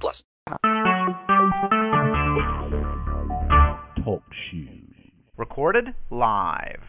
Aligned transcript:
plus. 0.00 0.24
Talk 4.04 4.22
shoes. 4.50 4.82
Recorded 5.36 5.94
live. 6.10 6.80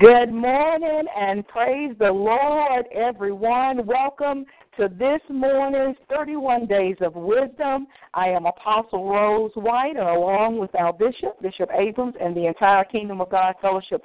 Good 0.00 0.32
morning 0.32 1.04
and 1.16 1.46
praise 1.46 1.94
the 1.98 2.10
Lord, 2.10 2.86
everyone. 2.92 3.86
Welcome 3.86 4.44
to 4.76 4.88
this 4.88 5.20
morning's 5.28 5.96
31 6.08 6.66
Days 6.66 6.96
of 7.00 7.14
Wisdom. 7.14 7.86
I 8.14 8.28
am 8.28 8.46
Apostle 8.46 9.08
Rose 9.08 9.52
White, 9.54 9.96
and 9.96 10.08
along 10.08 10.58
with 10.58 10.74
our 10.74 10.92
Bishop, 10.92 11.40
Bishop 11.42 11.70
Abrams, 11.72 12.14
and 12.20 12.36
the 12.36 12.46
entire 12.46 12.84
Kingdom 12.84 13.20
of 13.20 13.30
God 13.30 13.54
Fellowship 13.60 14.02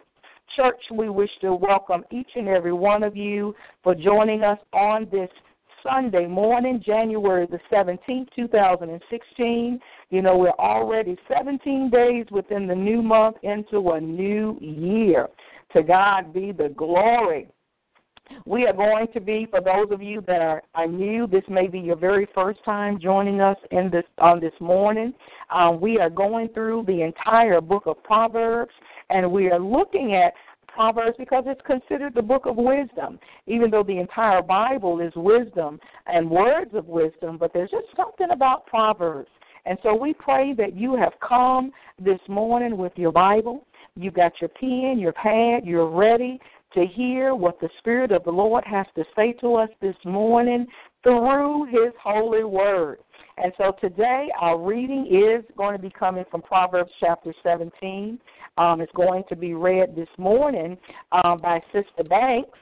Church, 0.55 0.81
we 0.91 1.09
wish 1.09 1.31
to 1.41 1.55
welcome 1.55 2.03
each 2.11 2.29
and 2.35 2.47
every 2.47 2.73
one 2.73 3.03
of 3.03 3.15
you 3.15 3.55
for 3.83 3.95
joining 3.95 4.43
us 4.43 4.59
on 4.73 5.07
this 5.11 5.29
Sunday 5.85 6.25
morning, 6.25 6.81
January 6.83 7.47
the 7.47 7.59
17th, 7.71 8.27
2016. 8.35 9.79
You 10.09 10.21
know, 10.21 10.37
we're 10.37 10.49
already 10.51 11.17
17 11.27 11.89
days 11.89 12.25
within 12.31 12.67
the 12.67 12.75
new 12.75 13.01
month 13.01 13.37
into 13.43 13.91
a 13.91 14.01
new 14.01 14.57
year. 14.59 15.27
To 15.73 15.83
God 15.83 16.33
be 16.33 16.51
the 16.51 16.69
glory. 16.69 17.49
We 18.45 18.65
are 18.65 18.73
going 18.73 19.07
to 19.13 19.19
be, 19.19 19.45
for 19.51 19.61
those 19.61 19.91
of 19.91 20.01
you 20.01 20.21
that 20.21 20.41
are, 20.41 20.63
are 20.73 20.87
new, 20.87 21.27
this 21.27 21.43
may 21.47 21.67
be 21.67 21.79
your 21.79 21.95
very 21.95 22.27
first 22.33 22.63
time 22.65 22.99
joining 22.99 23.39
us 23.39 23.57
in 23.69 23.91
this 23.91 24.05
on 24.17 24.39
this 24.39 24.53
morning. 24.59 25.13
Um, 25.51 25.79
we 25.79 25.99
are 25.99 26.09
going 26.09 26.49
through 26.49 26.85
the 26.87 27.03
entire 27.03 27.61
book 27.61 27.83
of 27.85 28.01
Proverbs, 28.03 28.73
and 29.11 29.31
we 29.31 29.51
are 29.51 29.59
looking 29.59 30.15
at 30.15 30.33
Proverbs 30.75 31.15
because 31.17 31.45
it's 31.47 31.61
considered 31.65 32.13
the 32.13 32.21
book 32.21 32.45
of 32.45 32.57
wisdom, 32.57 33.17
even 33.47 33.71
though 33.71 33.83
the 33.83 33.97
entire 33.97 34.41
Bible 34.41 34.99
is 34.99 35.13
wisdom 35.15 35.79
and 36.05 36.29
words 36.29 36.71
of 36.73 36.87
wisdom, 36.87 37.37
but 37.37 37.53
there's 37.53 37.71
just 37.71 37.87
something 37.95 38.31
about 38.31 38.65
Proverbs. 38.67 39.29
And 39.65 39.77
so 39.81 39.95
we 39.95 40.13
pray 40.13 40.53
that 40.53 40.75
you 40.75 40.95
have 40.95 41.13
come 41.27 41.71
this 41.97 42.19
morning 42.27 42.77
with 42.77 42.91
your 42.97 43.13
Bible. 43.13 43.65
You've 43.95 44.13
got 44.13 44.33
your 44.41 44.49
pen, 44.49 44.99
your 44.99 45.13
pad, 45.13 45.65
you're 45.65 45.89
ready 45.89 46.39
to 46.73 46.85
hear 46.85 47.33
what 47.33 47.59
the 47.61 47.69
Spirit 47.79 48.11
of 48.11 48.25
the 48.25 48.31
Lord 48.31 48.65
has 48.65 48.85
to 48.95 49.05
say 49.15 49.31
to 49.39 49.55
us 49.55 49.69
this 49.81 49.95
morning 50.03 50.67
through 51.03 51.67
His 51.67 51.93
holy 52.03 52.43
word. 52.43 52.99
And 53.37 53.51
so 53.57 53.73
today 53.81 54.29
our 54.39 54.57
reading 54.57 55.07
is 55.07 55.43
going 55.57 55.75
to 55.75 55.81
be 55.81 55.89
coming 55.89 56.25
from 56.29 56.41
Proverbs 56.41 56.91
chapter 56.99 57.33
17. 57.43 58.19
Um, 58.57 58.81
it's 58.81 58.91
going 58.93 59.23
to 59.29 59.35
be 59.35 59.53
read 59.53 59.95
this 59.95 60.07
morning 60.17 60.77
um, 61.11 61.39
by 61.41 61.61
Sister 61.73 62.03
Banks. 62.07 62.57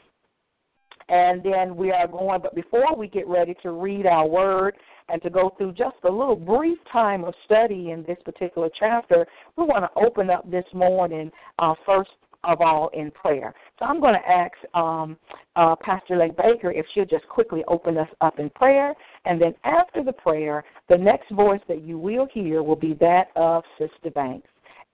And 1.09 1.44
then 1.44 1.75
we 1.75 1.91
are 1.91 2.08
going, 2.08 2.41
but 2.41 2.55
before 2.55 2.95
we 2.95 3.08
get 3.08 3.27
ready 3.27 3.55
to 3.61 3.72
read 3.72 4.05
our 4.05 4.27
word 4.27 4.75
and 5.09 5.22
to 5.22 5.30
go 5.30 5.53
through 5.58 5.73
just 5.73 5.97
a 6.05 6.09
little 6.09 6.35
brief 6.35 6.77
time 6.91 7.23
of 7.25 7.33
study 7.45 7.91
in 7.91 8.03
this 8.08 8.17
particular 8.23 8.69
chapter, 8.80 9.25
we 9.58 9.66
want 9.66 9.83
to 9.83 10.02
open 10.02 10.30
up 10.30 10.50
this 10.50 10.66
morning 10.73 11.30
uh, 11.59 11.73
first 11.85 12.09
of 12.45 12.61
all 12.61 12.89
in 12.94 13.11
prayer. 13.11 13.53
So 13.79 13.85
I'm 13.85 14.00
going 14.00 14.16
to 14.16 14.29
ask 14.29 14.53
um, 14.73 15.18
uh, 15.56 15.75
Pastor 15.81 16.18
Lake 16.18 16.35
Baker 16.35 16.72
if 16.72 16.85
she'll 16.94 17.06
just 17.06 17.28
quickly 17.28 17.63
open 17.68 17.97
us 17.97 18.09
up 18.22 18.39
in 18.39 18.50
prayer. 18.50 18.94
And 19.25 19.41
then 19.41 19.53
after 19.63 20.03
the 20.03 20.13
prayer, 20.13 20.63
the 20.89 20.97
next 20.97 21.31
voice 21.31 21.62
that 21.68 21.84
you 21.84 21.97
will 21.97 22.28
hear 22.34 22.63
will 22.63 22.75
be 22.75 22.94
that 22.95 23.28
of 23.35 23.63
Sister 23.78 24.09
Banks. 24.13 24.47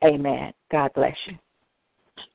Amen. 0.03 0.53
God 0.72 0.91
bless 0.96 1.16
you. 1.28 1.38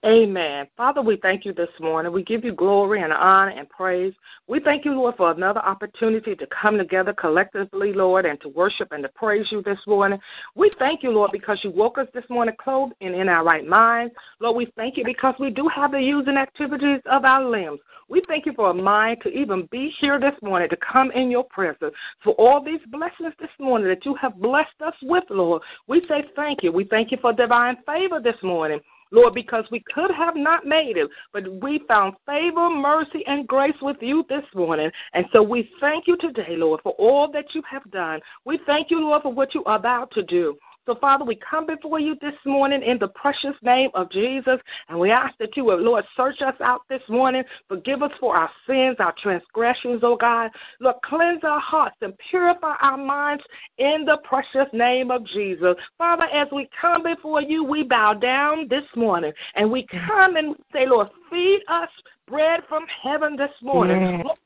Amen. 0.05 0.67
Father, 0.77 1.01
we 1.01 1.17
thank 1.23 1.45
you 1.45 1.55
this 1.55 1.69
morning. 1.81 2.13
We 2.13 2.23
give 2.23 2.45
you 2.45 2.53
glory 2.53 3.03
and 3.03 3.13
honor 3.13 3.51
and 3.51 3.69
praise. 3.69 4.13
We 4.47 4.61
thank 4.61 4.85
you, 4.85 4.93
Lord, 4.93 5.15
for 5.17 5.31
another 5.31 5.61
opportunity 5.61 6.35
to 6.37 6.47
come 6.61 6.77
together 6.77 7.15
collectively, 7.15 7.93
Lord, 7.95 8.27
and 8.27 8.41
to 8.43 8.49
worship 8.51 8.93
and 8.93 9.03
to 9.03 9.09
praise 9.09 9.47
you 9.51 9.63
this 9.63 9.79
morning. 9.87 10.19
We 10.55 10.71
thank 10.79 11.03
you, 11.03 11.11
Lord, 11.11 11.31
because 11.33 11.59
you 11.63 11.71
woke 11.71 11.97
us 11.97 12.07
this 12.13 12.25
morning 12.29 12.55
clothed 12.63 12.93
and 13.01 13.15
in 13.15 13.29
our 13.29 13.45
right 13.45 13.67
minds. 13.67 14.15
Lord, 14.41 14.57
we 14.57 14.73
thank 14.77 14.97
you 14.99 15.05
because 15.05 15.35
we 15.41 15.51
do 15.51 15.69
have 15.75 15.93
the 15.93 16.01
using 16.01 16.37
activities 16.37 17.01
of 17.11 17.25
our 17.25 17.43
limbs. 17.43 17.81
We 18.09 18.23
thank 18.29 18.45
you 18.45 18.53
for 18.53 18.71
a 18.71 18.75
mind 18.75 19.19
to 19.23 19.31
even 19.31 19.67
be 19.71 19.91
here 20.01 20.21
this 20.21 20.35
morning, 20.43 20.69
to 20.69 20.77
come 20.77 21.11
in 21.13 21.31
your 21.31 21.45
presence. 21.45 21.95
For 22.23 22.35
all 22.35 22.63
these 22.63 22.81
blessings 22.91 23.33
this 23.41 23.49
morning 23.59 23.89
that 23.89 24.05
you 24.05 24.15
have 24.21 24.37
blessed 24.41 24.83
us 24.85 24.95
with, 25.03 25.25
Lord, 25.31 25.63
we 25.89 26.01
say 26.07 26.25
thank 26.37 26.63
you. 26.63 26.71
We 26.71 26.85
thank 26.85 27.11
you 27.11 27.19
for 27.23 27.33
divine 27.33 27.77
favor 27.87 28.21
this 28.21 28.37
morning. 28.43 28.81
Lord, 29.15 29.33
because 29.33 29.65
we 29.71 29.83
could 29.95 30.11
have 30.11 30.35
not 30.37 30.67
made 30.67 30.97
it, 30.97 31.09
but 31.33 31.45
we 31.63 31.81
found 31.87 32.15
favor, 32.27 32.69
mercy, 32.69 33.23
and 33.27 33.47
grace 33.47 33.77
with 33.81 33.97
you 34.01 34.25
this 34.29 34.45
morning. 34.55 34.91
And 35.13 35.25
so 35.33 35.43
we 35.43 35.71
thank 35.81 36.07
you 36.09 36.17
today, 36.17 36.57
Lord, 36.57 36.81
for 36.83 36.93
all 36.99 37.31
that 37.33 37.55
you 37.55 37.63
have 37.71 37.89
done. 37.93 38.21
We 38.45 38.59
thank 38.67 38.91
you, 38.91 39.01
Lord, 39.01 39.23
for 39.23 39.33
what 39.33 39.55
you 39.55 39.65
are 39.65 39.77
about 39.77 40.11
to 40.13 40.23
do. 40.25 40.57
So, 40.87 40.95
Father, 41.01 41.25
we 41.25 41.37
come 41.37 41.65
before 41.67 41.99
you 41.99 42.15
this 42.21 42.35
morning 42.45 42.83
in 42.83 42.99
the 42.99 43.09
precious 43.09 43.55
name 43.63 43.89
of 43.95 44.11
Jesus, 44.11 44.59
and 44.89 44.99
we 44.99 45.11
ask 45.11 45.35
that 45.39 45.57
you 45.57 45.65
would, 45.65 45.81
Lord, 45.81 46.05
search 46.15 46.43
us 46.43 46.55
out 46.63 46.83
this 46.91 47.01
morning. 47.09 47.43
Forgive 47.69 48.03
us 48.03 48.11
for 48.21 48.37
our 48.37 48.51
sins, 48.67 48.97
our 48.99 49.15
transgressions, 49.23 50.01
oh 50.03 50.17
God. 50.17 50.51
Lord, 50.81 50.97
cleanse 51.03 51.43
our 51.43 51.61
hearts 51.61 51.97
and 52.03 52.13
purify 52.31 52.75
our 52.83 52.99
minds 52.99 53.43
in 53.79 54.05
the 54.05 54.19
precious 54.25 54.71
name 54.75 55.11
of 55.11 55.27
Jesus. 55.29 55.75
Father, 55.97 56.25
as 56.25 56.49
we 56.53 56.69
come 56.79 57.03
before 57.03 57.41
you, 57.41 57.65
we 57.65 57.83
bow 57.83 58.13
down 58.13 58.69
this 58.69 58.85
morning, 58.95 59.33
and 59.55 59.71
we 59.71 59.87
mm. 59.87 60.07
come 60.07 60.37
and 60.37 60.55
say, 60.71 60.87
Lord, 60.87 61.09
feed 61.31 61.61
us 61.69 61.89
bread 62.29 62.61
from 62.69 62.85
heaven 63.03 63.37
this 63.37 63.53
morning. 63.63 63.97
Mm. 63.97 64.25
Lord, 64.25 64.39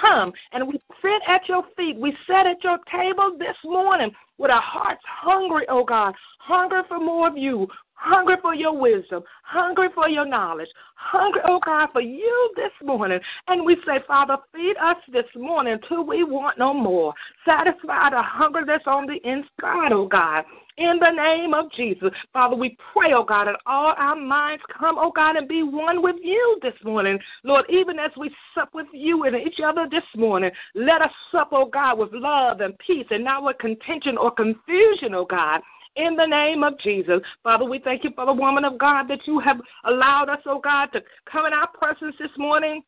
come 0.00 0.32
and 0.52 0.66
we 0.66 0.80
sit 1.02 1.22
at 1.28 1.46
your 1.48 1.64
feet. 1.76 1.96
We 1.98 2.16
sit 2.26 2.46
at 2.46 2.64
your 2.64 2.78
table 2.90 3.36
this 3.38 3.56
morning 3.64 4.10
with 4.42 4.50
our 4.50 4.60
hearts 4.60 5.00
hungry, 5.06 5.64
oh 5.70 5.84
God, 5.84 6.14
hungry 6.38 6.82
for 6.88 6.98
more 6.98 7.28
of 7.28 7.38
you, 7.38 7.68
hungry 7.94 8.34
for 8.42 8.54
your 8.54 8.76
wisdom, 8.76 9.22
hungry 9.44 9.88
for 9.94 10.08
your 10.08 10.26
knowledge, 10.26 10.68
hungry, 10.96 11.40
oh 11.46 11.60
God, 11.64 11.88
for 11.92 12.00
you 12.00 12.52
this 12.56 12.72
morning. 12.84 13.20
And 13.46 13.64
we 13.64 13.76
say, 13.86 14.00
Father, 14.06 14.36
feed 14.52 14.74
us 14.82 14.96
this 15.12 15.24
morning 15.36 15.78
till 15.88 16.04
we 16.04 16.24
want 16.24 16.58
no 16.58 16.74
more. 16.74 17.14
Satisfy 17.46 18.10
the 18.10 18.20
hunger 18.20 18.64
that's 18.66 18.86
on 18.86 19.06
the 19.06 19.16
inside, 19.24 19.92
oh 19.92 20.08
God. 20.08 20.44
In 20.78 20.98
the 20.98 21.10
name 21.10 21.52
of 21.52 21.70
Jesus, 21.72 22.10
Father, 22.32 22.56
we 22.56 22.76
pray, 22.94 23.12
oh 23.12 23.24
God, 23.24 23.46
that 23.46 23.60
all 23.66 23.94
our 23.98 24.16
minds 24.16 24.62
come, 24.78 24.96
oh 24.98 25.12
God, 25.14 25.36
and 25.36 25.46
be 25.46 25.62
one 25.62 26.02
with 26.02 26.16
you 26.22 26.58
this 26.62 26.72
morning. 26.82 27.18
Lord, 27.44 27.66
even 27.68 27.98
as 27.98 28.10
we 28.16 28.34
sup 28.54 28.70
with 28.72 28.86
you 28.92 29.24
and 29.24 29.36
each 29.36 29.60
other 29.62 29.86
this 29.90 30.02
morning, 30.16 30.50
let 30.74 31.02
us 31.02 31.10
sup, 31.30 31.48
oh 31.52 31.66
God, 31.66 31.98
with 31.98 32.08
love 32.12 32.62
and 32.62 32.78
peace 32.78 33.06
and 33.10 33.22
not 33.22 33.44
with 33.44 33.58
contention 33.58 34.16
or 34.16 34.30
confusion, 34.30 35.14
oh 35.14 35.26
God 35.26 35.60
in 35.96 36.16
the 36.16 36.24
name 36.24 36.62
of 36.62 36.78
Jesus. 36.80 37.20
Father, 37.42 37.66
we 37.66 37.78
thank 37.78 38.02
you 38.02 38.10
for 38.14 38.24
the 38.24 38.32
woman 38.32 38.64
of 38.64 38.78
God 38.78 39.08
that 39.08 39.26
you 39.26 39.38
have 39.40 39.58
allowed 39.84 40.30
us, 40.30 40.38
oh 40.46 40.58
God, 40.58 40.86
to 40.94 41.02
come 41.30 41.44
in 41.44 41.52
our 41.52 41.68
presence 41.68 42.16
this 42.18 42.30
morning 42.38 42.82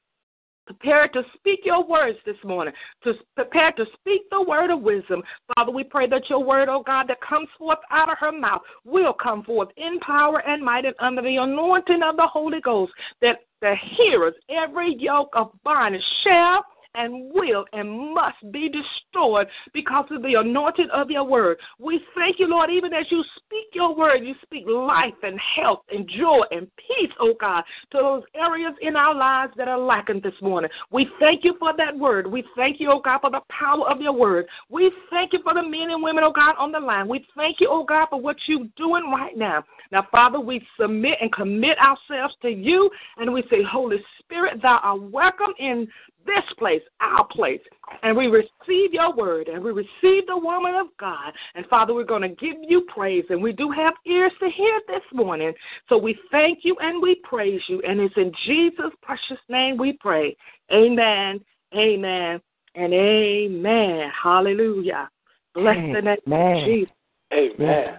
prepared 0.66 1.12
to 1.12 1.22
speak 1.34 1.60
your 1.64 1.86
words 1.86 2.19
this 2.25 2.36
morning, 2.44 2.75
to 3.02 3.14
prepare 3.34 3.72
to 3.72 3.84
speak 4.00 4.22
the 4.30 4.42
word 4.42 4.70
of 4.70 4.80
wisdom. 4.80 5.22
Father, 5.54 5.72
we 5.72 5.84
pray 5.84 6.09
that 6.09 6.28
your 6.28 6.42
word, 6.42 6.68
oh 6.68 6.83
God, 6.84 7.09
that 7.09 7.21
comes 7.21 7.48
forth 7.59 7.78
out 7.91 8.10
of 8.10 8.18
her 8.18 8.33
mouth 8.33 8.62
will 8.84 9.12
come 9.12 9.42
forth 9.42 9.68
in 9.77 9.98
power 10.00 10.47
and 10.47 10.62
might 10.62 10.84
and 10.84 10.94
under 11.00 11.22
the 11.22 11.36
anointing 11.36 12.03
of 12.03 12.16
the 12.16 12.27
Holy 12.27 12.60
Ghost, 12.60 12.92
that 13.21 13.39
the 13.60 13.74
hearers, 13.97 14.34
every 14.50 14.94
yoke 14.98 15.30
of 15.34 15.50
bondage 15.65 16.03
shall 16.22 16.65
and 16.94 17.32
will 17.32 17.64
and 17.72 18.14
must 18.14 18.36
be 18.52 18.68
destroyed 18.68 19.46
because 19.72 20.06
of 20.10 20.22
the 20.22 20.34
anointing 20.34 20.88
of 20.92 21.10
your 21.10 21.24
word. 21.24 21.58
We 21.78 22.00
thank 22.14 22.38
you, 22.38 22.48
Lord, 22.48 22.70
even 22.70 22.92
as 22.92 23.06
you 23.10 23.22
speak 23.36 23.66
your 23.72 23.94
word, 23.94 24.24
you 24.24 24.34
speak 24.42 24.64
life 24.66 25.14
and 25.22 25.38
health 25.56 25.80
and 25.91 26.08
joy 26.08 26.41
and 26.50 26.68
peace, 26.76 27.10
oh 27.20 27.34
God, 27.41 27.62
to 27.92 27.98
those 27.98 28.22
areas 28.34 28.74
in 28.80 28.96
our 28.96 29.14
lives 29.14 29.52
that 29.56 29.68
are 29.68 29.78
lacking 29.78 30.20
this 30.22 30.34
morning. 30.41 30.70
We 30.91 31.08
thank 31.20 31.44
you 31.44 31.56
for 31.58 31.72
that 31.76 31.96
word. 31.96 32.26
We 32.26 32.44
thank 32.56 32.80
you, 32.80 32.91
oh 32.92 33.00
God, 33.00 33.20
for 33.20 33.30
the 33.30 33.41
power 33.50 33.88
of 33.88 34.00
your 34.00 34.12
word. 34.12 34.46
We 34.70 34.91
thank 35.10 35.32
you 35.32 35.41
for 35.42 35.54
the 35.54 35.62
men 35.62 35.91
and 35.91 36.02
women, 36.02 36.24
oh 36.24 36.32
God, 36.32 36.54
on 36.58 36.72
the 36.72 36.80
line. 36.80 37.08
We 37.08 37.24
thank 37.36 37.60
you, 37.60 37.68
oh 37.70 37.84
God, 37.84 38.06
for 38.10 38.20
what 38.20 38.36
you're 38.46 38.66
doing 38.76 39.10
right 39.10 39.36
now. 39.36 39.64
Now, 39.91 40.06
Father, 40.10 40.41
we 40.41 40.66
submit 40.80 41.18
and 41.20 41.32
commit 41.32 41.76
ourselves 41.78 42.34
to 42.42 42.48
you, 42.48 42.91
and 43.16 43.32
we 43.32 43.42
say, 43.50 43.62
Holy 43.62 43.98
Spirit, 44.18 44.60
thou 44.62 44.80
art 44.82 45.02
welcome 45.02 45.54
in 45.58 45.86
this 46.26 46.44
place, 46.59 46.82
our 47.00 47.26
place. 47.26 47.60
And 48.03 48.16
we 48.16 48.26
receive 48.26 48.92
your 48.92 49.15
word 49.15 49.48
and 49.48 49.62
we 49.62 49.71
receive 49.71 50.26
the 50.26 50.36
woman 50.36 50.74
of 50.74 50.86
God. 50.98 51.32
And 51.54 51.66
Father, 51.66 51.94
we're 51.94 52.04
going 52.04 52.22
to 52.22 52.28
give 52.28 52.56
you 52.60 52.86
praise. 52.94 53.24
And 53.30 53.42
we 53.42 53.53
do 53.53 53.71
have 53.71 53.94
ears 54.06 54.32
to 54.41 54.48
hear 54.50 54.80
this 54.86 55.03
morning. 55.12 55.53
So 55.88 55.98
we 55.98 56.18
thank 56.30 56.60
you 56.62 56.76
and 56.80 57.03
we 57.03 57.16
praise 57.24 57.60
you. 57.68 57.82
And 57.86 58.00
it's 58.00 58.16
in 58.16 58.32
Jesus' 58.47 58.92
precious 59.03 59.38
name 59.48 59.76
we 59.76 59.94
pray. 59.94 60.36
Amen, 60.72 61.41
amen, 61.74 62.41
and 62.74 62.92
amen. 62.92 64.10
Hallelujah. 64.22 65.09
Bless 65.54 65.77
the 65.77 66.03
name 66.03 66.32
of 66.32 66.65
Jesus. 66.65 66.94
Amen. 67.32 67.54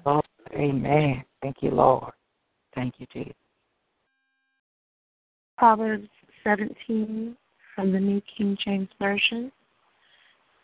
Yes, 0.05 0.21
Amen. 0.53 1.23
Thank 1.41 1.57
you, 1.61 1.71
Lord. 1.71 2.11
Thank 2.73 2.95
you, 2.97 3.07
Jesus. 3.11 3.33
Proverbs 5.57 6.07
17 6.43 7.35
from 7.75 7.91
the 7.91 7.99
New 7.99 8.21
King 8.37 8.57
James 8.63 8.89
Version. 8.99 9.51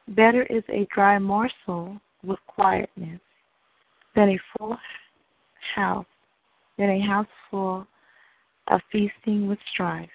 Better 0.08 0.44
is 0.44 0.64
a 0.70 0.88
dry 0.94 1.20
morsel 1.20 2.00
with 2.24 2.40
quietness 2.48 3.20
than 4.16 4.30
a 4.30 4.40
full 4.58 4.78
house, 5.76 6.06
than 6.78 6.90
a 6.90 7.06
house 7.06 7.28
full 7.50 7.86
of 8.68 8.82
feasting 8.92 9.48
with 9.48 9.60
strife. 9.74 10.10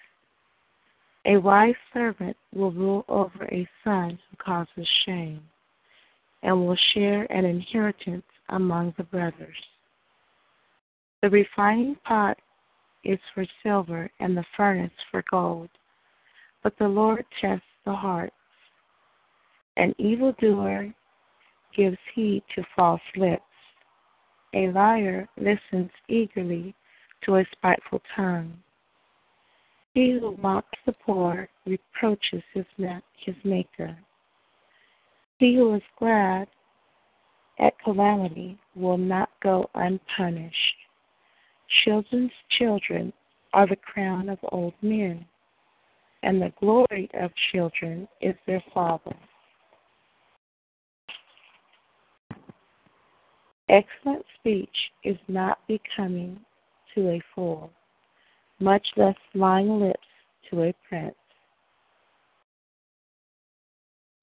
A 1.26 1.36
wise 1.36 1.74
servant 1.92 2.36
will 2.54 2.72
rule 2.72 3.04
over 3.08 3.44
a 3.46 3.68
son 3.84 4.18
who 4.30 4.36
causes 4.36 4.88
shame, 5.04 5.40
and 6.42 6.66
will 6.66 6.78
share 6.94 7.30
an 7.32 7.44
inheritance 7.44 8.24
among 8.50 8.94
the 8.96 9.04
brothers. 9.04 9.56
The 11.22 11.30
refining 11.30 11.96
pot 12.04 12.38
is 13.02 13.18
for 13.34 13.44
silver, 13.62 14.08
and 14.20 14.36
the 14.36 14.44
furnace 14.56 14.92
for 15.10 15.24
gold 15.30 15.68
but 16.66 16.76
the 16.80 16.88
Lord 16.88 17.24
tests 17.40 17.62
the 17.84 17.94
hearts. 17.94 18.34
An 19.76 19.94
evildoer 19.98 20.92
gives 21.76 21.96
heed 22.12 22.42
to 22.56 22.64
false 22.74 23.00
lips. 23.14 23.42
A 24.52 24.72
liar 24.72 25.28
listens 25.36 25.92
eagerly 26.08 26.74
to 27.22 27.36
a 27.36 27.44
spiteful 27.52 28.02
tongue. 28.16 28.52
He 29.94 30.18
who 30.18 30.36
mocks 30.38 30.76
the 30.86 30.92
poor 30.92 31.48
reproaches 31.66 32.42
his, 32.52 32.66
his 33.24 33.36
maker. 33.44 33.96
He 35.38 35.54
who 35.54 35.72
is 35.72 35.82
glad 36.00 36.48
at 37.60 37.78
calamity 37.78 38.58
will 38.74 38.98
not 38.98 39.30
go 39.40 39.70
unpunished. 39.76 40.76
Children's 41.84 42.32
children 42.58 43.12
are 43.52 43.68
the 43.68 43.76
crown 43.76 44.28
of 44.28 44.40
old 44.50 44.74
men 44.82 45.24
and 46.26 46.42
the 46.42 46.52
glory 46.58 47.08
of 47.14 47.30
children 47.52 48.08
is 48.20 48.34
their 48.48 48.62
father. 48.74 49.14
Excellent 53.68 54.24
speech 54.38 54.76
is 55.04 55.16
not 55.28 55.58
becoming 55.68 56.38
to 56.94 57.10
a 57.10 57.22
fool, 57.32 57.70
much 58.58 58.84
less 58.96 59.14
lying 59.34 59.78
lips 59.78 60.00
to 60.50 60.64
a 60.64 60.74
prince. 60.88 61.14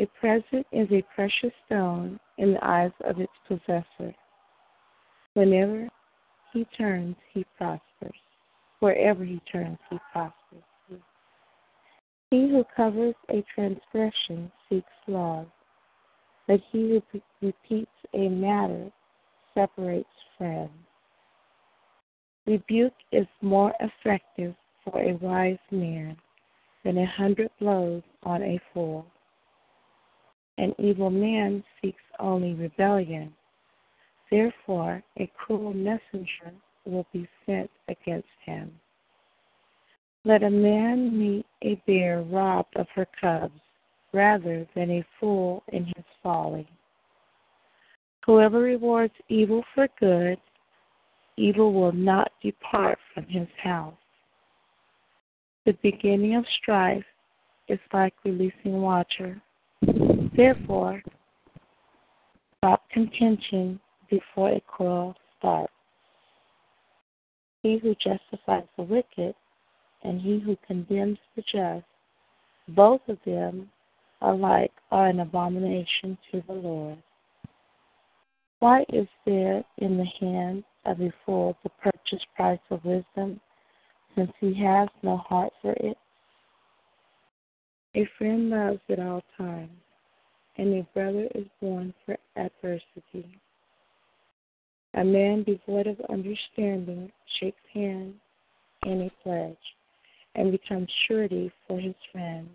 A 0.02 0.06
present 0.20 0.68
is 0.74 0.90
a 0.92 1.06
precious 1.16 1.54
stone 1.66 2.20
in 2.38 2.54
the 2.54 2.66
eyes 2.66 2.92
of 3.06 3.20
its 3.22 3.32
possessor. 3.48 4.14
Whenever 5.36 5.88
he 6.52 6.66
turns, 6.78 7.16
he 7.34 7.46
prospers. 7.58 8.20
Wherever 8.80 9.24
he 9.24 9.42
turns, 9.50 9.78
he 9.90 9.98
prospers. 10.12 10.43
He 12.34 12.50
who 12.50 12.66
covers 12.76 13.14
a 13.30 13.46
transgression 13.54 14.52
seeks 14.68 14.88
love, 15.06 15.46
but 16.48 16.60
he 16.72 17.00
who 17.12 17.22
repeats 17.44 17.92
a 18.16 18.28
matter 18.28 18.92
separates 19.54 20.10
friends. 20.36 20.72
Rebuke 22.48 22.96
is 23.12 23.28
more 23.44 23.72
effective 23.80 24.56
for 24.84 25.00
a 25.00 25.14
wise 25.18 25.60
man 25.70 26.18
than 26.84 26.98
a 26.98 27.06
hundred 27.06 27.52
blows 27.60 28.02
on 28.24 28.42
a 28.42 28.60
fool. 28.74 29.06
An 30.58 30.74
evil 30.80 31.12
man 31.12 31.64
seeks 31.84 32.02
only 32.18 32.56
rebellion. 32.56 33.32
Therefore, 34.32 35.04
a 35.20 35.32
cruel 35.38 35.76
messenger 35.76 36.52
will 36.84 37.06
be 37.14 37.30
sent 37.46 37.70
against 37.88 38.28
him. 38.44 38.72
Let 40.26 40.44
a 40.44 40.50
man 40.50 41.18
meet 41.18 41.46
a 41.64 41.76
bear 41.86 42.22
robbed 42.22 42.76
of 42.78 42.88
her 42.96 43.08
cubs 43.20 43.60
rather 44.14 44.66
than 44.74 44.90
a 44.92 45.06
fool 45.20 45.64
in 45.74 45.86
his 45.86 46.06
folly. 46.22 46.68
Whoever 48.26 48.60
rewards 48.60 49.14
evil 49.28 49.64
for 49.76 49.88
good, 50.00 50.38
evil 51.36 51.74
will 51.74 51.92
not 51.92 52.32
depart 52.42 53.00
from 53.14 53.26
his 53.26 53.48
house. 53.62 53.94
The 55.66 55.78
beginning 55.82 56.36
of 56.36 56.46
strife 56.62 57.04
is 57.68 57.80
like 57.92 58.14
releasing 58.24 58.82
water. 58.82 59.42
Therefore, 60.38 61.02
stop 62.58 62.90
contention 62.92 63.80
before 64.10 64.52
a 64.52 64.62
quarrel 64.62 65.16
starts. 65.38 65.74
He 67.62 67.78
who 67.78 67.96
justifies 67.96 68.68
the 68.78 68.84
wicked 68.84 69.36
and 70.04 70.22
he 70.22 70.40
who 70.40 70.58
condemns 70.68 71.18
the 71.36 71.42
just, 71.42 71.86
both 72.70 73.02
of 73.08 73.18
them 73.26 73.70
alike 74.22 74.72
are 74.92 75.08
an 75.08 75.20
abomination 75.20 76.18
to 76.32 76.44
the 76.48 76.54
Lord. 76.54 76.98
Why 78.60 78.86
is 78.90 79.08
there 79.26 79.64
in 79.80 79.98
the 79.98 80.08
hand 80.20 80.64
of 80.86 81.02
a 81.02 81.14
fool 81.26 81.58
the 81.64 81.70
purchase 81.82 82.26
price 82.36 82.60
of 82.70 82.86
wisdom, 82.86 83.40
since 84.16 84.32
he 84.40 84.54
has 84.64 84.88
no 85.02 85.18
heart 85.18 85.52
for 85.62 85.74
it? 85.74 85.98
A 87.96 88.08
friend 88.18 88.50
loves 88.50 88.80
at 88.90 89.00
all 89.00 89.22
times, 89.38 89.70
and 90.58 90.74
a 90.74 90.84
brother 90.94 91.28
is 91.36 91.46
born 91.62 91.94
for 92.06 92.18
adversity. 92.36 93.28
A 94.96 95.04
man 95.04 95.44
devoid 95.44 95.88
of 95.88 96.00
understanding 96.10 97.12
shakes 97.40 97.58
hands 97.74 98.16
in 98.86 99.02
a 99.02 99.24
pledge 99.24 99.58
and 100.36 100.52
becomes 100.52 100.90
surety 101.08 101.52
for 101.68 101.80
his 101.80 101.96
friend. 102.12 102.50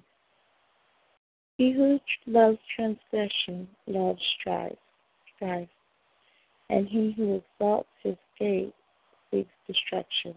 He 1.57 1.73
who 1.73 1.99
loves 2.27 2.59
transgression 2.77 3.69
loves 3.87 4.21
strife, 4.39 4.79
strife, 5.35 5.69
and 6.71 6.87
he 6.87 7.15
who 7.17 7.37
exalts 7.37 7.89
his 8.03 8.17
gate 8.39 8.75
seeks 9.31 9.51
destruction. 9.67 10.35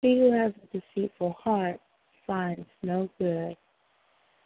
He 0.00 0.18
who 0.18 0.32
has 0.32 0.52
a 0.52 0.78
deceitful 0.78 1.36
heart 1.38 1.80
finds 2.26 2.66
no 2.82 3.08
good, 3.18 3.56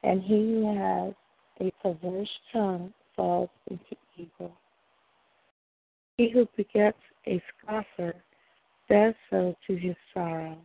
and 0.02 0.23
he 0.23 0.37
who 0.37 0.76
has 0.76 1.14
a 1.61 1.73
perverse 1.82 2.30
tongue 2.52 2.92
falls 3.14 3.50
into 3.70 3.96
evil. 4.16 4.52
He 6.16 6.30
who 6.30 6.49
begets 6.56 6.99
a 7.26 7.42
scoffer 7.62 8.14
does 8.88 9.14
so 9.30 9.54
to 9.66 9.76
his 9.76 9.94
sorrow 10.12 10.56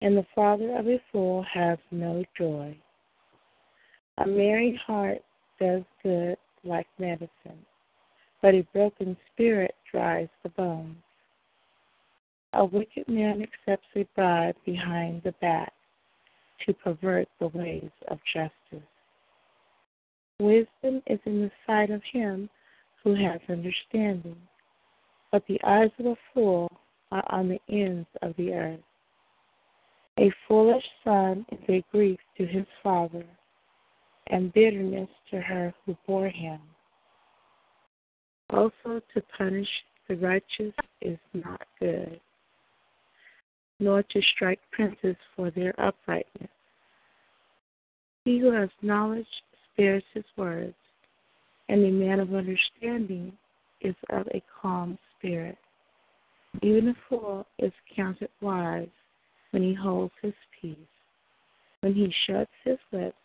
and 0.00 0.16
the 0.16 0.26
father 0.34 0.76
of 0.76 0.86
a 0.86 1.00
fool 1.10 1.44
has 1.52 1.78
no 1.90 2.24
joy. 2.36 2.76
A 4.18 4.26
merry 4.26 4.80
heart 4.86 5.18
does 5.60 5.82
good 6.02 6.36
like 6.64 6.86
medicine, 6.98 7.64
but 8.42 8.54
a 8.54 8.66
broken 8.72 9.16
spirit 9.32 9.74
dries 9.90 10.28
the 10.42 10.48
bones. 10.50 10.96
A 12.54 12.64
wicked 12.64 13.08
man 13.08 13.42
accepts 13.42 13.88
a 13.94 14.06
bribe 14.14 14.56
behind 14.64 15.22
the 15.22 15.32
back 15.40 15.72
to 16.66 16.72
pervert 16.72 17.28
the 17.40 17.48
ways 17.48 17.90
of 18.08 18.18
justice. 18.32 18.88
Wisdom 20.40 21.02
is 21.06 21.18
in 21.26 21.42
the 21.42 21.50
sight 21.66 21.90
of 21.90 22.02
him 22.12 22.48
who 23.02 23.14
has 23.14 23.40
understanding, 23.48 24.36
but 25.30 25.44
the 25.46 25.60
eyes 25.64 25.90
of 25.98 26.06
a 26.06 26.16
fool 26.32 26.70
are 27.10 27.24
on 27.28 27.48
the 27.48 27.60
ends 27.68 28.06
of 28.22 28.34
the 28.36 28.52
earth. 28.52 28.80
A 30.18 30.32
foolish 30.48 30.84
son 31.04 31.46
is 31.52 31.60
a 31.68 31.84
grief 31.92 32.18
to 32.38 32.44
his 32.44 32.66
father, 32.82 33.24
and 34.26 34.52
bitterness 34.52 35.08
to 35.30 35.40
her 35.40 35.72
who 35.86 35.96
bore 36.08 36.28
him. 36.28 36.58
Also, 38.50 39.00
to 39.14 39.22
punish 39.36 39.68
the 40.08 40.16
righteous 40.16 40.74
is 41.00 41.18
not 41.34 41.62
good, 41.78 42.20
nor 43.78 44.02
to 44.02 44.20
strike 44.34 44.58
princes 44.72 45.14
for 45.36 45.52
their 45.52 45.78
uprightness. 45.80 46.50
He 48.24 48.40
who 48.40 48.50
has 48.50 48.70
knowledge 48.82 49.26
spares 49.72 50.02
his 50.14 50.24
words, 50.36 50.74
and 51.68 51.84
a 51.84 51.90
man 51.92 52.18
of 52.18 52.34
understanding 52.34 53.32
is 53.82 53.94
of 54.10 54.26
a 54.34 54.42
calm 54.60 54.98
spirit. 55.16 55.58
Even 56.60 56.88
a 56.88 56.96
fool 57.08 57.46
is 57.60 57.72
counted 57.94 58.30
wise 58.40 58.88
when 59.50 59.62
he 59.62 59.74
holds 59.74 60.12
his 60.22 60.34
peace. 60.60 60.76
When 61.80 61.94
he 61.94 62.12
shuts 62.26 62.50
his 62.64 62.78
lips, 62.92 63.16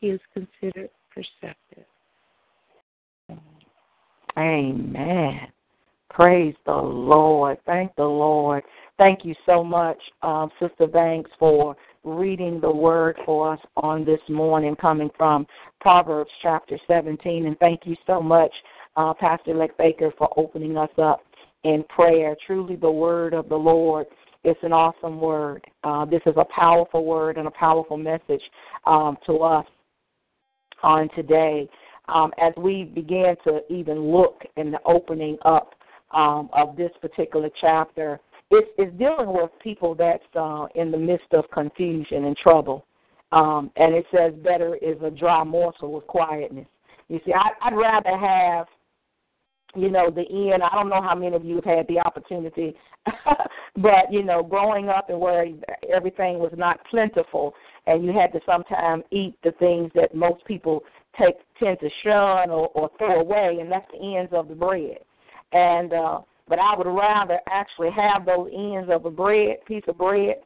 he 0.00 0.08
is 0.08 0.20
considered 0.32 0.90
perceptive. 1.12 1.84
Amen. 4.36 5.48
Praise 6.10 6.54
the 6.64 6.72
Lord. 6.72 7.58
Thank 7.66 7.94
the 7.96 8.04
Lord. 8.04 8.62
Thank 8.98 9.24
you 9.24 9.34
so 9.46 9.64
much, 9.64 9.98
um, 10.22 10.50
Sister 10.60 10.86
Banks, 10.86 11.30
for 11.38 11.76
reading 12.04 12.60
the 12.60 12.70
word 12.70 13.16
for 13.24 13.52
us 13.52 13.60
on 13.76 14.04
this 14.04 14.20
morning, 14.28 14.76
coming 14.76 15.10
from 15.16 15.46
Proverbs 15.80 16.30
chapter 16.42 16.78
17. 16.86 17.46
And 17.46 17.58
thank 17.58 17.80
you 17.84 17.96
so 18.06 18.20
much, 18.20 18.52
uh, 18.96 19.14
Pastor 19.14 19.54
Leck 19.54 19.76
Baker, 19.76 20.12
for 20.16 20.28
opening 20.36 20.76
us 20.76 20.90
up 20.98 21.22
in 21.64 21.82
prayer. 21.88 22.36
Truly, 22.46 22.76
the 22.76 22.90
word 22.90 23.34
of 23.34 23.48
the 23.48 23.56
Lord 23.56 24.06
is 24.44 24.56
an 24.62 24.72
awesome 24.72 25.20
word. 25.20 25.64
Uh, 25.82 26.04
this 26.04 26.20
is 26.26 26.34
a 26.36 26.44
powerful 26.54 27.04
word 27.04 27.38
and 27.38 27.48
a 27.48 27.50
powerful 27.52 27.96
message 27.96 28.42
um, 28.86 29.16
to 29.26 29.38
us 29.38 29.66
on 30.82 31.08
today. 31.16 31.68
Um, 32.08 32.32
as 32.38 32.52
we 32.56 32.84
begin 32.84 33.34
to 33.44 33.60
even 33.70 34.12
look 34.12 34.42
in 34.56 34.70
the 34.70 34.78
opening 34.84 35.38
up 35.44 35.74
um, 36.12 36.50
of 36.52 36.76
this 36.76 36.90
particular 37.00 37.48
chapter, 37.60 38.20
it's, 38.50 38.68
it's 38.78 38.98
dealing 38.98 39.32
with 39.32 39.50
people 39.62 39.94
that's 39.94 40.22
uh, 40.36 40.66
in 40.74 40.90
the 40.90 40.98
midst 40.98 41.32
of 41.32 41.50
confusion 41.50 42.24
and 42.24 42.36
trouble. 42.36 42.84
Um, 43.32 43.70
and 43.76 43.94
it 43.94 44.04
says, 44.14 44.32
better 44.44 44.76
is 44.76 44.96
a 45.02 45.10
dry 45.10 45.42
morsel 45.42 45.92
with 45.92 46.06
quietness. 46.06 46.68
You 47.08 47.20
see, 47.24 47.32
I, 47.32 47.50
I'd 47.62 47.76
rather 47.76 48.16
have, 48.16 48.66
you 49.74 49.90
know, 49.90 50.10
the 50.10 50.22
end. 50.52 50.62
I 50.62 50.74
don't 50.74 50.88
know 50.88 51.02
how 51.02 51.14
many 51.14 51.34
of 51.34 51.44
you 51.44 51.56
have 51.56 51.64
had 51.64 51.86
the 51.88 51.98
opportunity, 51.98 52.76
but, 53.76 54.10
you 54.10 54.22
know, 54.22 54.42
growing 54.42 54.88
up 54.88 55.10
and 55.10 55.20
where 55.20 55.46
everything 55.92 56.38
was 56.38 56.52
not 56.56 56.78
plentiful 56.90 57.54
and 57.86 58.04
you 58.04 58.12
had 58.12 58.32
to 58.32 58.40
sometimes 58.46 59.04
eat 59.10 59.36
the 59.42 59.52
things 59.52 59.90
that 59.94 60.14
most 60.14 60.44
people 60.44 60.82
take 61.18 61.36
tend 61.58 61.78
to 61.80 61.88
shun 62.02 62.50
or, 62.50 62.68
or 62.74 62.90
throw 62.98 63.20
away, 63.20 63.58
and 63.60 63.70
that's 63.70 63.90
the 63.92 64.16
ends 64.16 64.32
of 64.32 64.48
the 64.48 64.54
bread. 64.54 64.98
And 65.52 65.92
uh, 65.92 66.20
but 66.48 66.58
I 66.58 66.76
would 66.76 66.86
rather 66.86 67.38
actually 67.48 67.90
have 67.90 68.26
those 68.26 68.50
ends 68.54 68.90
of 68.90 69.04
a 69.06 69.10
bread, 69.10 69.56
piece 69.66 69.84
of 69.88 69.98
bread, 69.98 70.36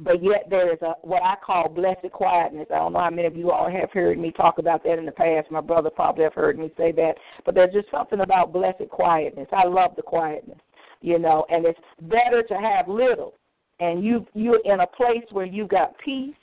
but 0.00 0.22
yet 0.22 0.46
there 0.48 0.72
is 0.72 0.80
a 0.82 0.94
what 1.02 1.22
I 1.22 1.34
call 1.44 1.68
blessed 1.68 2.10
quietness. 2.12 2.66
I 2.70 2.76
don't 2.76 2.92
know 2.92 3.00
how 3.00 3.10
many 3.10 3.26
of 3.26 3.36
you 3.36 3.50
all 3.50 3.70
have 3.70 3.90
heard 3.92 4.18
me 4.18 4.32
talk 4.32 4.58
about 4.58 4.84
that 4.84 4.98
in 4.98 5.06
the 5.06 5.12
past. 5.12 5.50
My 5.50 5.60
brother 5.60 5.90
probably 5.90 6.24
have 6.24 6.34
heard 6.34 6.58
me 6.58 6.70
say 6.76 6.92
that, 6.92 7.14
but 7.44 7.54
there's 7.54 7.72
just 7.72 7.90
something 7.90 8.20
about 8.20 8.52
blessed 8.52 8.88
quietness. 8.90 9.48
I 9.52 9.66
love 9.66 9.92
the 9.96 10.02
quietness, 10.02 10.58
you 11.00 11.18
know, 11.18 11.44
and 11.50 11.64
it's 11.64 11.78
better 12.02 12.42
to 12.42 12.54
have 12.54 12.88
little, 12.88 13.34
and 13.80 14.04
you 14.04 14.26
you're 14.34 14.60
in 14.64 14.80
a 14.80 14.86
place 14.86 15.24
where 15.30 15.46
you've 15.46 15.68
got 15.68 15.98
peace 15.98 16.34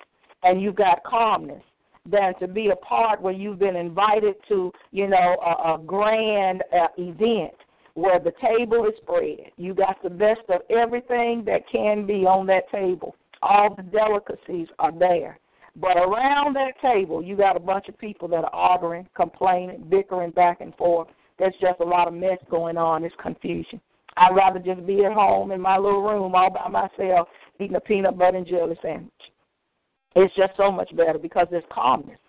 and 0.44 0.62
you've 0.62 0.76
got 0.76 1.04
calmness 1.04 1.64
than 2.10 2.34
to 2.40 2.48
be 2.48 2.70
a 2.70 2.76
part 2.78 3.22
where 3.22 3.34
you've 3.34 3.60
been 3.60 3.76
invited 3.76 4.36
to, 4.48 4.72
you 4.92 5.08
know, 5.08 5.38
a, 5.46 5.74
a 5.74 5.78
grand 5.86 6.64
uh, 6.74 6.88
event 6.98 7.54
where 7.96 8.20
the 8.20 8.32
table 8.42 8.86
is 8.86 8.94
spread. 9.02 9.52
You 9.58 9.74
got 9.74 10.02
the 10.04 10.10
best 10.10 10.42
of 10.50 10.62
everything 10.70 11.44
that 11.46 11.64
can 11.70 12.06
be 12.06 12.26
on 12.26 12.46
that 12.48 12.70
table. 12.72 13.16
All 13.42 13.74
the 13.76 13.84
delicacies 13.84 14.68
are 14.80 14.98
there. 14.98 15.40
But 15.76 15.98
around 15.98 16.56
that 16.56 16.74
table, 16.82 17.22
you 17.22 17.36
got 17.36 17.56
a 17.56 17.60
bunch 17.60 17.88
of 17.88 17.98
people 17.98 18.28
that 18.30 18.44
are 18.44 18.54
arguing, 18.54 19.08
complaining, 19.16 19.86
bickering 19.90 20.32
back 20.32 20.62
and 20.62 20.76
forth. 20.76 21.08
There's 21.38 21.54
just 21.62 21.80
a 21.82 21.84
lot 21.84 22.08
of 22.08 22.14
mess 22.14 22.40
going 22.50 22.78
on. 22.78 23.04
It's 23.04 23.16
confusion. 23.22 23.80
I'd 24.18 24.36
rather 24.36 24.60
just 24.60 24.86
be 24.86 25.06
at 25.06 25.14
home 25.14 25.52
in 25.52 25.62
my 25.62 25.78
little 25.78 26.02
room 26.02 26.34
all 26.36 26.50
by 26.50 26.68
myself 26.68 27.28
eating 27.60 27.76
a 27.76 27.80
peanut 27.80 28.18
butter 28.18 28.38
and 28.38 28.48
jelly 28.48 28.78
sandwich. 28.82 29.12
It's 30.16 30.36
just 30.36 30.54
so 30.58 30.72
much 30.72 30.96
better 30.96 31.20
because 31.20 31.48
there's 31.52 31.64
calmness, 31.72 32.20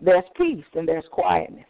there's 0.00 0.24
peace, 0.36 0.64
and 0.74 0.88
there's 0.88 1.04
quietness. 1.10 1.66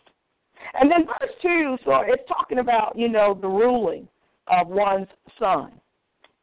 And 0.81 0.90
then 0.90 1.07
verse 1.07 1.35
2, 1.43 1.78
so 1.85 2.02
it's 2.07 2.23
talking 2.28 2.59
about, 2.59 2.97
you 2.97 3.09
know, 3.09 3.37
the 3.40 3.49
ruling 3.49 4.09
of 4.47 4.69
one's 4.69 5.09
son. 5.38 5.73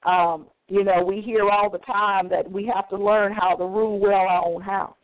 Um, 0.03 0.47
you 0.67 0.83
know, 0.83 1.03
we 1.03 1.21
hear 1.21 1.49
all 1.49 1.69
the 1.69 1.79
time 1.79 2.29
that 2.29 2.49
we 2.49 2.69
have 2.73 2.89
to 2.89 2.97
learn 2.97 3.33
how 3.33 3.55
to 3.55 3.65
rule 3.65 3.99
well 3.99 4.13
our 4.13 4.45
own 4.45 4.61
house. 4.61 4.95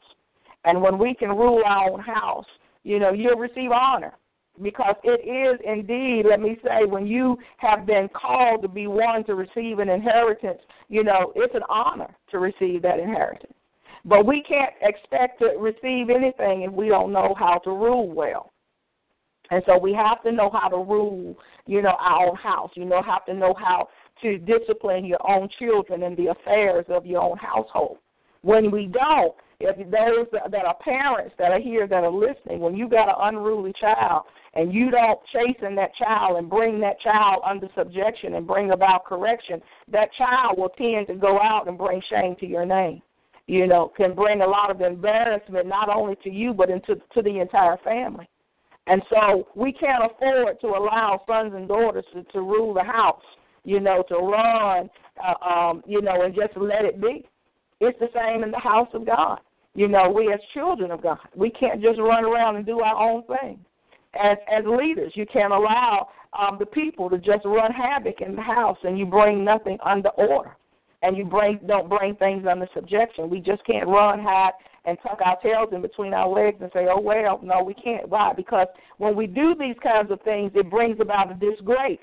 And 0.65 0.81
when 0.81 0.97
we 0.97 1.13
can 1.13 1.29
rule 1.29 1.61
our 1.65 1.89
own 1.89 1.99
house, 1.99 2.45
you 2.83 2.99
know, 2.99 3.11
you'll 3.11 3.37
receive 3.37 3.71
honor. 3.71 4.13
Because 4.61 4.95
it 5.03 5.21
is 5.23 5.59
indeed, 5.63 6.25
let 6.27 6.39
me 6.39 6.57
say, 6.63 6.85
when 6.85 7.05
you 7.05 7.37
have 7.57 7.85
been 7.85 8.09
called 8.09 8.63
to 8.63 8.67
be 8.67 8.87
one 8.87 9.23
to 9.25 9.35
receive 9.35 9.79
an 9.79 9.89
inheritance, 9.89 10.59
you 10.89 11.03
know, 11.03 11.31
it's 11.35 11.53
an 11.53 11.61
honor 11.69 12.09
to 12.31 12.39
receive 12.39 12.81
that 12.81 12.99
inheritance. 12.99 13.53
But 14.03 14.25
we 14.25 14.41
can't 14.41 14.73
expect 14.81 15.39
to 15.39 15.57
receive 15.59 16.09
anything 16.09 16.63
if 16.63 16.71
we 16.71 16.87
don't 16.87 17.11
know 17.11 17.35
how 17.37 17.59
to 17.65 17.69
rule 17.69 18.09
well. 18.09 18.51
And 19.51 19.61
so 19.65 19.77
we 19.77 19.93
have 19.93 20.23
to 20.23 20.31
know 20.31 20.49
how 20.49 20.69
to 20.69 20.77
rule, 20.77 21.35
you 21.65 21.81
know, 21.81 21.95
our 21.99 22.29
own 22.29 22.35
house. 22.35 22.71
You 22.75 22.85
know, 22.85 23.01
have 23.01 23.25
to 23.25 23.33
know 23.33 23.53
how 23.57 23.89
to 24.21 24.37
discipline 24.39 25.05
your 25.05 25.19
own 25.29 25.49
children 25.59 26.03
and 26.03 26.17
the 26.17 26.27
affairs 26.27 26.85
of 26.89 27.05
your 27.05 27.21
own 27.21 27.37
household. 27.37 27.97
When 28.41 28.71
we 28.71 28.87
don't, 28.87 29.35
if 29.59 29.75
those 29.77 30.41
that 30.51 30.65
are 30.65 30.77
parents 30.83 31.33
that 31.39 31.51
are 31.51 31.59
here 31.59 31.87
that 31.87 32.03
are 32.03 32.11
listening, 32.11 32.59
when 32.59 32.75
you 32.75 32.87
got 32.87 33.09
an 33.09 33.35
unruly 33.35 33.73
child 33.79 34.23
and 34.57 34.73
you 34.73 34.89
don't 34.89 35.19
chasten 35.31 35.75
that 35.75 35.95
child 35.95 36.37
and 36.37 36.49
bring 36.49 36.79
that 36.79 36.99
child 36.99 37.43
under 37.47 37.67
subjection 37.77 38.33
and 38.33 38.47
bring 38.47 38.71
about 38.71 39.05
correction, 39.05 39.61
that 39.91 40.09
child 40.17 40.57
will 40.57 40.69
tend 40.69 41.05
to 41.07 41.13
go 41.13 41.39
out 41.39 41.67
and 41.67 41.77
bring 41.77 42.01
shame 42.09 42.35
to 42.39 42.47
your 42.47 42.65
name. 42.65 43.01
You 43.45 43.67
know, 43.67 43.93
can 43.95 44.15
bring 44.15 44.41
a 44.41 44.47
lot 44.47 44.71
of 44.71 44.81
embarrassment 44.81 45.67
not 45.67 45.89
only 45.95 46.15
to 46.23 46.31
you 46.31 46.55
but 46.55 46.71
into 46.71 46.95
to 46.95 47.21
the 47.21 47.39
entire 47.39 47.77
family. 47.83 48.27
And 48.87 49.03
so 49.11 49.47
we 49.55 49.71
can't 49.71 50.03
afford 50.11 50.59
to 50.61 50.67
allow 50.67 51.21
sons 51.27 51.53
and 51.53 51.67
daughters 51.67 52.05
to, 52.13 52.23
to 52.23 52.39
rule 52.39 52.73
the 52.73 52.83
house, 52.83 53.21
you 53.63 53.79
know, 53.79 54.03
to 54.09 54.15
run, 54.15 54.89
uh, 55.23 55.45
um, 55.47 55.83
you 55.85 56.01
know, 56.01 56.23
and 56.23 56.33
just 56.33 56.57
let 56.57 56.83
it 56.83 56.99
be. 56.99 57.29
It's 57.79 57.99
the 57.99 58.09
same 58.15 58.43
in 58.43 58.49
the 58.49 58.59
house 58.59 58.89
of 58.95 59.05
God. 59.05 59.39
You 59.75 59.87
know, 59.87 60.09
we 60.09 60.33
as 60.33 60.39
children 60.55 60.89
of 60.89 61.03
God, 61.03 61.19
we 61.35 61.51
can't 61.51 61.79
just 61.79 61.99
run 61.99 62.25
around 62.25 62.55
and 62.55 62.65
do 62.65 62.79
our 62.79 62.95
own 62.95 63.21
thing. 63.27 63.59
As 64.21 64.37
as 64.51 64.65
leaders, 64.65 65.11
you 65.15 65.25
can't 65.31 65.53
allow 65.53 66.09
um, 66.37 66.57
the 66.59 66.65
people 66.65 67.09
to 67.09 67.17
just 67.17 67.45
run 67.45 67.71
havoc 67.71 68.21
in 68.21 68.35
the 68.35 68.41
house, 68.41 68.77
and 68.83 68.97
you 68.97 69.05
bring 69.05 69.43
nothing 69.43 69.77
under 69.85 70.09
order, 70.09 70.55
and 71.01 71.15
you 71.15 71.25
bring 71.25 71.59
don't 71.67 71.89
bring 71.89 72.15
things 72.15 72.45
under 72.49 72.67
subjection. 72.73 73.29
We 73.29 73.39
just 73.39 73.65
can't 73.65 73.87
run, 73.87 74.19
hide, 74.19 74.51
and 74.85 74.97
tuck 75.03 75.19
our 75.23 75.37
tails 75.41 75.69
in 75.73 75.81
between 75.81 76.13
our 76.13 76.29
legs 76.29 76.57
and 76.61 76.71
say, 76.73 76.87
oh, 76.89 76.99
well, 77.01 77.39
no, 77.43 77.61
we 77.61 77.73
can't. 77.73 78.07
Why? 78.07 78.33
Because 78.35 78.67
when 78.97 79.15
we 79.15 79.27
do 79.27 79.53
these 79.59 79.75
kinds 79.83 80.11
of 80.11 80.21
things, 80.21 80.51
it 80.55 80.69
brings 80.69 80.99
about 81.01 81.31
a 81.31 81.35
disgrace. 81.35 81.99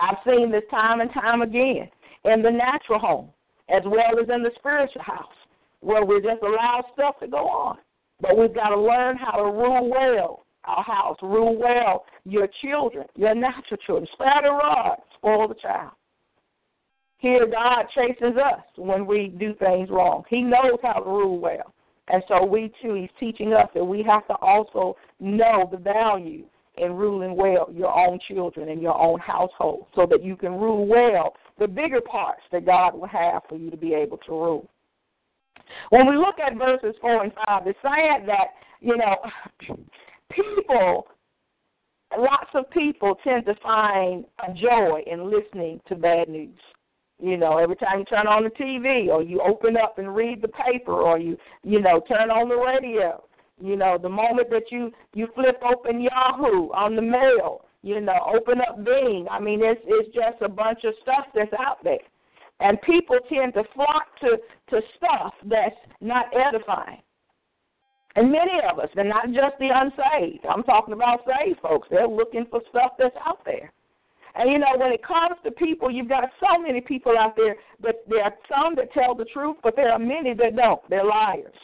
I've 0.00 0.18
seen 0.26 0.50
this 0.50 0.62
time 0.70 1.00
and 1.00 1.12
time 1.12 1.42
again 1.42 1.90
in 2.24 2.42
the 2.42 2.50
natural 2.50 2.98
home 2.98 3.30
as 3.68 3.82
well 3.84 4.18
as 4.20 4.28
in 4.34 4.42
the 4.42 4.50
spiritual 4.58 5.02
house 5.02 5.26
where 5.80 6.04
we 6.04 6.20
just 6.20 6.42
allow 6.42 6.84
stuff 6.94 7.18
to 7.20 7.28
go 7.28 7.46
on. 7.48 7.78
But 8.20 8.36
we've 8.36 8.54
got 8.54 8.70
to 8.70 8.80
learn 8.80 9.16
how 9.16 9.32
to 9.32 9.44
rule 9.44 9.90
well 9.90 10.44
our 10.64 10.82
house, 10.82 11.16
rule 11.22 11.58
well 11.58 12.04
your 12.24 12.48
children, 12.62 13.06
your 13.16 13.34
natural 13.34 13.78
children. 13.86 14.08
Spare 14.12 14.42
the 14.42 14.50
rod, 14.50 14.96
spoil 15.16 15.48
the 15.48 15.54
child. 15.54 15.92
Here, 17.18 17.46
God 17.46 17.86
chases 17.94 18.36
us 18.36 18.62
when 18.76 19.06
we 19.06 19.34
do 19.38 19.54
things 19.54 19.90
wrong. 19.90 20.22
He 20.28 20.40
knows 20.40 20.78
how 20.82 21.00
to 21.00 21.10
rule 21.10 21.40
well. 21.40 21.74
And 22.08 22.22
so 22.28 22.44
we 22.44 22.72
too, 22.80 22.94
He's 22.94 23.10
teaching 23.18 23.52
us 23.52 23.68
that 23.74 23.84
we 23.84 24.02
have 24.04 24.26
to 24.28 24.34
also 24.34 24.96
know 25.20 25.68
the 25.70 25.78
value 25.78 26.44
in 26.76 26.92
ruling 26.92 27.36
well 27.36 27.68
your 27.72 27.92
own 27.92 28.18
children 28.28 28.68
and 28.68 28.80
your 28.80 28.96
own 28.98 29.18
household 29.18 29.86
so 29.94 30.06
that 30.08 30.22
you 30.22 30.36
can 30.36 30.52
rule 30.52 30.86
well 30.86 31.34
the 31.58 31.66
bigger 31.66 32.00
parts 32.00 32.42
that 32.52 32.64
God 32.64 32.94
will 32.94 33.08
have 33.08 33.42
for 33.48 33.56
you 33.56 33.70
to 33.70 33.76
be 33.76 33.94
able 33.94 34.18
to 34.18 34.30
rule. 34.30 34.70
When 35.90 36.06
we 36.06 36.16
look 36.16 36.36
at 36.38 36.56
verses 36.56 36.94
4 37.00 37.24
and 37.24 37.32
5, 37.46 37.66
it's 37.66 37.78
sad 37.82 38.26
that, 38.26 38.48
you 38.80 38.96
know, 38.96 39.16
people, 40.30 41.06
lots 42.16 42.50
of 42.54 42.70
people 42.70 43.16
tend 43.24 43.44
to 43.46 43.54
find 43.62 44.24
a 44.46 44.52
joy 44.52 45.02
in 45.06 45.30
listening 45.30 45.80
to 45.88 45.94
bad 45.94 46.28
news. 46.28 46.58
You 47.20 47.36
know, 47.36 47.58
every 47.58 47.76
time 47.76 48.00
you 48.00 48.04
turn 48.04 48.28
on 48.28 48.44
the 48.44 48.50
TV 48.50 49.08
or 49.08 49.22
you 49.22 49.40
open 49.40 49.76
up 49.76 49.98
and 49.98 50.14
read 50.14 50.40
the 50.40 50.48
paper 50.48 50.92
or 50.92 51.18
you, 51.18 51.36
you 51.64 51.80
know, 51.80 52.00
turn 52.08 52.30
on 52.30 52.48
the 52.48 52.56
radio, 52.56 53.24
you 53.60 53.76
know, 53.76 53.98
the 54.00 54.08
moment 54.08 54.50
that 54.50 54.70
you 54.70 54.92
you 55.14 55.26
flip 55.34 55.60
open 55.68 56.00
Yahoo 56.00 56.70
on 56.70 56.94
the 56.94 57.02
mail, 57.02 57.64
you 57.82 58.00
know, 58.00 58.18
open 58.32 58.60
up 58.60 58.84
Bing. 58.84 59.26
I 59.30 59.40
mean, 59.40 59.60
it's 59.64 59.80
it's 59.84 60.14
just 60.14 60.42
a 60.42 60.48
bunch 60.48 60.84
of 60.84 60.94
stuff 61.02 61.26
that's 61.34 61.52
out 61.58 61.82
there, 61.82 61.98
and 62.60 62.80
people 62.82 63.18
tend 63.28 63.54
to 63.54 63.64
flock 63.74 64.06
to 64.20 64.38
to 64.70 64.80
stuff 64.96 65.34
that's 65.44 65.76
not 66.00 66.26
edifying. 66.32 67.02
And 68.16 68.32
many 68.32 68.58
of 68.70 68.78
us, 68.78 68.88
and 68.96 69.08
not 69.08 69.26
just 69.26 69.58
the 69.58 69.68
unsaved. 69.72 70.44
I'm 70.46 70.62
talking 70.64 70.94
about 70.94 71.20
saved 71.26 71.60
folks. 71.60 71.88
They're 71.90 72.08
looking 72.08 72.46
for 72.50 72.60
stuff 72.70 72.92
that's 72.98 73.14
out 73.26 73.44
there. 73.44 73.72
And 74.34 74.50
you 74.50 74.58
know, 74.58 74.76
when 74.76 74.92
it 74.92 75.02
comes 75.02 75.36
to 75.44 75.50
people, 75.50 75.90
you've 75.90 76.08
got 76.08 76.24
so 76.40 76.60
many 76.60 76.80
people 76.80 77.16
out 77.18 77.36
there, 77.36 77.56
but 77.80 78.04
there 78.08 78.22
are 78.24 78.34
some 78.48 78.74
that 78.76 78.92
tell 78.92 79.14
the 79.14 79.24
truth, 79.26 79.56
but 79.62 79.76
there 79.76 79.90
are 79.90 79.98
many 79.98 80.34
that 80.34 80.56
don't. 80.56 80.80
They're 80.88 81.04
liars. 81.04 81.54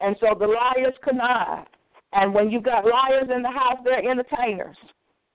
And 0.00 0.16
so 0.20 0.36
the 0.38 0.46
liars 0.46 0.94
connive. 1.02 1.66
And 2.12 2.34
when 2.34 2.50
you've 2.50 2.64
got 2.64 2.84
liars 2.84 3.28
in 3.34 3.42
the 3.42 3.50
house, 3.50 3.78
they're 3.84 4.10
entertainers. 4.10 4.76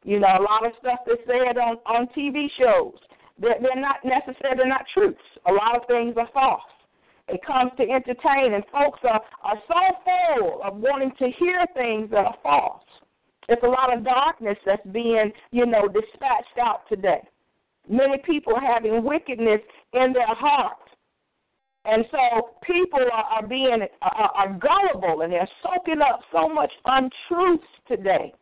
You 0.03 0.19
know, 0.19 0.27
a 0.27 0.43
lot 0.43 0.65
of 0.65 0.73
stuff 0.79 0.99
that's 1.07 1.21
said 1.25 1.57
on, 1.57 1.77
on 1.85 2.07
TV 2.15 2.47
shows, 2.59 2.93
they're, 3.39 3.57
they're 3.61 3.81
not 3.81 3.97
necessarily 4.05 4.57
they're 4.57 4.67
not 4.67 4.85
truths. 4.93 5.17
A 5.47 5.51
lot 5.51 5.75
of 5.75 5.87
things 5.87 6.15
are 6.17 6.29
false. 6.33 6.61
It 7.27 7.41
comes 7.45 7.71
to 7.77 7.83
entertain, 7.83 8.53
and 8.53 8.63
folks 8.71 8.99
are, 9.03 9.21
are 9.43 9.61
so 9.67 9.97
full 10.05 10.61
of 10.63 10.77
wanting 10.77 11.11
to 11.19 11.29
hear 11.37 11.65
things 11.73 12.09
that 12.11 12.25
are 12.25 12.35
false. 12.41 12.83
It's 13.49 13.63
a 13.63 13.67
lot 13.67 13.95
of 13.95 14.03
darkness 14.03 14.57
that's 14.65 14.85
being, 14.91 15.31
you 15.51 15.65
know, 15.65 15.87
dispatched 15.87 16.57
out 16.61 16.81
today. 16.89 17.21
Many 17.89 18.17
people 18.25 18.53
having 18.59 19.03
wickedness 19.03 19.61
in 19.93 20.13
their 20.13 20.27
hearts. 20.27 20.81
And 21.85 22.05
so 22.11 22.49
people 22.65 22.99
are, 22.99 23.23
are 23.23 23.47
being 23.47 23.79
are, 24.01 24.31
are 24.35 24.59
gullible 24.59 25.21
and 25.21 25.31
they're 25.31 25.47
soaking 25.63 26.01
up 26.01 26.19
so 26.33 26.49
much 26.49 26.71
untruths 26.83 27.63
today. 27.87 28.33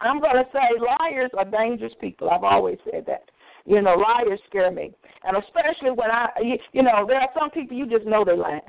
I'm 0.00 0.20
going 0.20 0.36
to 0.36 0.46
say 0.52 0.60
liars 0.80 1.30
are 1.36 1.44
dangerous 1.44 1.92
people. 2.00 2.30
I've 2.30 2.44
always 2.44 2.78
said 2.90 3.04
that. 3.06 3.30
You 3.68 3.82
know, 3.82 3.96
liars 3.96 4.40
scare 4.48 4.70
me, 4.70 4.92
and 5.24 5.36
especially 5.36 5.90
when 5.90 6.10
I, 6.10 6.30
you 6.72 6.82
know, 6.82 7.04
there 7.06 7.20
are 7.20 7.28
some 7.38 7.50
people 7.50 7.76
you 7.76 7.86
just 7.86 8.06
know 8.06 8.24
they're 8.24 8.34
lying. 8.34 8.62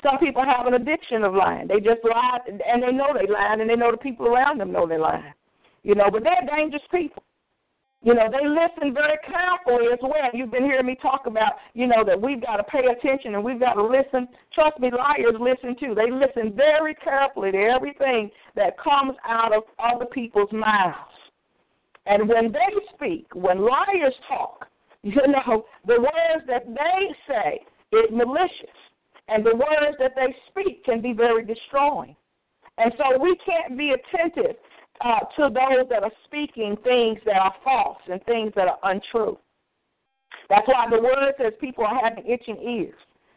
Some 0.00 0.18
people 0.18 0.44
have 0.44 0.68
an 0.68 0.74
addiction 0.74 1.24
of 1.24 1.34
lying. 1.34 1.66
They 1.66 1.80
just 1.80 2.04
lie, 2.04 2.38
and 2.46 2.80
they 2.80 2.92
know 2.92 3.08
they 3.12 3.26
lying, 3.26 3.60
and 3.60 3.68
they 3.68 3.74
know 3.74 3.90
the 3.90 3.96
people 3.96 4.28
around 4.28 4.60
them 4.60 4.70
know 4.70 4.86
they're 4.86 5.00
lying. 5.00 5.34
You 5.82 5.96
know, 5.96 6.08
but 6.08 6.22
they're 6.22 6.56
dangerous 6.56 6.84
people. 6.92 7.24
You 8.04 8.14
know, 8.14 8.28
they 8.30 8.46
listen 8.46 8.94
very 8.94 9.16
carefully 9.26 9.90
as 9.92 9.98
well. 10.02 10.30
You've 10.34 10.52
been 10.52 10.64
hearing 10.64 10.86
me 10.86 10.96
talk 11.02 11.22
about, 11.26 11.54
you 11.72 11.86
know, 11.86 12.04
that 12.04 12.20
we've 12.20 12.40
got 12.40 12.58
to 12.58 12.64
pay 12.64 12.84
attention 12.86 13.34
and 13.34 13.42
we've 13.42 13.58
got 13.58 13.74
to 13.74 13.82
listen. 13.82 14.28
Trust 14.54 14.78
me, 14.78 14.90
liars 14.90 15.34
listen 15.40 15.74
too. 15.80 15.94
They 15.96 16.10
listen 16.12 16.54
very 16.54 16.94
carefully 16.96 17.50
to 17.52 17.58
everything 17.58 18.30
that 18.56 18.78
comes 18.78 19.14
out 19.26 19.54
of 19.56 19.62
other 19.82 20.04
people's 20.04 20.52
mouths. 20.52 21.13
And 22.06 22.28
when 22.28 22.52
they 22.52 22.74
speak, 22.94 23.26
when 23.34 23.60
liars 23.60 24.14
talk, 24.28 24.66
you 25.02 25.20
know, 25.26 25.64
the 25.86 26.00
words 26.00 26.46
that 26.46 26.66
they 26.66 27.14
say 27.28 27.60
is 27.92 28.10
malicious. 28.10 28.76
And 29.28 29.44
the 29.44 29.54
words 29.54 29.96
that 30.00 30.12
they 30.16 30.34
speak 30.50 30.84
can 30.84 31.00
be 31.00 31.12
very 31.12 31.44
destroying. 31.44 32.14
And 32.76 32.92
so 32.98 33.18
we 33.18 33.36
can't 33.44 33.78
be 33.78 33.92
attentive 33.92 34.56
uh, 35.00 35.20
to 35.36 35.48
those 35.48 35.88
that 35.88 36.02
are 36.02 36.12
speaking 36.24 36.76
things 36.84 37.18
that 37.24 37.36
are 37.36 37.54
false 37.62 37.98
and 38.10 38.22
things 38.24 38.52
that 38.56 38.68
are 38.68 38.78
untrue. 38.82 39.38
That's 40.48 40.66
why 40.68 40.86
the 40.90 41.00
word 41.00 41.34
says 41.38 41.52
people 41.60 41.84
are 41.84 42.00
having 42.02 42.26
itching 42.26 42.60
ears. 42.60 42.94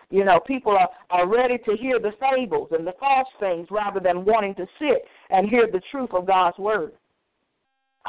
You 0.09 0.23
know, 0.23 0.39
people 0.39 0.71
are, 0.71 0.89
are 1.09 1.27
ready 1.27 1.57
to 1.59 1.75
hear 1.75 1.99
the 1.99 2.11
fables 2.19 2.69
and 2.71 2.87
the 2.87 2.93
false 2.99 3.27
things 3.39 3.67
rather 3.69 3.99
than 3.99 4.25
wanting 4.25 4.55
to 4.55 4.65
sit 4.79 5.03
and 5.29 5.49
hear 5.49 5.67
the 5.71 5.81
truth 5.91 6.09
of 6.13 6.25
God's 6.25 6.57
word. 6.57 6.93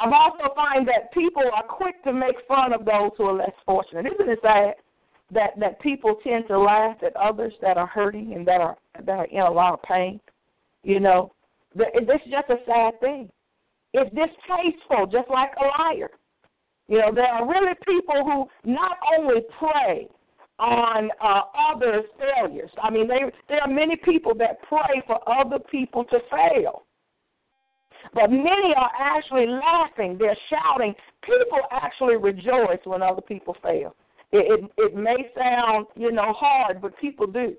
I've 0.03 0.13
also 0.13 0.55
find 0.55 0.87
that 0.89 1.13
people 1.13 1.43
are 1.55 1.63
quick 1.63 2.03
to 2.05 2.13
make 2.13 2.37
fun 2.47 2.73
of 2.73 2.85
those 2.85 3.11
who 3.17 3.25
are 3.25 3.35
less 3.35 3.53
fortunate. 3.67 4.07
Isn't 4.07 4.31
it 4.31 4.39
sad 4.43 4.75
that 5.33 5.59
that 5.59 5.81
people 5.81 6.17
tend 6.23 6.47
to 6.49 6.59
laugh 6.59 6.97
at 7.05 7.15
others 7.17 7.53
that 7.61 7.77
are 7.77 7.87
hurting 7.87 8.35
and 8.35 8.47
that 8.47 8.61
are 8.61 8.77
that 9.05 9.19
are 9.19 9.27
in 9.27 9.41
a 9.41 9.51
lot 9.51 9.75
of 9.75 9.83
pain? 9.83 10.21
You 10.83 11.01
know, 11.01 11.33
is 11.77 12.09
just 12.31 12.49
a 12.51 12.57
sad 12.67 13.01
thing. 13.01 13.29
It's 13.93 14.11
distasteful, 14.11 15.07
just 15.07 15.31
like 15.31 15.51
a 15.61 15.83
liar. 15.83 16.11
You 16.89 16.99
know, 16.99 17.13
there 17.15 17.27
are 17.27 17.47
really 17.47 17.75
people 17.87 18.25
who 18.25 18.71
not 18.71 18.97
only 19.17 19.43
prey 19.59 20.09
on 20.59 21.11
uh, 21.23 21.43
others' 21.71 22.05
failures. 22.19 22.71
I 22.83 22.91
mean, 22.91 23.07
they, 23.07 23.21
there 23.49 23.61
are 23.61 23.69
many 23.69 23.97
people 23.97 24.35
that 24.37 24.61
pray 24.63 25.03
for 25.07 25.21
other 25.29 25.59
people 25.59 26.05
to 26.05 26.19
fail. 26.31 26.85
But 28.15 28.31
many 28.31 28.75
are 28.77 28.91
actually 28.99 29.47
laughing. 29.47 30.17
They're 30.19 30.37
shouting. 30.51 30.95
People 31.23 31.61
actually 31.71 32.17
rejoice 32.17 32.81
when 32.85 33.03
other 33.03 33.23
people 33.23 33.57
fail. 33.63 33.95
It, 34.33 34.61
it, 34.61 34.71
it 34.77 34.95
may 34.95 35.31
sound, 35.37 35.87
you 35.97 36.13
know, 36.13 36.33
hard, 36.33 36.81
but 36.83 36.99
people 36.99 37.27
do. 37.27 37.55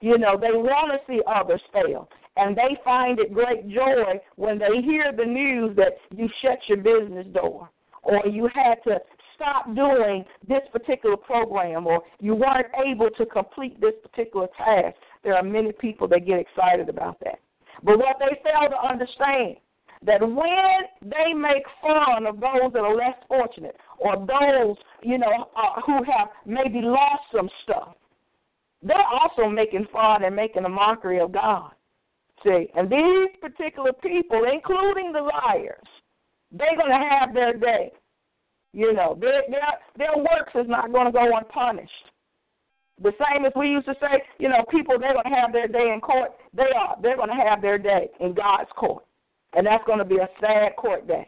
You 0.00 0.18
know, 0.18 0.36
they 0.40 0.50
want 0.52 0.92
to 0.92 1.12
see 1.12 1.22
others 1.26 1.60
fail 1.72 2.08
and 2.38 2.56
they 2.56 2.78
find 2.84 3.18
it 3.18 3.34
great 3.34 3.68
joy 3.68 4.20
when 4.36 4.58
they 4.58 4.80
hear 4.82 5.12
the 5.16 5.24
news 5.24 5.76
that 5.76 5.94
you 6.16 6.28
shut 6.40 6.58
your 6.68 6.78
business 6.78 7.26
door 7.34 7.68
or 8.04 8.26
you 8.26 8.48
had 8.54 8.76
to 8.84 8.98
stop 9.34 9.66
doing 9.74 10.24
this 10.48 10.62
particular 10.72 11.16
program 11.16 11.86
or 11.86 12.02
you 12.20 12.34
weren't 12.34 12.68
able 12.86 13.10
to 13.10 13.26
complete 13.26 13.80
this 13.80 13.94
particular 14.02 14.46
task. 14.56 14.96
There 15.24 15.34
are 15.34 15.42
many 15.42 15.72
people 15.72 16.08
that 16.08 16.26
get 16.26 16.38
excited 16.38 16.88
about 16.88 17.18
that. 17.24 17.40
But 17.82 17.98
what 17.98 18.16
they 18.18 18.40
fail 18.42 18.70
to 18.70 18.88
understand 18.88 19.56
that 20.04 20.20
when 20.20 20.78
they 21.02 21.32
make 21.32 21.64
fun 21.82 22.26
of 22.26 22.40
those 22.40 22.72
that 22.72 22.80
are 22.80 22.94
less 22.94 23.16
fortunate 23.26 23.76
or 23.98 24.16
those, 24.16 24.76
you 25.02 25.18
know, 25.18 25.50
uh, 25.56 25.80
who 25.84 26.02
have 26.04 26.28
maybe 26.46 26.80
lost 26.80 27.22
some 27.34 27.48
stuff, 27.64 27.94
they're 28.82 28.96
also 28.96 29.48
making 29.48 29.86
fun 29.92 30.24
and 30.24 30.36
making 30.36 30.64
a 30.64 30.68
mockery 30.68 31.20
of 31.20 31.32
God. 31.32 31.72
See, 32.44 32.68
and 32.76 32.88
these 32.88 33.30
particular 33.40 33.92
people, 33.92 34.44
including 34.52 35.12
the 35.12 35.20
liars, 35.20 35.88
they're 36.52 36.76
going 36.76 36.90
to 36.90 37.08
have 37.08 37.34
their 37.34 37.54
day. 37.54 37.90
You 38.72 38.92
know, 38.92 39.16
their 39.20 39.42
their 39.50 39.66
their 39.96 40.16
works 40.16 40.52
is 40.54 40.68
not 40.68 40.92
going 40.92 41.06
to 41.06 41.12
go 41.12 41.36
unpunished. 41.36 41.90
The 43.02 43.12
same 43.18 43.44
as 43.44 43.52
we 43.56 43.68
used 43.68 43.86
to 43.86 43.94
say, 44.00 44.22
you 44.38 44.48
know, 44.48 44.64
people 44.70 44.98
they're 44.98 45.14
going 45.14 45.32
to 45.32 45.40
have 45.40 45.52
their 45.52 45.68
day 45.68 45.90
in 45.92 46.00
court. 46.00 46.32
They 46.54 46.70
are. 46.76 46.96
They're 47.02 47.16
going 47.16 47.28
to 47.30 47.34
have 47.48 47.62
their 47.62 47.78
day 47.78 48.08
in 48.20 48.34
God's 48.34 48.70
court, 48.76 49.04
and 49.54 49.66
that's 49.66 49.84
going 49.84 49.98
to 49.98 50.04
be 50.04 50.16
a 50.16 50.28
sad 50.40 50.76
court 50.76 51.06
day. 51.06 51.26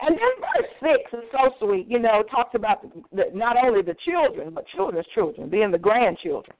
And 0.00 0.10
then 0.10 0.28
verse 0.40 0.70
six 0.80 1.12
is 1.12 1.28
so 1.32 1.50
sweet. 1.58 1.86
You 1.88 1.98
know, 1.98 2.22
talks 2.30 2.54
about 2.54 2.82
the, 2.82 3.02
the, 3.12 3.24
not 3.32 3.56
only 3.62 3.82
the 3.82 3.96
children, 4.04 4.52
but 4.52 4.66
children's 4.68 5.06
children, 5.14 5.48
being 5.48 5.70
the 5.70 5.78
grandchildren. 5.78 6.56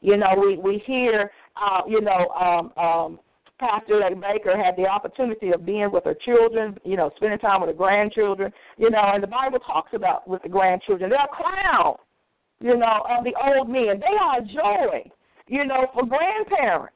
You 0.00 0.16
know, 0.16 0.34
we 0.40 0.56
we 0.56 0.82
hear, 0.86 1.30
uh, 1.60 1.82
you 1.88 2.00
know, 2.00 2.28
um, 2.28 2.72
um, 2.82 3.20
Pastor 3.58 4.00
Baker 4.20 4.56
had 4.56 4.76
the 4.76 4.86
opportunity 4.86 5.50
of 5.50 5.66
being 5.66 5.90
with 5.92 6.04
her 6.04 6.16
children, 6.24 6.78
you 6.84 6.96
know, 6.96 7.10
spending 7.16 7.38
time 7.38 7.60
with 7.60 7.68
her 7.68 7.76
grandchildren, 7.76 8.52
you 8.78 8.88
know, 8.88 9.10
and 9.12 9.22
the 9.22 9.26
Bible 9.26 9.58
talks 9.58 9.90
about 9.92 10.26
with 10.26 10.42
the 10.42 10.48
grandchildren. 10.48 11.10
They're 11.10 11.24
a 11.24 11.28
crown, 11.28 11.96
you 12.60 12.76
know, 12.76 13.04
of 13.10 13.24
the 13.24 13.34
old 13.44 13.68
men. 13.68 14.00
They 14.00 14.16
are 14.18 14.40
joy, 14.40 15.10
you 15.48 15.66
know, 15.66 15.88
for 15.92 16.06
grandparents, 16.06 16.94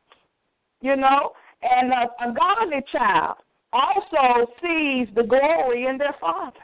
you 0.80 0.96
know, 0.96 1.32
and 1.64 1.92
a, 1.92 2.30
a 2.30 2.34
godly 2.34 2.82
child 2.92 3.36
also 3.72 4.50
sees 4.62 5.08
the 5.14 5.24
glory 5.24 5.86
in 5.86 5.98
their 5.98 6.14
father. 6.20 6.58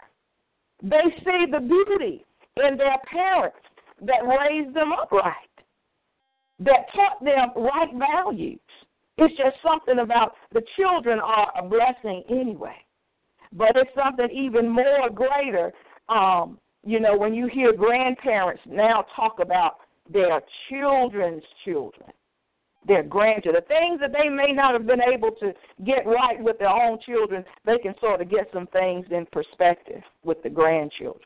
They 0.82 1.14
see 1.24 1.46
the 1.50 1.60
beauty 1.60 2.24
in 2.56 2.76
their 2.76 2.96
parents 3.10 3.56
that 4.02 4.20
raised 4.24 4.74
them 4.74 4.92
upright 4.92 5.34
that 6.60 6.86
taught 6.94 7.24
them 7.24 7.50
right 7.56 7.88
values. 7.94 8.60
It's 9.18 9.36
just 9.36 9.56
something 9.62 9.98
about 9.98 10.34
the 10.52 10.62
children 10.76 11.18
are 11.18 11.52
a 11.58 11.66
blessing 11.66 12.22
anyway. 12.30 12.76
But 13.52 13.76
it's 13.76 13.90
something 13.94 14.28
even 14.30 14.68
more 14.68 15.10
greater, 15.12 15.72
um, 16.08 16.58
you 16.84 17.00
know, 17.00 17.16
when 17.16 17.34
you 17.34 17.48
hear 17.48 17.72
grandparents 17.72 18.62
now 18.66 19.04
talk 19.16 19.38
about 19.40 19.78
their 20.10 20.40
children's 20.68 21.42
children, 21.64 22.10
their 22.86 23.02
grandchildren, 23.02 23.62
the 23.62 23.74
things 23.74 24.00
that 24.00 24.12
they 24.12 24.28
may 24.28 24.52
not 24.52 24.72
have 24.72 24.86
been 24.86 25.02
able 25.02 25.30
to 25.40 25.52
get 25.84 26.06
right 26.06 26.42
with 26.42 26.58
their 26.58 26.68
own 26.68 26.98
children, 27.04 27.44
they 27.64 27.78
can 27.78 27.94
sort 28.00 28.20
of 28.20 28.30
get 28.30 28.48
some 28.52 28.66
things 28.68 29.06
in 29.10 29.26
perspective 29.32 30.02
with 30.24 30.42
the 30.42 30.50
grandchildren. 30.50 31.24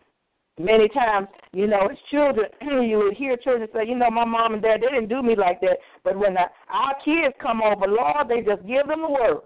Many 0.58 0.88
times, 0.88 1.26
you 1.52 1.66
know, 1.66 1.88
as 1.90 1.98
children, 2.10 2.46
you 2.88 2.98
would 2.98 3.16
hear 3.16 3.36
children 3.36 3.68
say, 3.72 3.86
you 3.86 3.96
know, 3.96 4.10
my 4.10 4.24
mom 4.24 4.54
and 4.54 4.62
dad, 4.62 4.80
they 4.82 4.86
didn't 4.86 5.08
do 5.08 5.22
me 5.22 5.34
like 5.36 5.60
that. 5.60 5.78
But 6.04 6.16
when 6.16 6.34
the, 6.34 6.44
our 6.72 6.94
kids 7.04 7.34
come 7.40 7.60
over, 7.60 7.86
Lord, 7.86 8.28
they 8.28 8.40
just 8.40 8.66
give 8.66 8.86
them 8.86 9.02
the 9.02 9.10
word. 9.10 9.40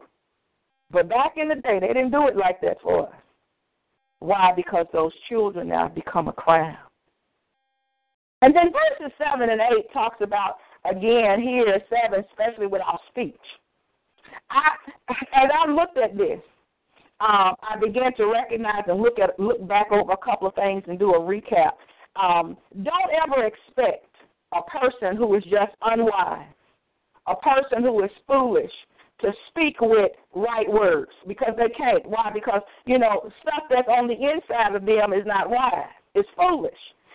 But 0.90 1.08
back 1.08 1.34
in 1.36 1.48
the 1.48 1.56
day, 1.56 1.78
they 1.80 1.88
didn't 1.88 2.10
do 2.10 2.28
it 2.28 2.36
like 2.36 2.60
that 2.62 2.78
for 2.82 3.08
us. 3.08 3.14
Why? 4.20 4.52
Because 4.54 4.86
those 4.92 5.12
children 5.28 5.68
now 5.68 5.88
become 5.88 6.28
a 6.28 6.32
crown. 6.32 6.76
And 8.42 8.54
then 8.54 8.70
verses 8.72 9.12
7 9.18 9.48
and 9.48 9.60
8 9.60 9.92
talks 9.92 10.18
about, 10.20 10.56
again, 10.90 11.40
here, 11.40 11.80
7, 11.88 12.24
especially 12.30 12.66
with 12.66 12.82
our 12.82 12.98
speech. 13.10 13.34
I, 14.50 14.70
as 15.34 15.50
I 15.52 15.70
looked 15.70 15.98
at 15.98 16.16
this, 16.16 16.40
um, 17.20 17.54
I 17.62 17.76
began 17.80 18.14
to 18.14 18.26
recognize 18.26 18.84
and 18.86 19.00
look 19.00 19.18
at 19.18 19.38
look 19.40 19.66
back 19.66 19.90
over 19.90 20.12
a 20.12 20.16
couple 20.16 20.46
of 20.46 20.54
things 20.54 20.84
and 20.86 20.98
do 20.98 21.14
a 21.14 21.20
recap. 21.20 21.72
Um, 22.16 22.56
don't 22.82 23.10
ever 23.24 23.44
expect 23.44 24.06
a 24.52 24.62
person 24.62 25.16
who 25.16 25.34
is 25.34 25.42
just 25.44 25.72
unwise, 25.82 26.46
a 27.26 27.34
person 27.36 27.82
who 27.82 28.04
is 28.04 28.10
foolish, 28.26 28.70
to 29.20 29.32
speak 29.48 29.80
with 29.80 30.12
right 30.34 30.70
words 30.70 31.10
because 31.26 31.54
they 31.56 31.68
can't. 31.70 32.06
Why? 32.06 32.30
Because, 32.32 32.62
you 32.86 32.98
know, 32.98 33.30
stuff 33.42 33.64
that's 33.68 33.88
on 33.88 34.06
the 34.06 34.14
inside 34.14 34.76
of 34.76 34.86
them 34.86 35.12
is 35.12 35.26
not 35.26 35.50
wise. 35.50 35.90
It's 36.14 36.28
foolish. 36.36 36.72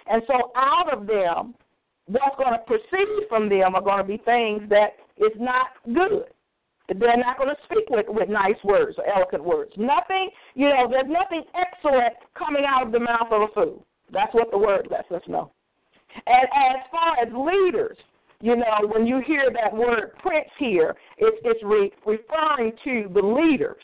And 0.08 0.22
so 0.28 0.52
out 0.56 0.92
of 0.92 1.08
them, 1.08 1.56
what's 2.08 2.36
going 2.38 2.54
to 2.54 2.60
proceed 2.66 3.28
from 3.30 3.50
them 3.50 3.76
are 3.76 3.82
going 3.82 4.00
to 4.00 4.04
be 4.04 4.18
things 4.24 4.64
that 4.70 4.98
is 5.18 5.32
not 5.40 5.68
good. 5.86 6.26
They're 7.00 7.18
not 7.18 7.38
going 7.38 7.50
to 7.50 7.62
speak 7.64 7.90
with, 7.90 8.06
with 8.10 8.30
nice 8.30 8.62
words 8.64 8.98
or 8.98 9.08
eloquent 9.08 9.44
words. 9.44 9.72
Nothing, 9.78 10.30
you 10.54 10.68
know, 10.68 10.88
there's 10.90 11.08
nothing 11.08 11.44
excellent 11.56 12.14
coming 12.38 12.66
out 12.68 12.86
of 12.86 12.92
the 12.92 13.00
mouth 13.00 13.32
of 13.32 13.44
a 13.44 13.48
fool. 13.54 13.86
That's 14.12 14.34
what 14.34 14.52
the 14.52 14.58
word 14.58 14.88
lets 14.92 15.10
us 15.12 15.22
know. 15.28 15.52
And 16.28 16.44
as 16.44 16.84
far 16.92 17.18
as 17.26 17.32
leaders, 17.34 17.98
you 18.42 18.58
know, 18.58 18.88
when 18.94 19.08
you 19.08 19.22
hear 19.26 19.50
that 19.54 19.74
word 19.74 20.12
prince 20.22 20.50
here, 20.60 20.96
it's, 21.18 21.38
it's 21.46 21.64
re, 21.64 21.92
referring 22.06 22.74
to 22.84 23.10
the 23.14 23.22
leaders, 23.22 23.82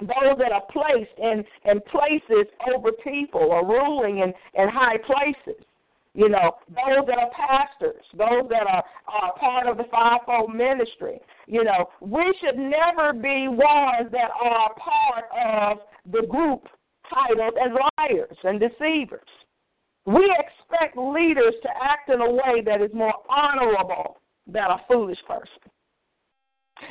those 0.00 0.36
that 0.38 0.52
are 0.52 0.62
placed 0.70 1.10
in, 1.18 1.42
in 1.64 1.80
places 1.90 2.46
over 2.72 2.92
people 2.92 3.40
or 3.40 3.66
ruling 3.66 4.18
in, 4.18 4.34
in 4.54 4.68
high 4.68 4.98
places. 4.98 5.64
You 6.18 6.28
know, 6.28 6.50
those 6.66 7.06
that 7.06 7.16
are 7.16 7.30
pastors, 7.30 8.02
those 8.12 8.50
that 8.50 8.66
are, 8.66 8.82
are 9.06 9.38
part 9.38 9.68
of 9.68 9.76
the 9.76 9.84
fivefold 9.84 10.52
ministry. 10.52 11.20
You 11.46 11.62
know, 11.62 11.90
we 12.00 12.34
should 12.40 12.58
never 12.58 13.12
be 13.12 13.46
ones 13.46 14.10
that 14.10 14.30
are 14.42 14.74
part 14.74 15.26
of 15.30 15.78
the 16.10 16.26
group 16.26 16.66
titled 17.08 17.54
as 17.64 17.70
liars 17.70 18.36
and 18.42 18.58
deceivers. 18.58 19.28
We 20.06 20.28
expect 20.40 20.98
leaders 20.98 21.54
to 21.62 21.68
act 21.80 22.10
in 22.10 22.20
a 22.20 22.28
way 22.28 22.62
that 22.66 22.82
is 22.82 22.90
more 22.92 23.14
honorable 23.30 24.20
than 24.48 24.64
a 24.64 24.80
foolish 24.88 25.18
person. 25.28 25.70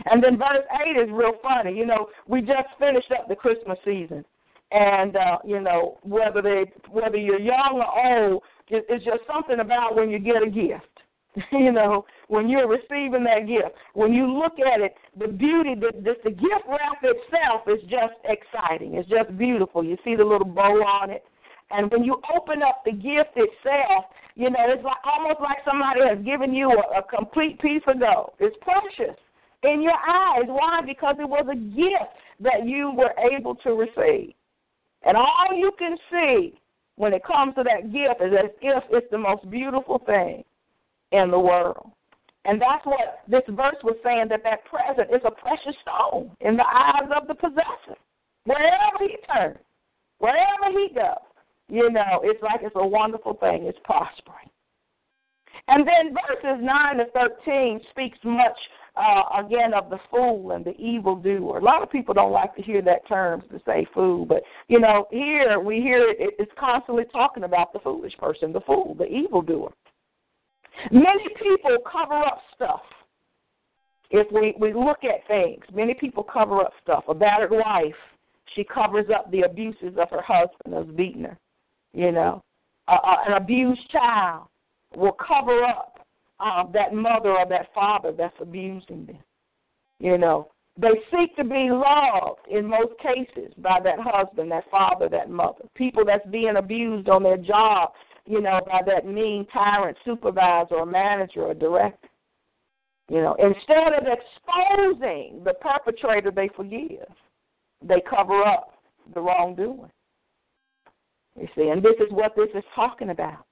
And 0.06 0.24
then 0.24 0.38
verse 0.38 0.64
8 0.88 1.02
is 1.02 1.10
real 1.12 1.34
funny. 1.44 1.78
You 1.78 1.86
know, 1.86 2.08
we 2.28 2.40
just 2.40 2.70
finished 2.80 3.12
up 3.12 3.28
the 3.28 3.36
Christmas 3.36 3.78
season. 3.84 4.24
And, 4.72 5.18
uh, 5.18 5.38
you 5.46 5.62
know, 5.62 5.98
whether 6.04 6.42
they 6.42 6.72
whether 6.90 7.18
you're 7.18 7.40
young 7.40 7.82
or 7.82 8.06
old, 8.06 8.44
it's 8.70 9.06
just 9.06 9.22
something 9.32 9.60
about 9.60 9.96
when 9.96 10.10
you 10.10 10.20
get 10.20 10.44
a 10.44 10.50
gift. 10.50 10.98
you 11.52 11.72
know, 11.72 12.06
when 12.28 12.50
you're 12.50 12.68
receiving 12.68 13.24
that 13.24 13.48
gift. 13.48 13.76
When 13.94 14.14
you 14.14 14.28
look 14.28 14.54
at 14.60 14.82
it, 14.82 14.96
the 15.18 15.28
beauty, 15.28 15.76
the, 15.76 15.92
the, 16.02 16.16
the 16.24 16.32
gift 16.32 16.66
wrap 16.68 17.04
itself 17.04 17.62
is 17.68 17.82
just 17.90 18.14
exciting. 18.26 18.96
It's 18.96 19.10
just 19.10 19.38
beautiful. 19.38 19.84
You 19.84 19.98
see 20.04 20.16
the 20.16 20.24
little 20.24 20.48
bow 20.48 20.82
on 20.82 21.12
it. 21.12 21.24
And 21.70 21.92
when 21.92 22.04
you 22.04 22.22
open 22.36 22.64
up 22.64 22.82
the 22.86 22.92
gift 22.92 23.36
itself, 23.36 24.06
you 24.36 24.50
know, 24.50 24.60
it's 24.68 24.84
like 24.84 24.98
almost 25.04 25.42
like 25.42 25.58
somebody 25.66 26.02
has 26.08 26.24
given 26.24 26.54
you 26.54 26.72
a, 26.72 27.00
a 27.00 27.04
complete 27.04 27.60
piece 27.60 27.82
of 27.88 28.00
gold. 28.00 28.32
It's 28.40 28.56
precious 28.62 29.18
in 29.64 29.82
your 29.82 29.98
eyes. 29.98 30.46
Why? 30.48 30.82
Because 30.86 31.16
it 31.20 31.28
was 31.28 31.46
a 31.52 31.56
gift 31.56 32.14
that 32.40 32.66
you 32.66 32.92
were 32.96 33.14
able 33.32 33.56
to 33.56 33.72
receive. 33.72 34.34
And 35.04 35.18
all 35.18 35.54
you 35.54 35.72
can 35.78 35.98
see 36.12 36.60
when 36.98 37.14
it 37.14 37.24
comes 37.24 37.56
to 37.56 37.64
that 37.64 37.94
gift 37.94 38.22
is 38.22 38.34
as 38.38 38.52
if 38.62 38.84
it's 38.92 39.10
the 39.12 39.18
most 39.18 39.50
beautiful 39.50 40.00
thing 40.06 40.44
in 41.12 41.32
the 41.32 41.40
world. 41.40 41.92
And 42.46 42.62
that's 42.62 42.86
what 42.86 43.22
this 43.28 43.44
verse 43.50 43.78
was 43.84 43.98
saying 44.04 44.28
that 44.30 44.44
that 44.44 44.66
present 44.66 45.10
is 45.14 45.22
a 45.26 45.32
precious 45.32 45.76
stone 45.82 46.32
in 46.42 46.58
the 46.58 46.66
eyes 46.66 47.10
of 47.16 47.28
the 47.28 47.36
possessor. 47.36 47.98
Wherever 48.46 49.00
he 49.02 49.18
turns, 49.34 49.58
wherever 50.20 50.72
he 50.72 50.94
goes, 50.94 51.28
you 51.70 51.92
know, 51.92 52.22
it's 52.24 52.42
like 52.42 52.62
it's 52.64 52.76
a 52.76 52.88
wonderful 52.88 53.34
thing. 53.34 53.66
It's 53.66 53.78
prospering. 53.84 54.50
And 55.68 55.86
then 55.86 56.16
verses 56.16 56.64
9 56.64 56.98
to 56.98 57.06
13 57.46 57.82
speaks 57.92 58.18
much, 58.24 58.58
uh, 58.98 59.46
again, 59.46 59.74
of 59.74 59.90
the 59.90 60.00
fool 60.10 60.52
and 60.52 60.66
the 60.66 60.76
evildoer. 60.78 61.58
A 61.58 61.64
lot 61.64 61.84
of 61.84 61.92
people 61.92 62.14
don't 62.14 62.32
like 62.32 62.56
to 62.56 62.62
hear 62.62 62.82
that 62.82 63.08
term 63.08 63.42
to 63.52 63.62
say 63.66 63.86
fool, 63.94 64.26
but, 64.26 64.44
you 64.68 64.80
know, 64.80 65.06
here 65.12 65.60
we 65.60 65.76
hear 65.76 66.10
it, 66.10 66.36
it's 66.40 66.52
constantly 66.60 67.06
talking 67.12 67.44
about 67.44 67.74
the 67.74 67.80
foolish 67.80 68.18
person, 68.18 68.52
the 68.52 68.62
fool, 68.62 68.96
the 68.96 69.06
evildoer. 69.06 69.72
Many 70.92 71.28
people 71.42 71.78
cover 71.92 72.16
up 72.16 72.42
stuff. 72.56 72.82
If 74.10 74.32
we, 74.32 74.56
we 74.60 74.74
look 74.74 75.04
at 75.04 75.28
things, 75.28 75.64
many 75.74 75.94
people 75.94 76.24
cover 76.24 76.62
up 76.62 76.72
stuff. 76.82 77.04
A 77.10 77.14
battered 77.14 77.52
wife, 77.52 77.96
she 78.56 78.64
covers 78.64 79.08
up 79.14 79.30
the 79.32 79.42
abuses 79.42 79.98
of 80.00 80.10
her 80.10 80.22
husband 80.22 80.74
who's 80.74 80.96
beaten 80.96 81.26
her 81.26 81.38
you 81.98 82.12
know. 82.12 82.44
Uh, 82.88 82.98
an 83.28 83.34
abused 83.34 83.90
child 83.92 84.48
will 84.96 85.14
cover 85.14 85.64
up 85.64 85.97
that 86.40 86.94
mother 86.94 87.32
or 87.32 87.46
that 87.50 87.74
father 87.74 88.12
that's 88.12 88.36
abusing 88.40 89.06
them. 89.06 89.18
You 90.00 90.18
know, 90.18 90.52
they 90.80 90.92
seek 91.12 91.36
to 91.38 91.44
be 91.44 91.70
loved 91.72 92.42
in 92.50 92.68
most 92.68 92.94
cases 93.00 93.52
by 93.58 93.80
that 93.84 94.00
husband, 94.00 94.52
that 94.52 94.70
father, 94.70 95.10
that 95.10 95.30
mother. 95.30 95.66
People 95.76 96.06
that's 96.06 96.28
being 96.30 96.58
abused 96.58 97.10
on 97.10 97.24
their 97.24 97.38
job, 97.38 97.94
you 98.26 98.42
know, 98.42 98.62
by 98.68 98.82
that 98.86 99.06
mean 99.08 99.48
tyrant 99.52 99.98
supervisor 100.06 100.76
or 100.76 100.86
manager 100.86 101.44
or 101.44 101.54
director. 101.54 102.08
You 103.10 103.22
know, 103.22 103.36
instead 103.40 103.94
of 103.94 104.04
exposing 104.06 105.42
the 105.44 105.54
perpetrator, 105.62 106.30
they 106.30 106.50
forgive. 106.56 107.08
They 107.82 108.02
cover 108.08 108.44
up 108.44 108.74
the 109.14 109.22
wrongdoing. 109.22 109.92
You 111.40 111.48
see, 111.56 111.70
and 111.70 111.82
this 111.82 111.96
is 112.00 112.12
what 112.12 112.36
this 112.36 112.50
is 112.54 112.64
talking 112.76 113.10
about. 113.10 113.47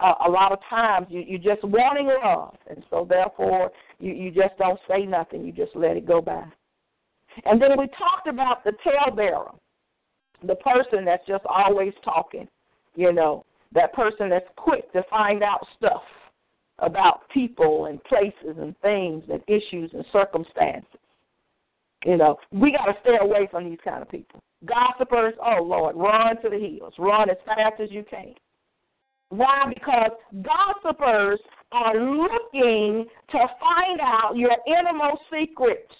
Uh, 0.00 0.14
a 0.26 0.30
lot 0.30 0.52
of 0.52 0.58
times 0.68 1.06
you, 1.10 1.20
you're 1.20 1.54
just 1.54 1.62
wanting 1.64 2.08
love, 2.24 2.56
and 2.68 2.82
so 2.90 3.06
therefore 3.08 3.70
you, 3.98 4.12
you 4.12 4.30
just 4.30 4.56
don't 4.58 4.80
say 4.88 5.04
nothing. 5.04 5.44
You 5.44 5.52
just 5.52 5.74
let 5.76 5.96
it 5.96 6.06
go 6.06 6.20
by. 6.20 6.44
And 7.44 7.60
then 7.60 7.78
we 7.78 7.86
talked 7.98 8.26
about 8.28 8.64
the 8.64 8.72
talebearer, 8.84 9.52
the 10.46 10.56
person 10.56 11.04
that's 11.04 11.26
just 11.26 11.44
always 11.46 11.92
talking, 12.04 12.48
you 12.94 13.12
know, 13.12 13.44
that 13.74 13.92
person 13.94 14.28
that's 14.28 14.48
quick 14.56 14.92
to 14.92 15.02
find 15.08 15.42
out 15.42 15.66
stuff 15.76 16.02
about 16.78 17.28
people 17.32 17.86
and 17.86 18.02
places 18.04 18.56
and 18.58 18.78
things 18.80 19.24
and 19.30 19.40
issues 19.46 19.90
and 19.94 20.04
circumstances. 20.12 20.98
You 22.04 22.16
know, 22.16 22.36
we 22.50 22.72
got 22.72 22.86
to 22.86 22.94
stay 23.02 23.16
away 23.20 23.48
from 23.50 23.68
these 23.68 23.78
kind 23.84 24.02
of 24.02 24.10
people. 24.10 24.42
Gossipers, 24.64 25.34
oh 25.40 25.62
Lord, 25.62 25.96
run 25.96 26.40
to 26.42 26.50
the 26.50 26.58
hills. 26.58 26.94
Run 26.98 27.30
as 27.30 27.36
fast 27.46 27.80
as 27.80 27.90
you 27.90 28.04
can. 28.08 28.34
Why? 29.32 29.64
Because 29.72 30.10
gossipers 30.42 31.40
are 31.72 31.96
looking 31.96 33.06
to 33.30 33.38
find 33.38 33.98
out 34.02 34.36
your 34.36 34.54
innermost 34.66 35.22
secrets. 35.32 35.90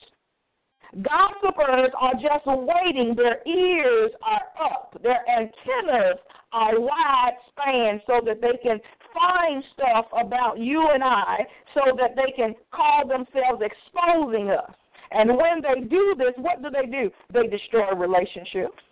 Gossipers 1.00 1.90
are 1.98 2.12
just 2.12 2.44
waiting. 2.44 3.14
Their 3.16 3.40
ears 3.48 4.10
are 4.22 4.66
up. 4.66 5.00
Their 5.02 5.24
antennas 5.30 6.18
are 6.52 6.78
wide 6.78 7.32
span 7.48 8.02
so 8.06 8.20
that 8.26 8.42
they 8.42 8.58
can 8.62 8.78
find 9.14 9.64
stuff 9.72 10.04
about 10.12 10.58
you 10.58 10.90
and 10.92 11.02
I 11.02 11.38
so 11.72 11.96
that 11.98 12.14
they 12.14 12.32
can 12.32 12.54
call 12.70 13.08
themselves 13.08 13.62
exposing 13.62 14.50
us. 14.50 14.74
And 15.10 15.30
when 15.30 15.62
they 15.62 15.88
do 15.88 16.14
this, 16.18 16.34
what 16.36 16.62
do 16.62 16.68
they 16.68 16.84
do? 16.84 17.10
They 17.32 17.46
destroy 17.46 17.94
relationships. 17.94 18.82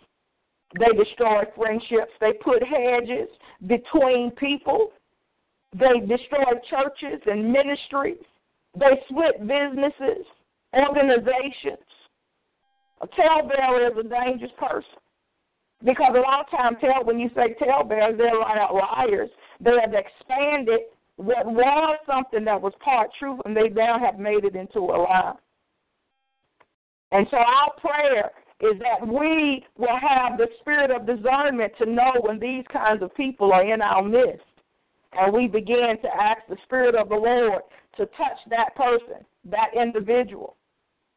They 0.79 0.97
destroy 0.97 1.43
friendships. 1.55 2.11
They 2.19 2.33
put 2.33 2.63
hedges 2.63 3.27
between 3.67 4.31
people. 4.31 4.91
They 5.73 5.99
destroy 5.99 6.59
churches 6.69 7.21
and 7.25 7.51
ministries. 7.51 8.23
They 8.77 9.01
split 9.09 9.39
businesses, 9.39 10.25
organizations. 10.73 11.85
A 13.01 13.07
talebearer 13.07 13.87
is 13.87 14.05
a 14.05 14.07
dangerous 14.07 14.51
person. 14.57 14.99
Because 15.83 16.13
a 16.15 16.19
lot 16.19 16.41
of 16.41 16.51
times, 16.51 16.77
tell 16.79 17.03
when 17.03 17.19
you 17.19 17.29
say 17.35 17.55
talebearers, 17.59 18.17
they're 18.17 18.37
right 18.37 18.57
out 18.57 18.75
liars. 18.75 19.29
They 19.59 19.71
have 19.81 19.93
expanded 19.93 20.81
what 21.17 21.45
was 21.45 21.97
something 22.05 22.45
that 22.45 22.61
was 22.61 22.73
part 22.83 23.09
truth, 23.19 23.39
and 23.45 23.57
they 23.57 23.69
now 23.69 23.99
have 23.99 24.19
made 24.19 24.45
it 24.45 24.55
into 24.55 24.79
a 24.79 24.97
lie. 24.97 25.33
And 27.11 27.27
so 27.29 27.37
our 27.37 27.73
prayer 27.79 28.31
is 28.61 28.79
that 28.79 29.05
we 29.05 29.65
will 29.77 29.97
have 29.99 30.37
the 30.37 30.47
spirit 30.59 30.91
of 30.91 31.07
discernment 31.07 31.73
to 31.79 31.85
know 31.85 32.13
when 32.21 32.39
these 32.39 32.63
kinds 32.71 33.01
of 33.01 33.13
people 33.15 33.51
are 33.51 33.65
in 33.65 33.81
our 33.81 34.03
midst. 34.03 34.45
And 35.13 35.33
we 35.33 35.47
begin 35.47 35.97
to 36.01 36.07
ask 36.15 36.41
the 36.47 36.55
Spirit 36.63 36.95
of 36.95 37.09
the 37.09 37.15
Lord 37.15 37.63
to 37.97 38.05
touch 38.05 38.37
that 38.49 38.75
person, 38.75 39.25
that 39.45 39.71
individual, 39.75 40.55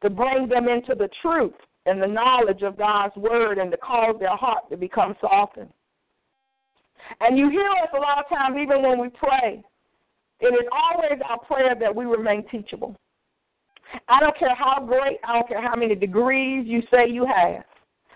to 0.01 0.09
bring 0.09 0.49
them 0.49 0.67
into 0.67 0.95
the 0.95 1.09
truth 1.21 1.53
and 1.85 2.01
the 2.01 2.07
knowledge 2.07 2.61
of 2.61 2.77
God's 2.77 3.15
Word 3.15 3.57
and 3.57 3.71
to 3.71 3.77
cause 3.77 4.15
their 4.19 4.35
heart 4.35 4.69
to 4.69 4.75
become 4.75 5.15
softened. 5.21 5.69
And 7.21 7.37
you 7.37 7.49
hear 7.49 7.69
us 7.69 7.89
a 7.95 7.99
lot 7.99 8.17
of 8.17 8.27
times, 8.27 8.57
even 8.59 8.81
when 8.81 8.99
we 8.99 9.09
pray, 9.09 9.63
it 10.41 10.53
is 10.53 10.67
always 10.71 11.21
our 11.29 11.39
prayer 11.39 11.75
that 11.79 11.95
we 11.95 12.05
remain 12.05 12.43
teachable. 12.49 12.97
I 14.07 14.19
don't 14.19 14.37
care 14.37 14.55
how 14.55 14.85
great, 14.85 15.19
I 15.23 15.33
don't 15.33 15.47
care 15.47 15.61
how 15.61 15.75
many 15.75 15.95
degrees 15.95 16.65
you 16.67 16.81
say 16.91 17.09
you 17.09 17.25
have. 17.25 17.63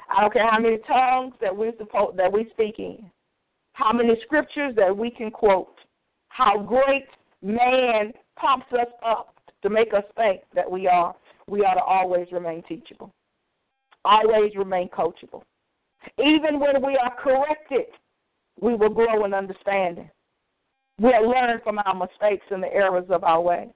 I 0.09 0.21
don't 0.21 0.33
care 0.33 0.49
how 0.49 0.59
many 0.59 0.77
tongues 0.87 1.35
that 1.41 1.55
we 1.55 1.71
supposed 1.77 2.17
that 2.17 2.31
we 2.31 2.49
speak 2.51 2.79
in. 2.79 3.09
How 3.73 3.93
many 3.93 4.15
scriptures 4.23 4.73
that 4.75 4.95
we 4.95 5.11
can 5.11 5.31
quote. 5.31 5.75
How 6.29 6.57
great 6.57 7.05
man 7.41 8.11
pumps 8.35 8.67
us 8.73 8.87
up 9.05 9.35
to 9.61 9.69
make 9.69 9.93
us 9.93 10.03
think 10.15 10.41
that 10.55 10.69
we 10.69 10.87
are. 10.87 11.15
we 11.47 11.61
ought 11.61 11.75
to 11.75 11.83
always 11.83 12.27
remain 12.31 12.63
teachable, 12.63 13.13
always 14.05 14.55
remain 14.55 14.89
coachable. 14.89 15.43
Even 16.17 16.59
when 16.59 16.81
we 16.85 16.97
are 16.97 17.13
corrected, 17.15 17.87
we 18.61 18.75
will 18.75 18.89
grow 18.89 19.25
in 19.25 19.33
understanding. 19.33 20.09
We'll 20.99 21.29
learn 21.29 21.59
from 21.63 21.79
our 21.79 21.95
mistakes 21.95 22.45
and 22.51 22.61
the 22.61 22.73
errors 22.73 23.07
of 23.09 23.23
our 23.23 23.41
way. 23.41 23.69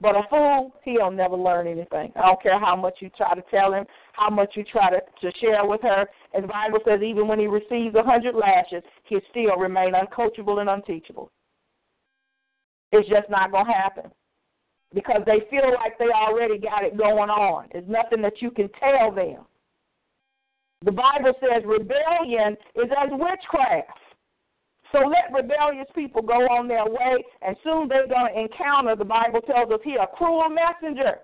But 0.00 0.14
a 0.14 0.22
fool, 0.28 0.74
he'll 0.84 1.10
never 1.10 1.36
learn 1.36 1.66
anything. 1.66 2.12
I 2.16 2.26
don't 2.26 2.42
care 2.42 2.60
how 2.60 2.76
much 2.76 2.98
you 3.00 3.10
try 3.16 3.34
to 3.34 3.42
tell 3.50 3.72
him, 3.72 3.86
how 4.12 4.28
much 4.28 4.52
you 4.54 4.64
try 4.64 4.90
to, 4.90 5.00
to 5.22 5.38
share 5.38 5.64
with 5.64 5.80
her. 5.82 6.06
As 6.34 6.42
the 6.42 6.48
Bible 6.48 6.80
says, 6.84 7.00
even 7.02 7.26
when 7.26 7.38
he 7.38 7.46
receives 7.46 7.94
a 7.94 8.02
hundred 8.02 8.34
lashes, 8.34 8.82
he'll 9.04 9.20
still 9.30 9.56
remain 9.56 9.94
uncoachable 9.94 10.60
and 10.60 10.68
unteachable. 10.68 11.30
It's 12.92 13.08
just 13.08 13.30
not 13.30 13.50
going 13.50 13.66
to 13.66 13.72
happen 13.72 14.10
because 14.94 15.22
they 15.26 15.40
feel 15.50 15.72
like 15.74 15.98
they 15.98 16.10
already 16.14 16.58
got 16.58 16.84
it 16.84 16.96
going 16.96 17.30
on. 17.30 17.68
There's 17.72 17.88
nothing 17.88 18.22
that 18.22 18.40
you 18.40 18.50
can 18.50 18.68
tell 18.78 19.10
them. 19.10 19.46
The 20.84 20.92
Bible 20.92 21.32
says 21.40 21.62
rebellion 21.64 22.56
is 22.76 22.90
as 23.02 23.08
witchcraft. 23.10 23.98
So 24.92 24.98
let 24.98 25.32
rebellious 25.32 25.88
people 25.94 26.22
go 26.22 26.46
on 26.46 26.68
their 26.68 26.86
way, 26.86 27.24
and 27.42 27.56
soon 27.64 27.88
they're 27.88 28.06
going 28.06 28.32
to 28.32 28.40
encounter, 28.40 28.94
the 28.94 29.04
Bible 29.04 29.40
tells 29.40 29.70
us 29.70 29.80
here, 29.84 30.00
a 30.00 30.06
cruel 30.06 30.48
messenger. 30.48 31.18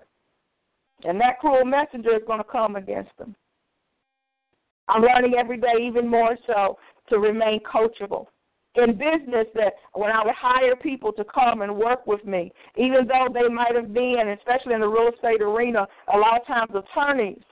And 1.03 1.19
that 1.21 1.39
cruel 1.39 1.65
messenger 1.65 2.15
is 2.15 2.23
going 2.27 2.39
to 2.39 2.45
come 2.45 2.75
against 2.75 3.11
them. 3.17 3.35
I'm 4.87 5.01
learning 5.01 5.35
every 5.37 5.57
day, 5.57 5.73
even 5.81 6.07
more 6.07 6.37
so, 6.45 6.77
to 7.09 7.19
remain 7.19 7.61
coachable. 7.61 8.27
In 8.75 8.93
business, 8.93 9.47
that 9.53 9.73
when 9.93 10.11
I 10.11 10.25
would 10.25 10.33
hire 10.35 10.75
people 10.75 11.13
to 11.13 11.23
come 11.23 11.61
and 11.61 11.75
work 11.75 12.07
with 12.07 12.25
me, 12.25 12.51
even 12.75 13.07
though 13.07 13.27
they 13.31 13.47
might 13.47 13.75
have 13.75 13.93
been, 13.93 14.35
especially 14.39 14.73
in 14.73 14.81
the 14.81 14.87
real 14.87 15.11
estate 15.13 15.41
arena, 15.41 15.87
a 16.13 16.17
lot 16.17 16.41
of 16.41 16.47
times 16.47 16.71
attorneys, 16.73 17.43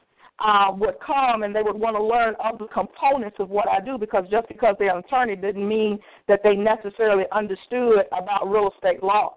uh, 0.44 0.72
would 0.72 0.96
come 1.06 1.44
and 1.44 1.56
they 1.56 1.62
would 1.62 1.76
want 1.76 1.96
to 1.96 2.04
learn 2.04 2.36
other 2.44 2.66
components 2.74 3.38
of 3.40 3.50
what 3.50 3.68
I 3.70 3.80
do 3.80 3.98
because 3.98 4.26
just 4.32 4.48
because 4.48 4.76
they're 4.80 4.96
an 4.96 5.04
attorney 5.06 5.36
didn't 5.36 5.68
mean 5.68 6.00
that 6.28 6.42
they 6.44 6.56
necessarily 6.56 7.26
understood 7.32 8.06
about 8.12 8.50
real 8.50 8.72
estate 8.76 9.04
law, 9.04 9.36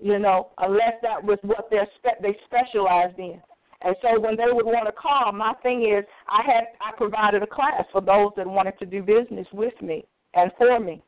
you 0.00 0.18
know, 0.18 0.48
unless 0.58 0.94
that 1.02 1.22
was 1.22 1.38
what 1.42 1.68
they're 1.70 1.88
spe- 1.96 2.20
they 2.20 2.36
specialized 2.46 3.18
in. 3.18 3.40
And 3.82 3.96
so 4.02 4.20
when 4.20 4.36
they 4.36 4.44
would 4.46 4.66
want 4.66 4.86
to 4.86 4.92
come, 4.92 5.38
my 5.38 5.54
thing 5.62 5.82
is 5.82 6.04
I 6.28 6.42
had 6.44 6.64
I 6.80 6.94
provided 6.96 7.42
a 7.42 7.46
class 7.46 7.84
for 7.92 8.00
those 8.00 8.32
that 8.36 8.46
wanted 8.46 8.78
to 8.80 8.86
do 8.86 9.02
business 9.02 9.46
with 9.52 9.80
me 9.80 10.04
and 10.34 10.50
for 10.58 10.78
me. 10.80 11.02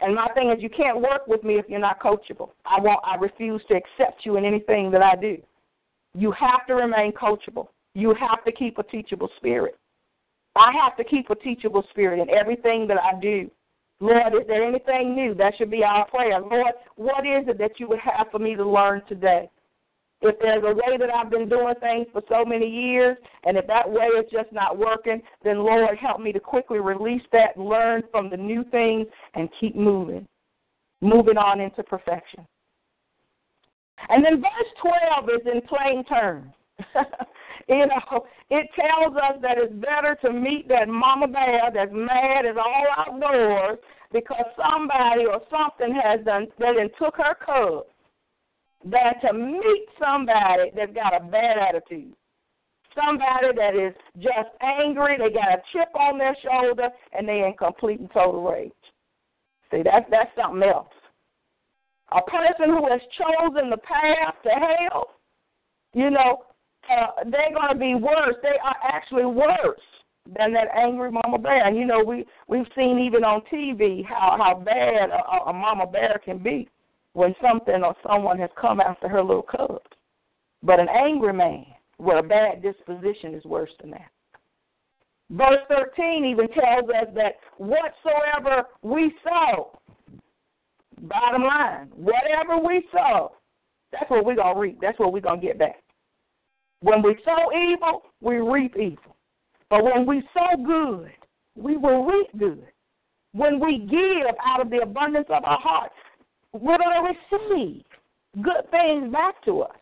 And 0.00 0.14
my 0.14 0.28
thing 0.34 0.50
is 0.50 0.62
you 0.62 0.70
can't 0.70 1.00
work 1.00 1.26
with 1.26 1.42
me 1.42 1.58
if 1.58 1.66
you're 1.68 1.80
not 1.80 2.00
coachable. 2.00 2.50
I 2.64 2.80
want 2.80 3.00
I 3.04 3.16
refuse 3.16 3.60
to 3.68 3.74
accept 3.74 4.24
you 4.24 4.36
in 4.36 4.44
anything 4.44 4.90
that 4.92 5.02
I 5.02 5.16
do. 5.16 5.36
You 6.14 6.32
have 6.32 6.66
to 6.68 6.74
remain 6.74 7.12
coachable. 7.12 7.68
You 7.98 8.14
have 8.14 8.44
to 8.44 8.52
keep 8.52 8.78
a 8.78 8.84
teachable 8.84 9.28
spirit. 9.38 9.76
I 10.54 10.70
have 10.80 10.96
to 10.98 11.02
keep 11.02 11.30
a 11.30 11.34
teachable 11.34 11.82
spirit 11.90 12.20
in 12.20 12.30
everything 12.30 12.86
that 12.86 12.98
I 12.98 13.18
do. 13.18 13.50
Lord, 13.98 14.34
is 14.34 14.46
there 14.46 14.64
anything 14.64 15.16
new? 15.16 15.34
That 15.34 15.54
should 15.58 15.68
be 15.68 15.82
our 15.82 16.06
prayer. 16.06 16.38
Lord, 16.40 16.74
what 16.94 17.26
is 17.26 17.48
it 17.48 17.58
that 17.58 17.80
you 17.80 17.88
would 17.88 17.98
have 17.98 18.28
for 18.30 18.38
me 18.38 18.54
to 18.54 18.64
learn 18.64 19.02
today? 19.08 19.50
If 20.20 20.36
there's 20.38 20.62
a 20.62 20.74
way 20.74 20.96
that 20.96 21.12
I've 21.12 21.28
been 21.28 21.48
doing 21.48 21.74
things 21.80 22.06
for 22.12 22.22
so 22.28 22.44
many 22.44 22.68
years, 22.68 23.16
and 23.42 23.56
if 23.56 23.66
that 23.66 23.90
way 23.90 24.06
is 24.06 24.30
just 24.30 24.52
not 24.52 24.78
working, 24.78 25.20
then 25.42 25.58
Lord, 25.58 25.98
help 25.98 26.20
me 26.20 26.30
to 26.30 26.40
quickly 26.40 26.78
release 26.78 27.22
that, 27.32 27.56
and 27.56 27.66
learn 27.66 28.04
from 28.12 28.30
the 28.30 28.36
new 28.36 28.62
things, 28.70 29.08
and 29.34 29.48
keep 29.58 29.74
moving, 29.74 30.24
moving 31.00 31.36
on 31.36 31.60
into 31.60 31.82
perfection. 31.82 32.46
And 34.08 34.24
then 34.24 34.40
verse 34.40 34.94
12 35.20 35.30
is 35.30 35.46
in 35.52 35.60
plain 35.62 36.04
terms. 36.04 36.52
You 37.68 37.86
know, 37.86 38.24
it 38.50 38.66
tells 38.74 39.14
us 39.16 39.40
that 39.42 39.58
it's 39.58 39.72
better 39.74 40.16
to 40.22 40.32
meet 40.32 40.68
that 40.68 40.88
mama 40.88 41.28
bear 41.28 41.70
that's 41.72 41.90
mad 41.92 42.46
as 42.46 42.56
all 42.56 42.86
outdoors 42.96 43.78
because 44.10 44.46
somebody 44.56 45.26
or 45.26 45.40
something 45.50 45.94
has 46.02 46.24
done 46.24 46.46
and 46.58 46.90
took 46.98 47.16
her 47.16 47.34
cub 47.44 47.84
than 48.84 49.20
to 49.20 49.32
meet 49.34 49.86
somebody 50.00 50.70
that's 50.74 50.94
got 50.94 51.14
a 51.14 51.24
bad 51.24 51.58
attitude. 51.58 52.14
Somebody 52.94 53.48
that 53.54 53.76
is 53.76 53.94
just 54.16 54.48
angry, 54.62 55.18
they 55.18 55.30
got 55.32 55.58
a 55.58 55.62
chip 55.72 55.88
on 55.94 56.18
their 56.18 56.36
shoulder, 56.42 56.88
and 57.12 57.28
they 57.28 57.44
in 57.44 57.54
complete 57.58 58.00
and 58.00 58.10
total 58.12 58.42
rage. 58.42 58.72
See, 59.70 59.82
that's 59.84 60.06
that's 60.10 60.30
something 60.34 60.66
else. 60.66 60.88
A 62.12 62.22
person 62.22 62.70
who 62.70 62.88
has 62.90 63.00
chosen 63.18 63.68
the 63.68 63.76
path 63.76 64.34
to 64.42 64.48
hell, 64.48 65.10
you 65.92 66.10
know, 66.10 66.44
uh, 66.90 67.24
they're 67.24 67.54
going 67.54 67.72
to 67.72 67.78
be 67.78 67.94
worse. 67.94 68.36
They 68.42 68.58
are 68.62 68.76
actually 68.82 69.26
worse 69.26 69.80
than 70.36 70.52
that 70.52 70.68
angry 70.76 71.10
mama 71.10 71.38
bear. 71.38 71.66
And 71.66 71.76
you 71.76 71.86
know, 71.86 72.02
we 72.04 72.26
we've 72.48 72.66
seen 72.76 72.98
even 72.98 73.24
on 73.24 73.42
TV 73.52 74.04
how 74.04 74.36
how 74.38 74.62
bad 74.62 75.10
a, 75.10 75.50
a 75.50 75.52
mama 75.52 75.86
bear 75.86 76.20
can 76.24 76.42
be 76.42 76.68
when 77.14 77.34
something 77.42 77.82
or 77.82 77.94
someone 78.06 78.38
has 78.38 78.50
come 78.60 78.80
after 78.80 79.08
her 79.08 79.22
little 79.22 79.42
cubs. 79.42 79.84
But 80.62 80.80
an 80.80 80.88
angry 80.88 81.32
man 81.32 81.66
with 81.98 82.18
a 82.18 82.26
bad 82.26 82.62
disposition 82.62 83.34
is 83.34 83.44
worse 83.44 83.70
than 83.80 83.90
that. 83.90 84.10
Verse 85.30 85.60
13 85.68 86.24
even 86.24 86.48
tells 86.48 86.88
us 86.88 87.12
that 87.14 87.34
whatsoever 87.58 88.66
we 88.82 89.12
sow, 89.22 89.78
bottom 91.02 91.42
line, 91.42 91.90
whatever 91.94 92.58
we 92.66 92.82
sow, 92.92 93.32
that's 93.92 94.10
what 94.10 94.24
we're 94.24 94.36
going 94.36 94.54
to 94.54 94.60
reap. 94.60 94.78
That's 94.80 94.98
what 94.98 95.12
we're 95.12 95.20
going 95.20 95.40
to 95.40 95.46
get 95.46 95.58
back. 95.58 95.82
When 96.80 97.02
we 97.02 97.16
sow 97.24 97.50
evil, 97.52 98.02
we 98.20 98.36
reap 98.36 98.76
evil. 98.76 99.16
But 99.70 99.84
when 99.84 100.06
we 100.06 100.22
sow 100.32 100.62
good, 100.64 101.10
we 101.56 101.76
will 101.76 102.04
reap 102.04 102.28
good. 102.38 102.66
When 103.32 103.60
we 103.60 103.78
give 103.78 104.34
out 104.44 104.60
of 104.60 104.70
the 104.70 104.78
abundance 104.78 105.26
of 105.28 105.44
our 105.44 105.58
hearts, 105.60 105.94
we're 106.52 106.78
going 106.78 107.14
to 107.30 107.36
receive 107.36 107.84
good 108.42 108.70
things 108.70 109.12
back 109.12 109.44
to 109.44 109.62
us. 109.62 109.76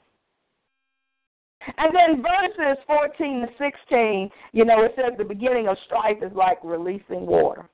And 1.78 1.94
then 1.94 2.22
verses 2.22 2.78
14 2.86 3.40
to 3.42 3.48
16, 3.58 4.30
you 4.52 4.64
know, 4.64 4.84
it 4.84 4.92
says 4.96 5.12
the 5.18 5.24
beginning 5.24 5.68
of 5.68 5.76
strife 5.84 6.18
is 6.22 6.32
like 6.34 6.58
releasing 6.62 7.26
water. 7.26 7.68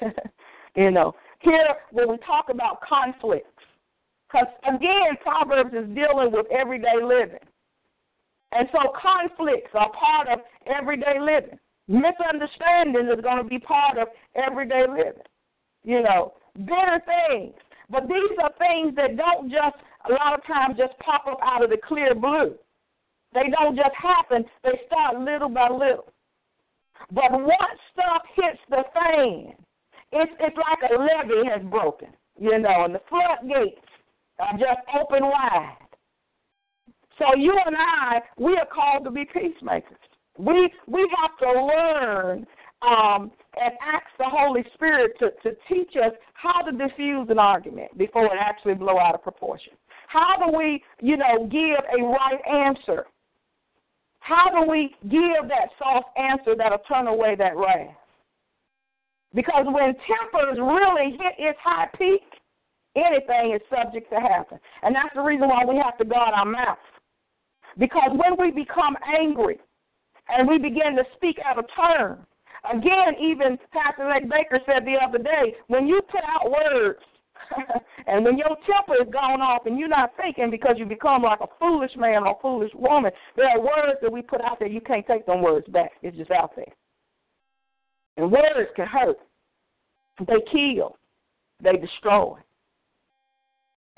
you 0.76 0.90
know, 0.90 1.14
here 1.40 1.74
when 1.92 2.10
we 2.10 2.16
talk 2.18 2.46
about 2.50 2.80
conflicts, 2.80 3.46
because 4.28 4.48
again, 4.66 5.16
Proverbs 5.22 5.74
is 5.74 5.94
dealing 5.94 6.32
with 6.32 6.46
everyday 6.50 7.02
living. 7.02 7.38
And 8.52 8.68
so 8.72 8.92
conflicts 9.00 9.70
are 9.74 9.90
part 9.92 10.28
of 10.28 10.40
everyday 10.66 11.20
living. 11.20 11.58
Misunderstanding 11.88 13.08
is 13.08 13.20
going 13.22 13.38
to 13.38 13.44
be 13.44 13.58
part 13.58 13.98
of 13.98 14.08
everyday 14.34 14.86
living. 14.88 15.22
You 15.84 16.02
know, 16.02 16.34
bitter 16.54 17.00
things. 17.06 17.54
But 17.88 18.06
these 18.08 18.38
are 18.42 18.52
things 18.58 18.94
that 18.96 19.16
don't 19.16 19.50
just, 19.50 19.76
a 20.08 20.12
lot 20.12 20.34
of 20.34 20.44
times, 20.46 20.76
just 20.78 20.98
pop 21.00 21.26
up 21.26 21.38
out 21.42 21.64
of 21.64 21.70
the 21.70 21.76
clear 21.76 22.14
blue. 22.14 22.54
They 23.32 23.48
don't 23.50 23.76
just 23.76 23.94
happen, 23.94 24.44
they 24.64 24.80
start 24.86 25.18
little 25.18 25.48
by 25.48 25.68
little. 25.68 26.12
But 27.12 27.32
once 27.32 27.80
stuff 27.92 28.22
hits 28.34 28.58
the 28.68 28.84
fan, 28.92 29.54
it's, 30.12 30.32
it's 30.40 30.56
like 30.56 30.90
a 30.90 30.94
levee 30.94 31.48
has 31.48 31.62
broken, 31.70 32.08
you 32.38 32.58
know, 32.58 32.84
and 32.84 32.94
the 32.94 33.00
floodgates 33.08 33.80
are 34.38 34.52
just 34.52 34.80
open 35.00 35.22
wide. 35.22 35.76
So 37.20 37.36
you 37.36 37.54
and 37.66 37.76
I, 37.76 38.20
we 38.38 38.56
are 38.56 38.66
called 38.66 39.04
to 39.04 39.10
be 39.10 39.26
peacemakers. 39.26 39.98
We 40.38 40.72
we 40.86 41.06
have 41.20 41.36
to 41.40 41.66
learn 41.66 42.46
um, 42.80 43.30
and 43.60 43.74
ask 43.82 44.06
the 44.18 44.24
Holy 44.24 44.64
Spirit 44.74 45.12
to, 45.18 45.30
to 45.42 45.54
teach 45.68 45.96
us 45.96 46.12
how 46.32 46.62
to 46.62 46.72
diffuse 46.72 47.28
an 47.28 47.38
argument 47.38 47.96
before 47.98 48.24
it 48.24 48.38
actually 48.40 48.74
blow 48.74 48.98
out 48.98 49.14
of 49.14 49.22
proportion. 49.22 49.74
How 50.08 50.34
do 50.44 50.56
we, 50.56 50.82
you 51.00 51.18
know, 51.18 51.46
give 51.50 51.84
a 51.98 52.02
right 52.02 52.40
answer? 52.66 53.04
How 54.20 54.48
do 54.48 54.70
we 54.70 54.94
give 55.02 55.48
that 55.48 55.68
soft 55.78 56.08
answer 56.16 56.54
that'll 56.56 56.78
turn 56.88 57.06
away 57.06 57.36
that 57.36 57.56
wrath? 57.56 57.94
Because 59.34 59.66
when 59.66 59.94
tempers 60.08 60.58
really 60.58 61.12
hit 61.12 61.34
its 61.38 61.58
high 61.62 61.88
peak, 61.98 62.22
anything 62.96 63.54
is 63.54 63.60
subject 63.68 64.10
to 64.10 64.20
happen. 64.20 64.58
And 64.82 64.94
that's 64.94 65.14
the 65.14 65.22
reason 65.22 65.48
why 65.48 65.64
we 65.64 65.76
have 65.76 65.98
to 65.98 66.04
guard 66.04 66.32
our 66.34 66.46
mouth. 66.46 66.78
Because 67.78 68.10
when 68.12 68.36
we 68.38 68.50
become 68.50 68.96
angry 69.18 69.58
and 70.28 70.48
we 70.48 70.58
begin 70.58 70.96
to 70.96 71.04
speak 71.16 71.38
out 71.44 71.58
of 71.58 71.64
turn, 71.76 72.26
again, 72.70 73.14
even 73.20 73.58
Pastor 73.72 74.08
Lake 74.08 74.28
Baker 74.28 74.60
said 74.66 74.84
the 74.84 74.96
other 75.02 75.18
day, 75.18 75.54
when 75.68 75.86
you 75.86 76.00
put 76.10 76.22
out 76.24 76.50
words 76.50 77.00
and 78.06 78.24
when 78.24 78.36
your 78.38 78.56
temper 78.66 79.02
is 79.02 79.08
gone 79.12 79.40
off 79.40 79.66
and 79.66 79.78
you're 79.78 79.88
not 79.88 80.12
thinking 80.16 80.50
because 80.50 80.76
you 80.76 80.86
become 80.86 81.22
like 81.22 81.40
a 81.40 81.46
foolish 81.58 81.92
man 81.96 82.26
or 82.26 82.38
foolish 82.42 82.72
woman, 82.74 83.10
there 83.36 83.48
are 83.48 83.60
words 83.60 83.98
that 84.02 84.12
we 84.12 84.22
put 84.22 84.40
out 84.40 84.58
there, 84.58 84.68
you 84.68 84.80
can't 84.80 85.06
take 85.06 85.26
them 85.26 85.42
words 85.42 85.66
back. 85.68 85.92
It's 86.02 86.16
just 86.16 86.30
out 86.30 86.54
there. 86.56 86.72
And 88.16 88.30
words 88.30 88.70
can 88.76 88.86
hurt. 88.86 89.16
They 90.26 90.34
kill. 90.52 90.96
They 91.62 91.76
destroy. 91.76 92.36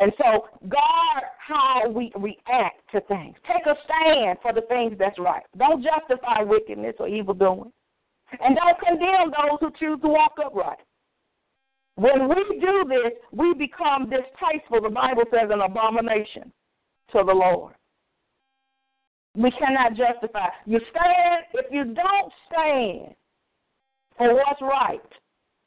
And 0.03 0.13
so, 0.19 0.49
guard 0.69 1.23
how 1.39 1.89
we 1.89 2.11
react 2.17 2.81
to 2.91 3.01
things. 3.03 3.37
Take 3.47 3.65
a 3.67 3.77
stand 3.85 4.39
for 4.43 4.53
the 4.53 4.63
things 4.63 4.97
that's 4.99 5.17
right. 5.17 5.45
Don't 5.57 5.81
justify 5.81 6.43
wickedness 6.43 6.97
or 6.99 7.07
evil 7.07 7.35
doing. 7.35 7.71
And 8.41 8.57
don't 8.57 8.77
condemn 8.81 9.31
those 9.31 9.59
who 9.61 9.71
choose 9.79 10.01
to 10.01 10.09
walk 10.09 10.33
upright. 10.45 10.79
When 11.95 12.29
we 12.29 12.59
do 12.61 12.85
this, 12.89 13.13
we 13.31 13.55
become 13.55 14.11
distasteful, 14.11 14.81
the 14.83 14.91
Bible 14.91 15.23
says, 15.31 15.51
an 15.53 15.61
abomination 15.61 16.53
to 17.13 17.23
the 17.25 17.33
Lord. 17.33 17.75
We 19.37 19.53
cannot 19.53 19.91
justify. 19.95 20.49
You 20.67 20.81
stand, 20.91 21.45
if 21.55 21.67
you 21.71 21.85
don't 21.85 22.33
stand 22.51 23.15
for 24.19 24.35
what's 24.35 24.61
right, 24.63 25.01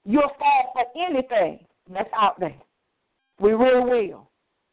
you'll 0.04 0.32
fall 0.38 0.74
for 0.74 1.08
anything 1.08 1.66
that's 1.90 2.10
out 2.14 2.38
there. 2.38 2.58
We 3.40 3.52
really 3.54 3.82
will. 3.82 4.30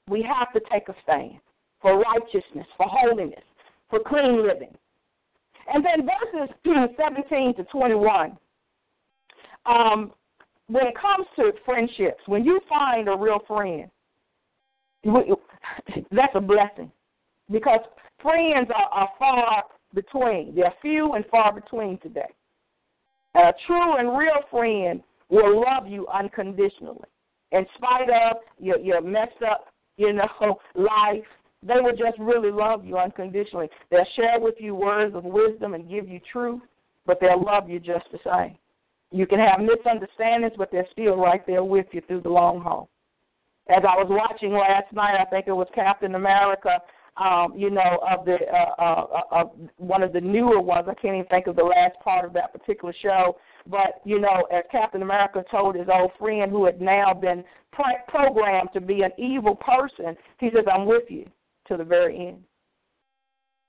We 0.08 0.22
have 0.22 0.52
to 0.52 0.60
take 0.70 0.88
a 0.88 0.94
stand 1.02 1.38
for 1.80 1.98
righteousness, 1.98 2.66
for 2.76 2.86
holiness, 2.88 3.44
for 3.90 4.00
clean 4.06 4.46
living. 4.46 4.74
And 5.72 5.84
then 5.84 6.06
verses 6.06 6.54
17 6.96 7.56
to 7.56 7.64
21. 7.64 8.36
Um, 9.66 10.12
when 10.68 10.86
it 10.86 10.94
comes 11.00 11.26
to 11.36 11.52
friendships, 11.64 12.22
when 12.26 12.44
you 12.44 12.60
find 12.68 13.08
a 13.08 13.16
real 13.16 13.40
friend, 13.46 13.90
that's 16.10 16.34
a 16.34 16.40
blessing 16.40 16.90
because 17.50 17.80
friends 18.22 18.68
are, 18.74 19.00
are 19.00 19.08
far 19.18 19.64
between. 19.94 20.54
They're 20.54 20.72
few 20.80 21.12
and 21.14 21.24
far 21.30 21.52
between 21.52 21.98
today. 21.98 22.30
A 23.34 23.52
true 23.66 23.96
and 23.96 24.16
real 24.16 24.42
friend 24.50 25.02
will 25.28 25.60
love 25.60 25.86
you 25.86 26.06
unconditionally, 26.08 27.08
in 27.52 27.66
spite 27.76 28.08
of 28.10 28.38
your 28.58 28.78
your 28.78 29.00
messed 29.00 29.42
up, 29.48 29.66
you 29.96 30.12
know, 30.12 30.28
life. 30.74 31.24
They 31.64 31.80
will 31.80 31.96
just 31.96 32.18
really 32.18 32.50
love 32.50 32.84
you 32.84 32.98
unconditionally. 32.98 33.68
They'll 33.88 34.04
share 34.16 34.40
with 34.40 34.56
you 34.58 34.74
words 34.74 35.14
of 35.14 35.22
wisdom 35.22 35.74
and 35.74 35.88
give 35.88 36.08
you 36.08 36.18
truth, 36.32 36.60
but 37.06 37.20
they'll 37.20 37.40
love 37.40 37.70
you 37.70 37.78
just 37.78 38.06
the 38.10 38.18
same. 38.24 38.58
You 39.12 39.28
can 39.28 39.38
have 39.38 39.60
misunderstandings, 39.60 40.54
but 40.58 40.72
they're 40.72 40.88
still 40.90 41.16
right 41.16 41.46
there 41.46 41.62
with 41.62 41.86
you 41.92 42.00
through 42.08 42.22
the 42.22 42.30
long 42.30 42.60
haul. 42.60 42.88
As 43.68 43.84
I 43.88 43.94
was 43.94 44.08
watching 44.10 44.54
last 44.54 44.92
night, 44.92 45.16
I 45.20 45.24
think 45.26 45.46
it 45.46 45.52
was 45.52 45.68
Captain 45.72 46.16
America 46.16 46.80
um, 47.16 47.52
you 47.56 47.70
know, 47.70 48.00
of 48.10 48.24
the 48.24 48.38
uh, 48.52 48.82
uh, 48.82 49.20
uh, 49.30 49.44
one 49.76 50.02
of 50.02 50.12
the 50.12 50.20
newer 50.20 50.60
ones. 50.60 50.86
I 50.88 50.94
can't 50.94 51.14
even 51.14 51.26
think 51.26 51.46
of 51.46 51.56
the 51.56 51.62
last 51.62 51.98
part 52.02 52.24
of 52.24 52.32
that 52.34 52.52
particular 52.52 52.94
show. 53.02 53.36
But 53.66 54.00
you 54.04 54.18
know, 54.18 54.46
as 54.52 54.64
Captain 54.70 55.02
America 55.02 55.44
told 55.50 55.76
his 55.76 55.88
old 55.92 56.12
friend 56.18 56.50
who 56.50 56.64
had 56.64 56.80
now 56.80 57.14
been 57.14 57.44
pro- 57.72 57.84
programmed 58.08 58.70
to 58.72 58.80
be 58.80 59.02
an 59.02 59.12
evil 59.16 59.54
person, 59.54 60.16
he 60.38 60.50
says, 60.50 60.64
"I'm 60.72 60.86
with 60.86 61.04
you 61.10 61.30
to 61.66 61.76
the 61.76 61.84
very 61.84 62.28
end." 62.28 62.42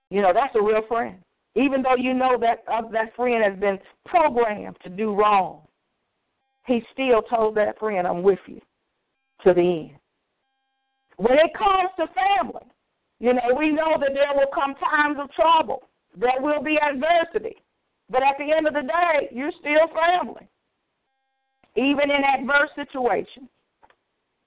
You 0.10 0.22
know, 0.22 0.34
that's 0.34 0.56
a 0.56 0.62
real 0.62 0.82
friend. 0.88 1.22
Even 1.56 1.84
though 1.84 1.96
you 1.96 2.14
know 2.14 2.38
that 2.40 2.64
uh, 2.68 2.88
that 2.90 3.16
friend 3.16 3.44
has 3.44 3.60
been 3.60 3.80
programmed 4.06 4.78
to 4.84 4.90
do 4.90 5.14
wrong, 5.14 5.62
he 6.66 6.84
still 6.92 7.22
told 7.22 7.56
that 7.56 7.78
friend, 7.78 8.08
"I'm 8.08 8.24
with 8.24 8.40
you 8.48 8.62
to 9.44 9.54
the 9.54 9.62
end." 9.62 9.98
When 11.18 11.38
it 11.38 11.54
comes 11.56 11.90
to 11.98 12.08
family, 12.08 12.66
you 13.20 13.34
know, 13.34 13.56
we 13.58 13.70
know 13.70 13.98
that 14.00 14.14
there 14.14 14.34
will 14.36 14.52
come 14.54 14.74
times 14.76 15.18
of 15.20 15.32
trouble. 15.32 15.84
There 16.16 16.42
will 16.42 16.62
be 16.62 16.78
adversity. 16.78 17.63
But 18.14 18.22
at 18.22 18.38
the 18.38 18.54
end 18.56 18.68
of 18.68 18.76
the 18.76 18.84
day, 18.84 19.28
you're 19.32 19.52
still 19.60 19.90
family, 19.90 20.48
even 21.76 22.12
in 22.12 22.22
adverse 22.24 22.70
situations. 22.76 23.50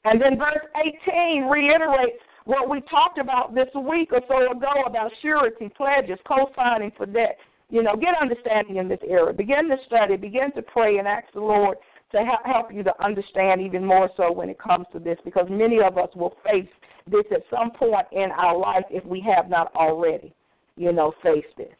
And 0.05 0.23
then 0.23 0.39
verse 0.39 0.65
18 1.11 1.49
reiterates 1.51 2.23
what 2.45 2.71
we 2.71 2.81
talked 2.83 3.19
about 3.19 3.57
this 3.57 3.67
week 3.75 4.11
or 4.13 4.21
so 4.29 4.53
ago 4.53 4.85
about 4.87 5.11
surety, 5.21 5.69
pledges, 5.77 6.21
co 6.29 6.49
signing 6.55 6.93
for 6.97 7.07
debt. 7.07 7.39
You 7.69 7.83
know, 7.83 7.97
get 7.97 8.15
understanding 8.21 8.77
in 8.77 8.89
this 8.89 9.01
area. 9.05 9.33
Begin 9.33 9.69
to 9.69 9.77
study, 9.85 10.17
begin 10.17 10.53
to 10.53 10.63
pray, 10.63 10.99
and 10.99 11.09
ask 11.09 11.27
the 11.35 11.41
Lord 11.41 11.77
to 12.13 12.25
help 12.45 12.73
you 12.73 12.85
to 12.85 13.05
understand 13.05 13.61
even 13.61 13.85
more 13.85 14.09
so 14.17 14.31
when 14.31 14.49
it 14.49 14.61
comes 14.61 14.87
to 14.93 15.01
this 15.01 15.19
because 15.25 15.49
many 15.51 15.81
of 15.83 15.99
us 15.99 16.11
will 16.15 16.37
face 16.49 16.69
this 17.11 17.25
at 17.33 17.43
some 17.51 17.73
point 17.73 18.07
in 18.13 18.31
our 18.31 18.57
life 18.57 18.85
if 18.91 19.05
we 19.05 19.21
have 19.23 19.51
not 19.51 19.75
already, 19.75 20.33
you 20.77 20.93
know, 20.93 21.13
faced 21.21 21.57
this. 21.59 21.75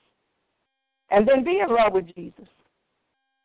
And 1.11 1.27
then 1.27 1.45
be 1.45 1.61
in 1.61 1.69
love 1.69 1.93
with 1.93 2.07
Jesus. 2.15 2.47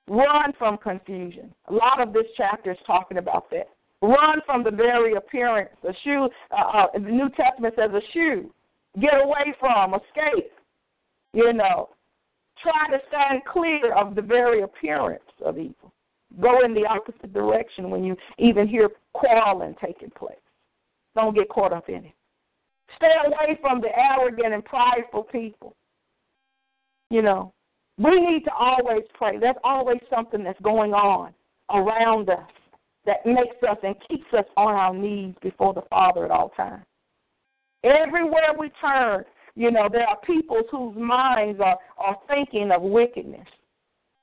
Run 0.07 0.53
from 0.57 0.77
confusion. 0.77 1.53
A 1.67 1.73
lot 1.73 2.01
of 2.01 2.11
this 2.11 2.25
chapter 2.35 2.71
is 2.71 2.77
talking 2.85 3.17
about 3.17 3.49
that. 3.51 3.67
Run 4.01 4.41
from 4.45 4.63
the 4.63 4.71
very 4.71 5.13
appearance. 5.13 5.69
A 5.87 5.93
shoe, 6.03 6.27
uh, 6.51 6.77
uh, 6.77 6.87
the 6.93 6.99
New 6.99 7.29
Testament 7.29 7.75
says 7.77 7.91
a 7.93 8.01
shoe. 8.13 8.51
Get 8.99 9.13
away 9.13 9.53
from, 9.59 9.93
escape. 9.93 10.51
You 11.33 11.53
know, 11.53 11.89
try 12.61 12.87
to 12.89 13.01
stand 13.07 13.43
clear 13.45 13.93
of 13.93 14.15
the 14.15 14.21
very 14.21 14.63
appearance 14.63 15.23
of 15.45 15.57
evil. 15.57 15.93
Go 16.41 16.63
in 16.65 16.73
the 16.73 16.85
opposite 16.85 17.33
direction 17.33 17.89
when 17.89 18.03
you 18.03 18.15
even 18.37 18.67
hear 18.67 18.89
quarreling 19.13 19.75
taking 19.83 20.09
place. 20.11 20.35
Don't 21.15 21.35
get 21.35 21.49
caught 21.49 21.73
up 21.73 21.89
in 21.89 22.05
it. 22.05 22.13
Stay 22.97 23.13
away 23.25 23.57
from 23.61 23.81
the 23.81 23.89
arrogant 23.97 24.53
and 24.53 24.65
prideful 24.65 25.23
people. 25.23 25.75
You 27.11 27.21
know, 27.21 27.53
we 27.97 28.21
need 28.21 28.45
to 28.45 28.53
always 28.53 29.03
pray. 29.15 29.37
There's 29.37 29.57
always 29.65 29.99
something 30.09 30.45
that's 30.45 30.59
going 30.61 30.93
on 30.93 31.33
around 31.69 32.29
us 32.29 32.49
that 33.05 33.25
makes 33.25 33.57
us 33.69 33.77
and 33.83 33.95
keeps 34.07 34.33
us 34.33 34.45
on 34.55 34.73
our 34.73 34.93
knees 34.93 35.35
before 35.41 35.73
the 35.73 35.81
Father 35.89 36.23
at 36.23 36.31
all 36.31 36.49
times. 36.55 36.85
Everywhere 37.83 38.53
we 38.57 38.71
turn, 38.79 39.25
you 39.55 39.71
know, 39.71 39.89
there 39.91 40.07
are 40.07 40.19
people 40.25 40.61
whose 40.71 40.95
minds 40.95 41.59
are, 41.59 41.77
are 41.97 42.17
thinking 42.29 42.71
of 42.71 42.81
wickedness. 42.81 43.47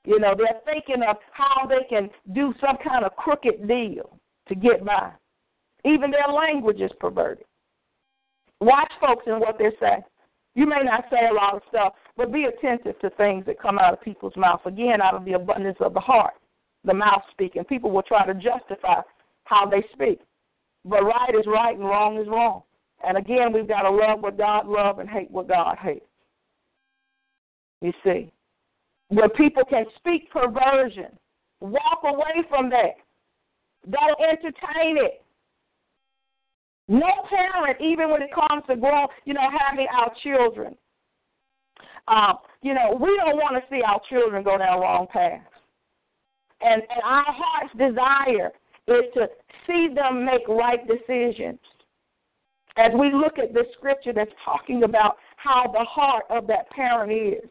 You 0.05 0.19
know, 0.19 0.33
they're 0.35 0.61
thinking 0.65 1.03
of 1.07 1.17
how 1.31 1.67
they 1.67 1.85
can 1.87 2.09
do 2.33 2.55
some 2.59 2.77
kind 2.83 3.05
of 3.05 3.15
crooked 3.17 3.67
deal 3.67 4.17
to 4.47 4.55
get 4.55 4.83
by. 4.83 5.11
Even 5.85 6.09
their 6.09 6.33
language 6.33 6.81
is 6.81 6.91
perverted. 6.99 7.45
Watch 8.61 8.91
folks 8.99 9.25
and 9.27 9.39
what 9.39 9.59
they 9.59 9.69
say. 9.79 10.03
You 10.55 10.65
may 10.65 10.81
not 10.83 11.05
say 11.11 11.27
a 11.29 11.33
lot 11.33 11.55
of 11.55 11.61
stuff, 11.69 11.93
but 12.19 12.33
be 12.33 12.43
attentive 12.43 12.99
to 12.99 13.09
things 13.11 13.45
that 13.45 13.61
come 13.61 13.79
out 13.79 13.93
of 13.93 14.01
people's 14.01 14.35
mouths. 14.35 14.61
Again, 14.65 15.01
out 15.01 15.15
of 15.15 15.23
the 15.23 15.33
abundance 15.33 15.77
of 15.79 15.93
the 15.93 16.01
heart, 16.01 16.33
the 16.83 16.93
mouth 16.93 17.21
speaking. 17.31 17.63
People 17.63 17.91
will 17.91 18.03
try 18.03 18.25
to 18.25 18.33
justify 18.33 18.99
how 19.45 19.65
they 19.65 19.81
speak. 19.93 20.19
But 20.83 21.05
right 21.05 21.33
is 21.33 21.45
right 21.47 21.77
and 21.77 21.85
wrong 21.85 22.19
is 22.19 22.27
wrong. 22.27 22.63
And 23.07 23.17
again, 23.17 23.53
we've 23.53 23.69
got 23.69 23.83
to 23.83 23.89
love 23.89 24.19
what 24.19 24.37
God 24.37 24.67
loves 24.67 24.99
and 24.99 25.09
hate 25.09 25.31
what 25.31 25.47
God 25.47 25.77
hates. 25.81 26.05
You 27.81 27.93
see, 28.03 28.33
where 29.07 29.29
people 29.29 29.63
can 29.63 29.85
speak 29.95 30.29
perversion, 30.29 31.17
walk 31.61 32.01
away 32.03 32.43
from 32.49 32.69
that. 32.71 32.95
Don't 33.89 34.19
entertain 34.19 34.97
it. 34.97 35.23
No 36.89 37.07
parent, 37.29 37.79
even 37.79 38.09
when 38.09 38.21
it 38.21 38.31
comes 38.33 38.63
to 38.67 38.75
grow, 38.75 39.07
you 39.23 39.33
know, 39.33 39.47
having 39.69 39.87
our 39.97 40.11
children, 40.21 40.75
um, 42.07 42.37
you 42.61 42.73
know, 42.73 42.97
we 42.99 43.15
don't 43.17 43.37
want 43.37 43.55
to 43.55 43.69
see 43.69 43.81
our 43.81 44.01
children 44.09 44.43
go 44.43 44.57
down 44.57 44.79
wrong 44.79 45.07
paths. 45.11 45.43
And, 46.61 46.81
and 46.81 47.01
our 47.03 47.25
heart's 47.27 47.73
desire 47.77 48.51
is 48.87 49.05
to 49.13 49.27
see 49.65 49.93
them 49.93 50.25
make 50.25 50.47
right 50.47 50.79
decisions. 50.87 51.59
As 52.77 52.91
we 52.97 53.11
look 53.13 53.37
at 53.39 53.53
this 53.53 53.67
scripture 53.77 54.13
that's 54.13 54.31
talking 54.43 54.83
about 54.83 55.17
how 55.37 55.71
the 55.71 55.85
heart 55.85 56.25
of 56.29 56.47
that 56.47 56.69
parent 56.71 57.11
is 57.11 57.49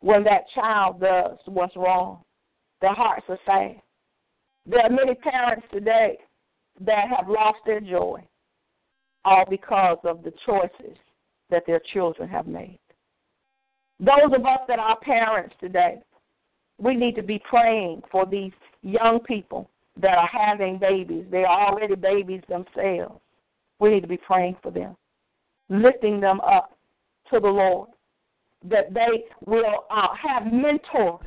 when 0.00 0.24
that 0.24 0.42
child 0.54 1.00
does 1.00 1.38
what's 1.46 1.76
wrong, 1.76 2.22
their 2.80 2.94
hearts 2.94 3.24
are 3.28 3.38
sad. 3.46 3.80
There 4.66 4.80
are 4.80 4.90
many 4.90 5.14
parents 5.14 5.66
today 5.72 6.18
that 6.80 7.08
have 7.08 7.28
lost 7.28 7.58
their 7.66 7.80
joy 7.80 8.26
all 9.24 9.44
because 9.48 9.98
of 10.04 10.22
the 10.22 10.32
choices 10.44 10.96
that 11.50 11.64
their 11.66 11.80
children 11.92 12.28
have 12.28 12.46
made. 12.46 12.78
Those 14.04 14.38
of 14.38 14.44
us 14.44 14.60
that 14.68 14.78
are 14.78 14.98
parents 15.00 15.54
today, 15.60 15.96
we 16.78 16.94
need 16.94 17.14
to 17.16 17.22
be 17.22 17.40
praying 17.48 18.02
for 18.10 18.26
these 18.26 18.52
young 18.82 19.20
people 19.20 19.70
that 20.00 20.18
are 20.18 20.28
having 20.28 20.78
babies. 20.78 21.24
They 21.30 21.44
are 21.44 21.68
already 21.68 21.94
babies 21.94 22.42
themselves. 22.48 23.20
We 23.78 23.90
need 23.90 24.02
to 24.02 24.08
be 24.08 24.18
praying 24.18 24.56
for 24.62 24.70
them, 24.70 24.96
lifting 25.68 26.20
them 26.20 26.40
up 26.40 26.76
to 27.32 27.40
the 27.40 27.48
Lord, 27.48 27.88
that 28.68 28.92
they 28.92 29.24
will 29.46 29.86
uh, 29.90 30.08
have 30.20 30.52
mentors, 30.52 31.26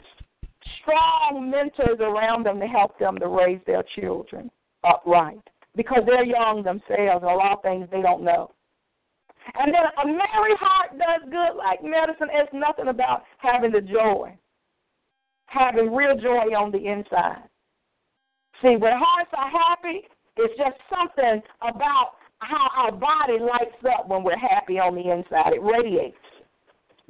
strong 0.82 1.50
mentors 1.50 2.00
around 2.00 2.46
them 2.46 2.60
to 2.60 2.68
help 2.68 3.00
them 3.00 3.18
to 3.20 3.28
raise 3.28 3.60
their 3.66 3.84
children 4.00 4.52
upright 4.84 5.40
because 5.76 6.04
they're 6.06 6.26
young 6.26 6.64
themselves 6.64 7.24
and 7.24 7.32
a 7.32 7.36
lot 7.36 7.58
of 7.58 7.62
things 7.64 7.88
they 7.92 8.02
don't 8.02 8.24
know. 8.24 8.52
And 9.56 9.74
then 9.74 9.84
a 10.04 10.06
merry 10.06 10.56
heart 10.60 10.98
does 10.98 11.30
good 11.30 11.58
like 11.58 11.84
medicine. 11.84 12.28
It's 12.32 12.52
nothing 12.54 12.88
about 12.88 13.24
having 13.38 13.72
the 13.72 13.82
joy, 13.82 14.38
having 15.46 15.94
real 15.94 16.18
joy 16.18 16.54
on 16.56 16.72
the 16.72 16.86
inside. 16.86 17.48
See, 18.62 18.76
when 18.76 18.94
hearts 18.96 19.32
are 19.38 19.50
happy, 19.50 20.08
it's 20.36 20.58
just 20.58 20.78
something 20.90 21.42
about 21.62 22.12
how 22.40 22.70
our 22.76 22.92
body 22.92 23.40
lights 23.40 23.78
up 23.98 24.08
when 24.08 24.24
we're 24.24 24.38
happy 24.38 24.80
on 24.80 24.96
the 24.96 25.12
inside. 25.12 25.54
It 25.54 25.62
radiates. 25.62 26.18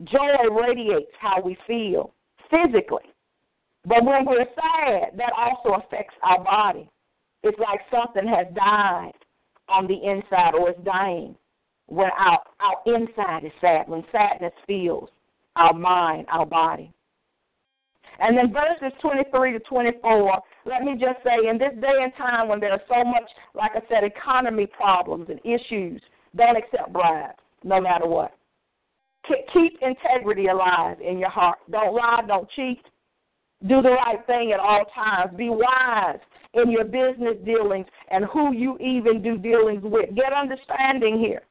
Joy 0.04 0.36
radiates 0.52 1.12
how 1.20 1.42
we 1.42 1.58
feel 1.66 2.14
physically. 2.52 3.12
But 3.86 4.06
when 4.06 4.26
we're 4.26 4.46
sad, 4.56 5.18
that 5.18 5.34
also 5.36 5.82
affects 5.82 6.16
our 6.22 6.44
body. 6.44 6.90
It's 7.44 7.58
like 7.60 7.80
something 7.92 8.28
has 8.28 8.48
died 8.54 9.14
on 9.70 9.88
the 9.88 9.96
inside 9.96 10.54
or 10.54 10.70
is 10.70 10.76
dying 10.84 11.36
when 11.88 12.10
our, 12.18 12.40
our 12.60 12.96
inside 12.96 13.46
is 13.46 13.52
sad, 13.60 13.88
when 13.88 14.04
sadness 14.12 14.54
fills 14.66 15.10
our 15.56 15.74
mind, 15.74 16.28
our 16.32 16.46
body. 16.46 16.94
And 18.20 18.38
then 18.38 18.52
verses 18.52 18.98
23 19.02 19.54
to 19.54 19.60
24, 19.60 20.42
let 20.66 20.82
me 20.82 20.94
just 20.94 21.24
say, 21.24 21.48
in 21.50 21.58
this 21.58 21.74
day 21.80 22.02
and 22.02 22.12
time 22.18 22.48
when 22.48 22.60
there's 22.60 22.80
so 22.90 23.04
much, 23.04 23.30
like 23.54 23.72
I 23.76 23.82
said, 23.88 24.04
economy 24.04 24.66
problems 24.66 25.28
and 25.30 25.40
issues, 25.44 26.02
don't 26.36 26.58
accept 26.58 26.92
bribes, 26.92 27.38
no 27.64 27.80
matter 27.80 28.08
what. 28.08 28.32
Keep 29.54 29.80
integrity 29.82 30.48
alive 30.48 30.98
in 31.02 31.20
your 31.20 31.30
heart. 31.30 31.60
Don't 31.70 31.94
lie, 31.94 32.22
don't 32.28 32.50
cheat. 32.56 32.82
Do 33.68 33.82
the 33.82 33.90
right 33.90 34.26
thing 34.26 34.52
at 34.52 34.60
all 34.60 34.86
times. 34.96 35.36
Be 35.36 35.50
wise 35.50 36.20
in 36.54 36.72
your 36.72 36.86
business 36.86 37.36
dealings 37.46 37.88
and 38.10 38.26
who 38.26 38.54
you 38.54 38.78
even 38.78 39.22
do 39.22 39.38
dealings 39.38 39.84
with. 39.84 40.16
Get 40.16 40.34
understanding 40.34 41.20
here. 41.20 41.42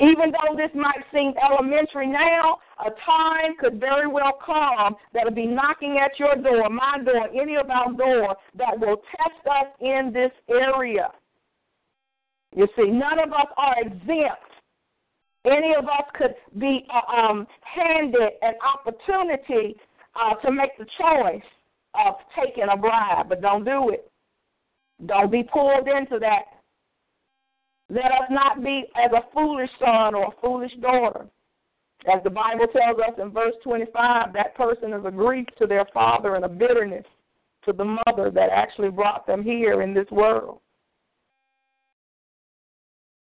Even 0.00 0.30
though 0.30 0.54
this 0.56 0.70
might 0.74 1.02
seem 1.12 1.32
elementary 1.42 2.06
now, 2.06 2.58
a 2.80 2.90
time 3.04 3.56
could 3.58 3.80
very 3.80 4.06
well 4.06 4.38
come 4.44 4.94
that'll 5.14 5.30
be 5.32 5.46
knocking 5.46 5.98
at 5.98 6.18
your 6.18 6.36
door, 6.36 6.68
my 6.68 6.98
door, 7.02 7.28
any 7.28 7.56
of 7.56 7.70
our 7.70 7.92
door, 7.92 8.36
that 8.56 8.78
will 8.78 8.96
test 9.16 9.46
us 9.50 9.66
in 9.80 10.10
this 10.12 10.32
area. 10.50 11.10
You 12.54 12.68
see, 12.76 12.90
none 12.90 13.18
of 13.20 13.32
us 13.32 13.46
are 13.56 13.74
exempt. 13.78 14.42
Any 15.46 15.74
of 15.78 15.84
us 15.84 16.04
could 16.18 16.34
be 16.58 16.86
uh, 16.92 17.12
um, 17.12 17.46
handed 17.62 18.32
an 18.42 18.54
opportunity 18.64 19.76
uh, 20.14 20.34
to 20.44 20.50
make 20.50 20.76
the 20.76 20.86
choice 20.98 21.44
of 21.94 22.16
taking 22.38 22.66
a 22.70 22.76
bribe, 22.76 23.28
but 23.30 23.40
don't 23.40 23.64
do 23.64 23.90
it. 23.90 24.10
Don't 25.06 25.30
be 25.30 25.42
pulled 25.42 25.88
into 25.88 26.18
that 26.18 26.55
let 27.88 28.06
us 28.06 28.28
not 28.30 28.62
be 28.62 28.84
as 28.96 29.12
a 29.12 29.32
foolish 29.32 29.70
son 29.78 30.14
or 30.14 30.26
a 30.26 30.40
foolish 30.40 30.72
daughter. 30.80 31.26
As 32.12 32.22
the 32.22 32.30
Bible 32.30 32.66
tells 32.66 32.98
us 32.98 33.14
in 33.20 33.30
verse 33.30 33.54
25, 33.64 34.32
that 34.32 34.54
person 34.54 34.92
is 34.92 35.04
a 35.04 35.10
grief 35.10 35.46
to 35.58 35.66
their 35.66 35.86
father 35.92 36.34
and 36.34 36.44
a 36.44 36.48
bitterness 36.48 37.04
to 37.64 37.72
the 37.72 37.84
mother 37.84 38.30
that 38.30 38.50
actually 38.52 38.90
brought 38.90 39.26
them 39.26 39.42
here 39.42 39.82
in 39.82 39.92
this 39.92 40.08
world. 40.10 40.60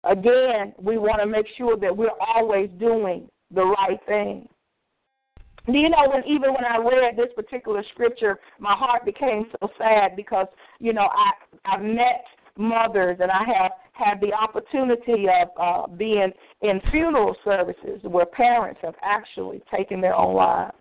Again, 0.04 0.74
we 0.78 0.98
want 0.98 1.22
to 1.22 1.28
make 1.28 1.48
sure 1.58 1.76
that 1.78 1.96
we're 1.96 2.10
always 2.20 2.70
doing 2.80 3.28
the 3.54 3.66
right 3.66 4.00
thing. 4.08 4.48
Do 5.66 5.74
you 5.74 5.90
know 5.90 6.10
when 6.10 6.24
even 6.26 6.54
when 6.54 6.64
I 6.64 6.78
read 6.78 7.18
this 7.18 7.34
particular 7.36 7.84
scripture, 7.92 8.40
my 8.58 8.74
heart 8.74 9.04
became 9.04 9.46
so 9.60 9.70
sad 9.78 10.16
because 10.16 10.48
you 10.80 10.94
know 10.94 11.10
I 11.12 11.32
I've 11.66 11.82
met 11.82 12.24
mothers, 12.58 13.18
and 13.20 13.30
I 13.30 13.44
have 13.44 13.72
had 13.98 14.22
the 14.22 14.34
opportunity 14.34 15.26
of 15.28 15.50
uh, 15.60 15.88
being 15.96 16.32
in 16.62 16.82
funeral 16.92 17.36
services 17.44 18.00
where 18.04 18.26
parents 18.26 18.80
have 18.84 18.96
actually 19.02 19.62
taken 19.76 20.02
their 20.02 20.16
own 20.16 20.36
lives 20.36 20.76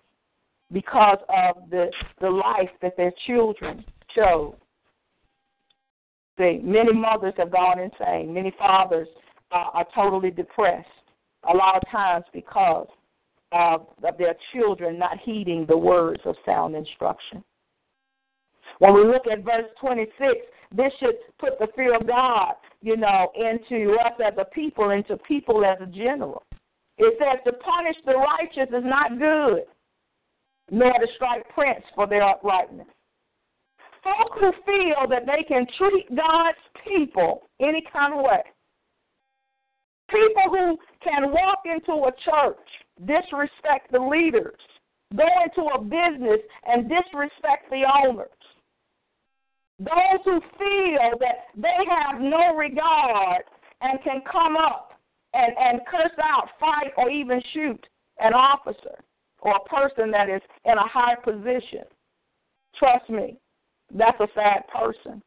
because 0.73 1.19
of 1.29 1.71
the 1.71 1.91
the 2.21 2.29
life 2.29 2.71
that 2.83 2.97
their 2.97 3.13
children 3.27 3.85
chose. 4.15 4.55
See, 6.39 6.61
many 6.63 6.93
mothers 6.93 7.35
have 7.39 7.51
gone 7.51 7.79
insane. 7.79 8.35
Many 8.35 8.53
fathers 8.59 9.09
uh, 9.53 9.71
are 9.73 9.87
totally 9.95 10.31
depressed. 10.31 10.89
A 11.51 11.57
lot 11.57 11.77
of 11.77 11.83
times 11.91 12.25
because 12.33 12.89
of, 13.53 13.87
their 14.19 14.35
children 14.53 14.99
not 14.99 15.19
heeding 15.25 15.65
the 15.67 15.77
words 15.77 16.21
of 16.25 16.35
sound 16.45 16.75
instruction. 16.75 17.43
When 18.81 18.95
we 18.95 19.05
look 19.05 19.23
at 19.31 19.45
verse 19.45 19.71
26, 19.81 20.13
this 20.75 20.93
should 21.01 21.17
put 21.39 21.59
the 21.59 21.69
fear 21.77 21.95
of 21.95 22.07
God, 22.07 22.55
you 22.83 22.97
know, 22.97 23.31
into 23.35 23.97
us 24.05 24.13
as 24.25 24.35
a 24.39 24.45
people, 24.45 24.91
into 24.91 25.17
people 25.19 25.65
as 25.65 25.79
a 25.81 25.87
general. 25.87 26.43
It 26.99 27.15
says 27.19 27.41
to 27.45 27.53
punish 27.53 27.97
the 28.05 28.15
righteous 28.15 28.73
is 28.73 28.85
not 28.85 29.19
good, 29.19 29.65
nor 30.71 30.93
to 30.93 31.07
strike 31.15 31.49
prince 31.55 31.85
for 31.95 32.07
their 32.07 32.23
uprightness. 32.23 32.87
Folk 34.03 34.39
who 34.41 34.53
feel 34.65 35.09
that 35.09 35.27
they 35.27 35.43
can 35.43 35.67
treat 35.79 36.09
God's 36.15 36.59
people 36.87 37.49
any 37.61 37.83
kind 37.93 38.15
of 38.15 38.21
way. 38.21 38.43
People 40.09 40.51
who 40.51 40.79
can 41.03 41.33
walk 41.33 41.63
into 41.65 42.05
a 42.05 42.13
church, 42.25 42.69
disrespect 43.05 43.91
the 43.91 43.99
leaders, 43.99 44.55
go 45.17 45.27
into 45.45 45.69
a 45.75 45.81
business 45.83 46.41
and 46.67 46.89
disrespect 46.89 47.69
the 47.71 47.83
owners 48.05 48.31
those 49.79 50.21
who 50.25 50.41
feel 50.59 51.19
that 51.21 51.49
they 51.57 51.85
have 51.89 52.21
no 52.21 52.55
regard 52.57 53.43
and 53.83 54.03
can 54.03 54.23
come 54.31 54.57
up 54.57 54.93
and, 55.35 55.53
and 55.59 55.81
curse 55.91 56.17
out, 56.23 56.49
fight, 56.59 56.93
or 56.97 57.11
even 57.11 57.43
shoot 57.53 57.87
an 58.19 58.33
officer 58.33 58.99
or 59.41 59.57
a 59.57 59.69
person 59.69 60.11
that 60.11 60.31
is 60.31 60.41
in 60.65 60.73
a 60.73 60.89
high 60.89 61.15
position. 61.23 61.85
Trust 62.79 63.09
me, 63.11 63.39
that's 63.95 64.19
a 64.21 64.29
sad 64.35 64.63
person. 64.69 65.23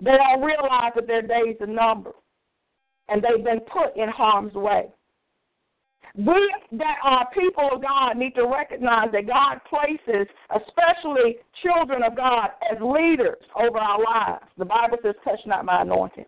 They 0.00 0.12
don't 0.16 0.42
realize 0.42 0.92
that 0.96 1.06
their 1.06 1.22
days 1.22 1.56
are 1.60 1.66
numbered 1.66 2.14
and 3.08 3.22
they've 3.22 3.44
been 3.44 3.60
put 3.60 3.96
in 3.96 4.08
harm's 4.08 4.54
way. 4.54 4.88
We 6.14 6.54
that 6.72 6.96
are 7.02 7.28
people 7.34 7.68
of 7.72 7.82
God 7.82 8.16
need 8.16 8.34
to 8.36 8.46
recognize 8.46 9.08
that 9.12 9.26
God 9.26 9.60
places, 9.68 10.26
especially 10.54 11.36
children 11.62 12.02
of 12.02 12.16
God, 12.16 12.50
as 12.70 12.78
leaders 12.80 13.36
over 13.54 13.78
our 13.78 14.02
lives. 14.02 14.44
The 14.56 14.64
Bible 14.64 14.98
says, 15.02 15.14
touch 15.24 15.40
not 15.46 15.64
my 15.64 15.82
anointing. 15.82 16.24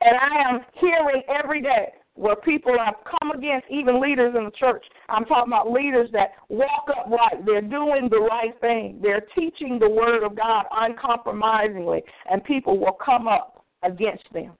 And 0.00 0.16
I 0.16 0.50
am 0.50 0.60
hearing 0.80 1.22
every 1.28 1.62
day 1.62 1.92
where 2.14 2.36
people 2.36 2.74
have 2.84 2.96
come 3.20 3.30
against 3.30 3.66
even 3.70 4.00
leaders 4.00 4.34
in 4.36 4.44
the 4.44 4.50
church. 4.50 4.84
I'm 5.08 5.24
talking 5.24 5.52
about 5.52 5.70
leaders 5.70 6.10
that 6.12 6.30
walk 6.48 6.88
upright. 6.88 7.46
They're 7.46 7.60
doing 7.60 8.08
the 8.10 8.18
right 8.18 8.58
thing. 8.60 8.98
They're 9.00 9.26
teaching 9.36 9.78
the 9.78 9.88
word 9.88 10.24
of 10.24 10.36
God 10.36 10.64
uncompromisingly, 10.72 12.02
and 12.30 12.42
people 12.42 12.78
will 12.78 12.98
come 13.04 13.28
up 13.28 13.64
against 13.84 14.24
them. 14.32 14.52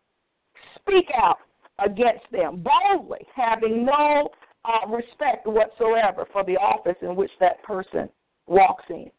Speak 0.76 1.06
out 1.16 1.38
against 1.84 2.24
them 2.32 2.62
boldly, 2.62 3.26
having 3.34 3.84
no 3.84 4.28
uh, 4.64 4.86
respect 4.88 5.46
whatsoever 5.46 6.26
for 6.32 6.44
the 6.44 6.56
office 6.56 6.96
in 7.02 7.14
which 7.16 7.30
that 7.40 7.62
person 7.62 8.08
walks 8.46 8.84
in, 8.90 9.10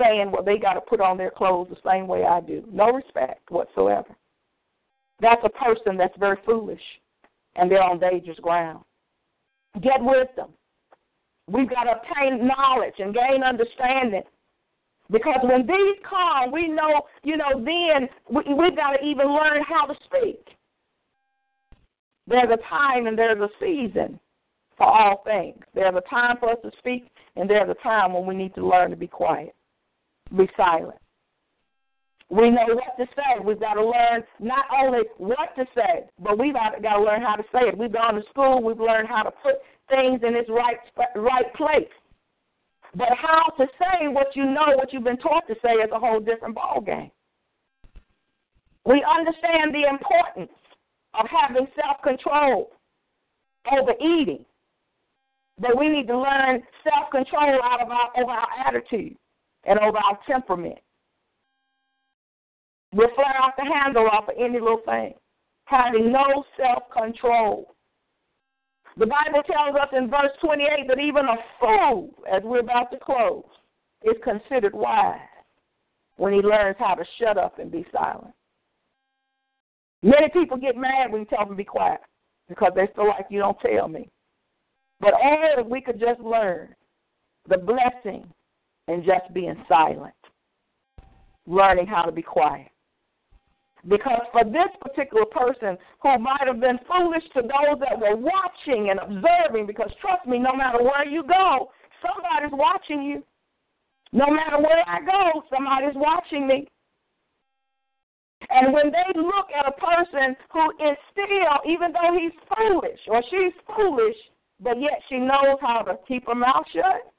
saying, 0.00 0.30
well, 0.30 0.44
they 0.44 0.58
got 0.58 0.74
to 0.74 0.80
put 0.80 1.00
on 1.00 1.16
their 1.16 1.30
clothes 1.30 1.68
the 1.70 1.90
same 1.90 2.06
way 2.06 2.24
I 2.24 2.40
do. 2.40 2.64
No 2.70 2.90
respect 2.90 3.50
whatsoever. 3.50 4.14
That's 5.20 5.42
a 5.44 5.48
person 5.48 5.96
that's 5.96 6.16
very 6.18 6.36
foolish, 6.46 6.80
and 7.56 7.70
they're 7.70 7.82
on 7.82 7.98
dangerous 7.98 8.38
ground. 8.38 8.84
Get 9.82 10.00
wisdom. 10.00 10.50
We've 11.50 11.68
got 11.68 11.84
to 11.84 11.92
obtain 11.92 12.46
knowledge 12.46 12.94
and 12.98 13.14
gain 13.14 13.42
understanding. 13.42 14.22
Because 15.10 15.40
when 15.42 15.66
these 15.66 15.96
come, 16.08 16.52
we 16.52 16.68
know, 16.68 17.02
you 17.24 17.36
know, 17.36 17.54
then 17.54 18.08
we, 18.30 18.54
we've 18.54 18.76
got 18.76 18.92
to 18.92 19.04
even 19.04 19.26
learn 19.26 19.62
how 19.66 19.86
to 19.86 19.94
speak. 20.04 20.46
There's 22.28 22.50
a 22.52 22.58
time 22.68 23.06
and 23.06 23.18
there's 23.18 23.40
a 23.40 23.48
season 23.58 24.20
for 24.76 24.86
all 24.86 25.22
things. 25.24 25.64
There's 25.74 25.94
a 25.94 26.08
time 26.08 26.36
for 26.38 26.50
us 26.50 26.58
to 26.62 26.70
speak, 26.78 27.10
and 27.36 27.48
there's 27.48 27.70
a 27.70 27.82
time 27.82 28.12
when 28.12 28.26
we 28.26 28.34
need 28.34 28.54
to 28.54 28.66
learn 28.66 28.90
to 28.90 28.96
be 28.96 29.06
quiet, 29.06 29.54
be 30.36 30.48
silent. 30.56 30.98
We 32.30 32.50
know 32.50 32.66
what 32.66 32.96
to 32.98 33.06
say. 33.16 33.42
We've 33.42 33.58
got 33.58 33.74
to 33.74 33.84
learn 33.84 34.22
not 34.38 34.66
only 34.78 35.00
what 35.16 35.56
to 35.56 35.64
say, 35.74 36.04
but 36.22 36.38
we've 36.38 36.52
got 36.52 36.70
to 36.70 37.02
learn 37.02 37.22
how 37.22 37.36
to 37.36 37.44
say 37.50 37.68
it. 37.68 37.78
We've 37.78 37.92
gone 37.92 38.14
to 38.16 38.22
school. 38.28 38.62
We've 38.62 38.78
learned 38.78 39.08
how 39.08 39.22
to 39.22 39.30
put 39.30 39.54
things 39.88 40.20
in 40.22 40.36
its 40.36 40.50
right 40.50 40.76
right 41.16 41.54
place. 41.54 41.88
But 42.94 43.08
how 43.16 43.48
to 43.56 43.66
say 43.78 44.08
what 44.08 44.36
you 44.36 44.44
know, 44.44 44.76
what 44.76 44.92
you've 44.92 45.04
been 45.04 45.18
taught 45.18 45.46
to 45.48 45.54
say, 45.62 45.72
is 45.72 45.90
a 45.90 45.98
whole 45.98 46.20
different 46.20 46.54
ballgame. 46.54 47.10
We 48.84 49.04
understand 49.04 49.74
the 49.74 49.88
importance 49.88 50.52
of 51.18 51.26
having 51.28 51.66
self 51.74 52.02
control 52.02 52.70
over 53.72 53.92
eating. 54.00 54.44
But 55.60 55.76
we 55.76 55.88
need 55.88 56.06
to 56.06 56.18
learn 56.18 56.62
self 56.84 57.10
control 57.10 57.60
out 57.62 57.80
of 57.80 57.90
our 57.90 58.10
over 58.16 58.30
our 58.30 58.48
attitude 58.66 59.16
and 59.64 59.78
over 59.78 59.98
our 59.98 60.18
temperament. 60.26 60.78
We'll 62.92 63.14
fly 63.14 63.34
off 63.42 63.52
the 63.58 63.64
handle 63.64 64.08
off 64.10 64.28
of 64.28 64.34
any 64.38 64.58
little 64.60 64.80
thing, 64.86 65.14
having 65.64 66.12
no 66.12 66.44
self 66.56 66.84
control. 66.92 67.74
The 68.96 69.06
Bible 69.06 69.42
tells 69.42 69.76
us 69.76 69.88
in 69.92 70.10
verse 70.10 70.32
28 70.40 70.88
that 70.88 70.98
even 70.98 71.26
a 71.26 71.36
fool, 71.60 72.10
as 72.30 72.42
we're 72.42 72.60
about 72.60 72.90
to 72.90 72.98
close, 72.98 73.44
is 74.02 74.16
considered 74.24 74.74
wise 74.74 75.20
when 76.16 76.32
he 76.32 76.40
learns 76.40 76.76
how 76.78 76.94
to 76.94 77.04
shut 77.20 77.38
up 77.38 77.58
and 77.58 77.70
be 77.70 77.86
silent. 77.92 78.34
Many 80.02 80.28
people 80.28 80.56
get 80.56 80.76
mad 80.76 81.10
when 81.10 81.22
you 81.22 81.26
tell 81.26 81.40
them 81.40 81.48
to 81.50 81.54
be 81.54 81.64
quiet 81.64 82.00
because 82.48 82.72
they 82.74 82.88
feel 82.94 83.08
like 83.08 83.26
you 83.30 83.40
don't 83.40 83.58
tell 83.60 83.88
me. 83.88 84.08
But 85.00 85.14
oh, 85.14 85.54
if 85.58 85.66
we 85.66 85.80
could 85.80 86.00
just 86.00 86.20
learn 86.20 86.74
the 87.48 87.58
blessing 87.58 88.24
in 88.88 89.04
just 89.04 89.32
being 89.32 89.56
silent, 89.68 90.14
learning 91.46 91.86
how 91.86 92.02
to 92.02 92.12
be 92.12 92.22
quiet. 92.22 92.68
Because 93.86 94.22
for 94.32 94.44
this 94.44 94.68
particular 94.80 95.24
person 95.26 95.78
who 96.02 96.18
might 96.18 96.46
have 96.46 96.60
been 96.60 96.78
foolish 96.86 97.22
to 97.34 97.42
those 97.42 97.78
that 97.80 97.98
were 97.98 98.16
watching 98.16 98.90
and 98.90 98.98
observing, 98.98 99.66
because 99.66 99.90
trust 100.00 100.26
me, 100.26 100.38
no 100.38 100.54
matter 100.54 100.82
where 100.82 101.06
you 101.06 101.22
go, 101.22 101.70
somebody's 102.02 102.52
watching 102.52 103.02
you. 103.02 103.22
No 104.12 104.26
matter 104.26 104.58
where 104.58 104.82
I 104.88 105.00
go, 105.00 105.42
somebody's 105.50 105.94
watching 105.94 106.46
me. 106.46 106.66
And 108.50 108.72
when 108.72 108.90
they 108.90 109.20
look 109.20 109.46
at 109.56 109.66
a 109.66 109.72
person 109.72 110.36
who 110.52 110.70
is 110.90 110.96
still, 111.12 111.26
even 111.66 111.92
though 111.92 112.16
he's 112.16 112.32
foolish 112.56 113.00
or 113.08 113.22
she's 113.30 113.52
foolish, 113.76 114.16
but 114.60 114.80
yet 114.80 115.00
she 115.08 115.18
knows 115.18 115.58
how 115.60 115.82
to 115.82 115.98
keep 116.06 116.26
her 116.26 116.34
mouth 116.34 116.64
shut, 116.72 117.12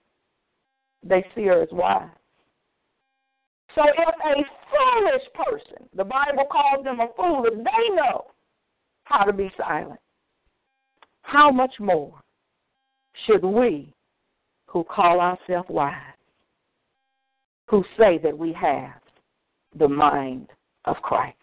they 1.03 1.25
see 1.35 1.45
her 1.45 1.61
as 1.61 1.69
wise. 1.71 2.09
So 3.75 3.83
if 3.85 3.97
a 3.97 4.43
foolish 4.71 5.21
person, 5.35 5.87
the 5.95 6.03
Bible 6.03 6.45
calls 6.51 6.83
them 6.83 6.99
a 6.99 7.07
fool, 7.15 7.45
if 7.45 7.53
they 7.53 7.95
know 7.95 8.25
how 9.03 9.23
to 9.23 9.33
be 9.33 9.51
silent, 9.57 9.99
how 11.21 11.51
much 11.51 11.73
more 11.79 12.13
should 13.25 13.43
we, 13.43 13.93
who 14.65 14.83
call 14.83 15.19
ourselves 15.19 15.69
wise, 15.69 15.93
who 17.67 17.83
say 17.97 18.17
that 18.23 18.37
we 18.37 18.51
have 18.53 19.01
the 19.77 19.87
mind 19.87 20.47
of 20.89 21.01
Christ? 21.01 21.37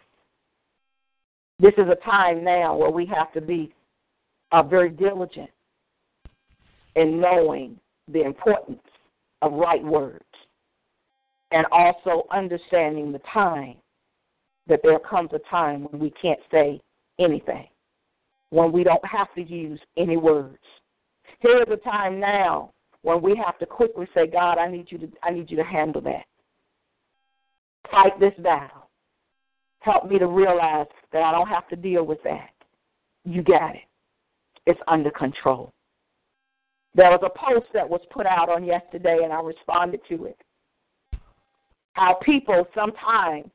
This 1.59 1.73
is 1.79 1.87
a 1.91 2.05
time 2.05 2.45
now 2.45 2.77
where 2.77 2.91
we 2.91 3.07
have 3.07 3.33
to 3.33 3.41
be 3.41 3.73
uh, 4.53 4.63
very 4.63 4.91
diligent 4.91 5.51
in 6.95 7.21
knowing 7.21 7.79
the 8.09 8.23
importance 8.23 8.83
of 9.43 9.53
right 9.53 9.83
words 9.83 10.25
and 11.53 11.67
also 11.71 12.27
understanding 12.31 13.13
the 13.13 13.21
time 13.33 13.77
that 14.67 14.81
there 14.83 14.99
comes 14.99 15.31
a 15.33 15.39
time 15.51 15.85
when 15.85 16.01
we 16.01 16.11
can't 16.11 16.41
say 16.51 16.81
anything, 17.19 17.67
when 18.51 18.73
we 18.73 18.83
don't 18.83 19.05
have 19.05 19.33
to 19.35 19.43
use 19.43 19.81
any 19.97 20.17
words. 20.17 20.59
Here's 21.41 21.69
a 21.71 21.77
time 21.77 22.19
now 22.19 22.73
when 23.03 23.23
we 23.23 23.37
have 23.37 23.59
to 23.59 23.67
quickly 23.67 24.07
say, 24.15 24.27
God, 24.27 24.59
I 24.59 24.69
need 24.69 24.87
you 24.91 24.99
to 24.99 25.09
I 25.23 25.31
need 25.31 25.51
you 25.51 25.57
to 25.59 25.65
handle 25.65 26.01
that. 26.03 26.25
Fight 27.91 28.19
this 28.19 28.35
battle. 28.39 28.86
Help 29.87 30.11
me 30.11 30.19
to 30.19 30.27
realize 30.27 30.89
that 31.13 31.23
I 31.23 31.31
don't 31.31 31.47
have 31.47 31.69
to 31.69 31.77
deal 31.77 32.05
with 32.05 32.19
that. 32.25 32.51
You 33.25 33.45
got 33.45 33.77
it. 33.77 33.83
It's 34.67 34.81
under 34.89 35.13
control. 35.13 35.73
There 36.97 37.09
was 37.09 37.21
a 37.23 37.39
post 37.39 37.67
that 37.73 37.89
was 37.89 38.01
put 38.11 38.27
out 38.27 38.49
on 38.49 38.65
yesterday, 38.65 39.21
and 39.23 39.33
I 39.33 39.41
responded 39.41 40.01
to 40.09 40.25
it. 40.25 40.39
Our 41.95 42.19
people, 42.25 42.67
sometimes, 42.75 43.47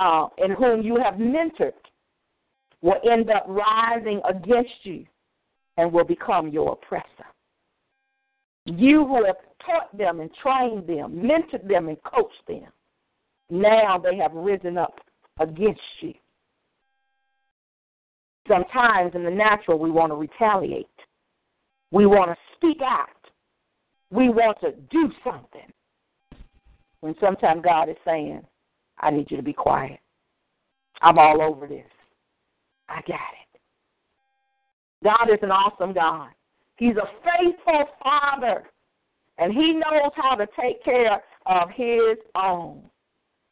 uh, 0.00 0.26
in 0.38 0.50
whom 0.50 0.82
you 0.82 0.96
have 0.96 1.14
mentored, 1.14 1.70
will 2.82 2.98
end 3.08 3.30
up 3.30 3.44
rising 3.46 4.20
against 4.28 4.74
you 4.82 5.06
and 5.76 5.92
will 5.92 6.04
become 6.04 6.48
your 6.48 6.72
oppressor. 6.72 7.06
You 8.64 9.06
who 9.06 9.24
have 9.24 9.36
taught 9.64 9.96
them 9.96 10.18
and 10.18 10.30
trained 10.42 10.88
them, 10.88 11.12
mentored 11.12 11.68
them 11.68 11.86
and 11.86 12.02
coached 12.02 12.44
them, 12.48 12.72
now 13.50 13.98
they 13.98 14.16
have 14.16 14.32
risen 14.32 14.76
up 14.76 14.98
against 15.38 15.80
you. 16.00 16.14
Sometimes 18.48 19.14
in 19.14 19.24
the 19.24 19.30
natural, 19.30 19.78
we 19.78 19.90
want 19.90 20.12
to 20.12 20.16
retaliate. 20.16 20.86
We 21.90 22.06
want 22.06 22.30
to 22.30 22.36
speak 22.56 22.80
out. 22.82 23.08
We 24.10 24.28
want 24.28 24.58
to 24.60 24.72
do 24.90 25.10
something. 25.24 25.72
When 27.00 27.14
sometimes 27.20 27.62
God 27.64 27.88
is 27.88 27.96
saying, 28.04 28.42
I 28.98 29.10
need 29.10 29.30
you 29.30 29.36
to 29.36 29.42
be 29.42 29.52
quiet. 29.52 29.98
I'm 31.02 31.18
all 31.18 31.42
over 31.42 31.66
this. 31.66 31.84
I 32.88 33.00
got 33.06 33.18
it. 33.42 33.60
God 35.04 35.32
is 35.32 35.38
an 35.42 35.50
awesome 35.50 35.92
God. 35.92 36.30
He's 36.76 36.96
a 36.96 37.08
faithful 37.24 37.84
Father, 38.02 38.64
and 39.38 39.52
He 39.52 39.72
knows 39.72 40.12
how 40.14 40.34
to 40.34 40.46
take 40.58 40.82
care 40.84 41.22
of 41.46 41.70
His 41.70 42.18
own. 42.34 42.82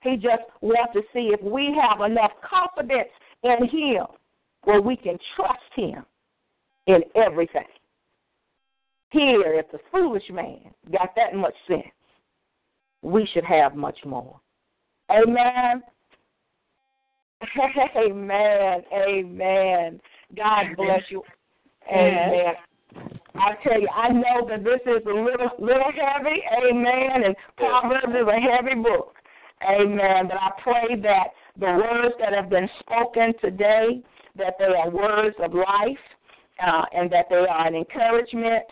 He 0.04 0.16
just 0.16 0.42
wants 0.60 0.92
to 0.92 1.00
see 1.12 1.32
if 1.32 1.42
we 1.42 1.76
have 1.80 2.08
enough 2.08 2.32
confidence 2.48 3.08
in 3.42 3.66
Him 3.68 4.06
where 4.64 4.80
we 4.80 4.96
can 4.96 5.18
trust 5.34 5.58
Him 5.74 6.04
in 6.86 7.00
everything. 7.16 7.64
Here, 9.10 9.54
if 9.54 9.70
the 9.72 9.78
foolish 9.90 10.28
man 10.30 10.60
got 10.92 11.14
that 11.16 11.34
much 11.34 11.54
sense, 11.66 11.84
we 13.02 13.28
should 13.32 13.44
have 13.44 13.74
much 13.74 13.98
more. 14.04 14.38
Amen. 15.10 15.82
Amen. 17.96 18.82
Amen. 18.92 20.00
God 20.36 20.64
bless 20.76 21.02
you. 21.10 21.22
Amen. 21.90 22.54
I 23.36 23.54
tell 23.62 23.80
you, 23.80 23.88
I 23.88 24.08
know 24.10 24.46
that 24.48 24.64
this 24.64 24.80
is 24.86 25.02
a 25.06 25.10
little 25.10 25.50
little 25.58 25.90
heavy, 25.92 26.40
amen, 26.68 27.24
and 27.24 27.36
Proverbs 27.56 28.14
is 28.14 28.28
a 28.28 28.40
heavy 28.40 28.80
book. 28.80 29.14
Amen. 29.68 30.28
But 30.28 30.36
I 30.36 30.50
pray 30.62 31.00
that 31.00 31.28
the 31.58 31.66
words 31.66 32.14
that 32.20 32.32
have 32.32 32.50
been 32.50 32.68
spoken 32.80 33.32
today, 33.40 34.02
that 34.36 34.54
they 34.58 34.64
are 34.64 34.90
words 34.90 35.36
of 35.42 35.54
life, 35.54 35.98
uh, 36.64 36.82
and 36.92 37.10
that 37.10 37.26
they 37.30 37.36
are 37.36 37.66
an 37.66 37.74
encouragement 37.74 38.64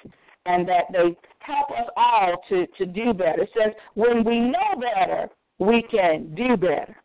and 0.47 0.68
that 0.68 0.84
they 0.93 1.16
help 1.40 1.70
us 1.70 1.88
all 1.97 2.36
to, 2.49 2.66
to 2.78 2.86
do 2.86 3.12
better. 3.12 3.43
It 3.43 3.51
says, 3.57 3.72
when 3.95 4.24
we 4.24 4.40
know 4.40 4.80
better, 4.80 5.28
we 5.59 5.82
can 5.90 6.34
do 6.34 6.57
better. 6.57 6.97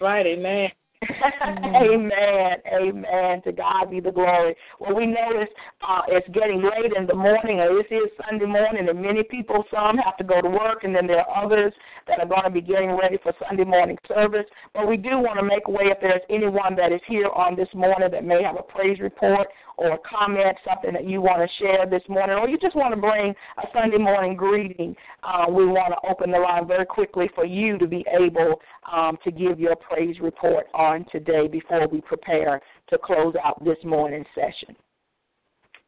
Right, 0.00 0.26
amen. 0.26 0.70
amen. 1.64 2.56
Amen. 2.72 3.42
To 3.42 3.52
God 3.52 3.90
be 3.90 4.00
the 4.00 4.10
glory. 4.10 4.56
Well, 4.80 4.96
we 4.96 5.06
notice 5.06 5.48
uh, 5.86 6.02
it's 6.08 6.28
getting 6.30 6.60
late 6.62 6.92
in 6.96 7.06
the 7.06 7.14
morning, 7.14 7.60
or 7.60 7.76
this 7.76 7.86
is 7.90 8.10
Sunday 8.28 8.46
morning, 8.46 8.88
and 8.88 9.00
many 9.00 9.22
people, 9.22 9.64
some 9.72 9.96
have 9.98 10.16
to 10.16 10.24
go 10.24 10.40
to 10.40 10.48
work, 10.48 10.82
and 10.82 10.94
then 10.94 11.06
there 11.06 11.20
are 11.20 11.44
others 11.44 11.72
that 12.08 12.18
are 12.18 12.26
going 12.26 12.42
to 12.42 12.50
be 12.50 12.60
getting 12.60 12.96
ready 12.96 13.16
for 13.22 13.32
Sunday 13.46 13.64
morning 13.64 13.96
service. 14.08 14.46
But 14.74 14.88
we 14.88 14.96
do 14.96 15.10
want 15.18 15.38
to 15.38 15.44
make 15.44 15.68
way 15.68 15.86
if 15.86 15.98
there's 16.00 16.22
anyone 16.30 16.74
that 16.76 16.90
is 16.90 17.00
here 17.06 17.28
on 17.28 17.54
this 17.54 17.68
morning 17.74 18.10
that 18.10 18.24
may 18.24 18.42
have 18.42 18.56
a 18.56 18.62
praise 18.62 18.98
report 18.98 19.46
or 19.78 19.98
comment, 19.98 20.56
something 20.66 20.92
that 20.92 21.08
you 21.08 21.20
want 21.22 21.38
to 21.38 21.64
share 21.64 21.86
this 21.88 22.02
morning, 22.08 22.36
or 22.36 22.48
you 22.48 22.58
just 22.58 22.74
want 22.74 22.92
to 22.92 23.00
bring 23.00 23.32
a 23.58 23.62
Sunday 23.72 23.96
morning 23.96 24.36
greeting, 24.36 24.94
uh, 25.22 25.46
we 25.48 25.64
want 25.64 25.94
to 25.94 26.10
open 26.10 26.32
the 26.32 26.38
line 26.38 26.66
very 26.66 26.84
quickly 26.84 27.30
for 27.34 27.46
you 27.46 27.78
to 27.78 27.86
be 27.86 28.04
able 28.12 28.60
um, 28.92 29.16
to 29.22 29.30
give 29.30 29.60
your 29.60 29.76
praise 29.76 30.16
report 30.20 30.66
on 30.74 31.06
today 31.12 31.46
before 31.46 31.86
we 31.86 32.00
prepare 32.00 32.60
to 32.90 32.98
close 32.98 33.34
out 33.42 33.64
this 33.64 33.78
morning 33.84 34.24
session. 34.34 34.74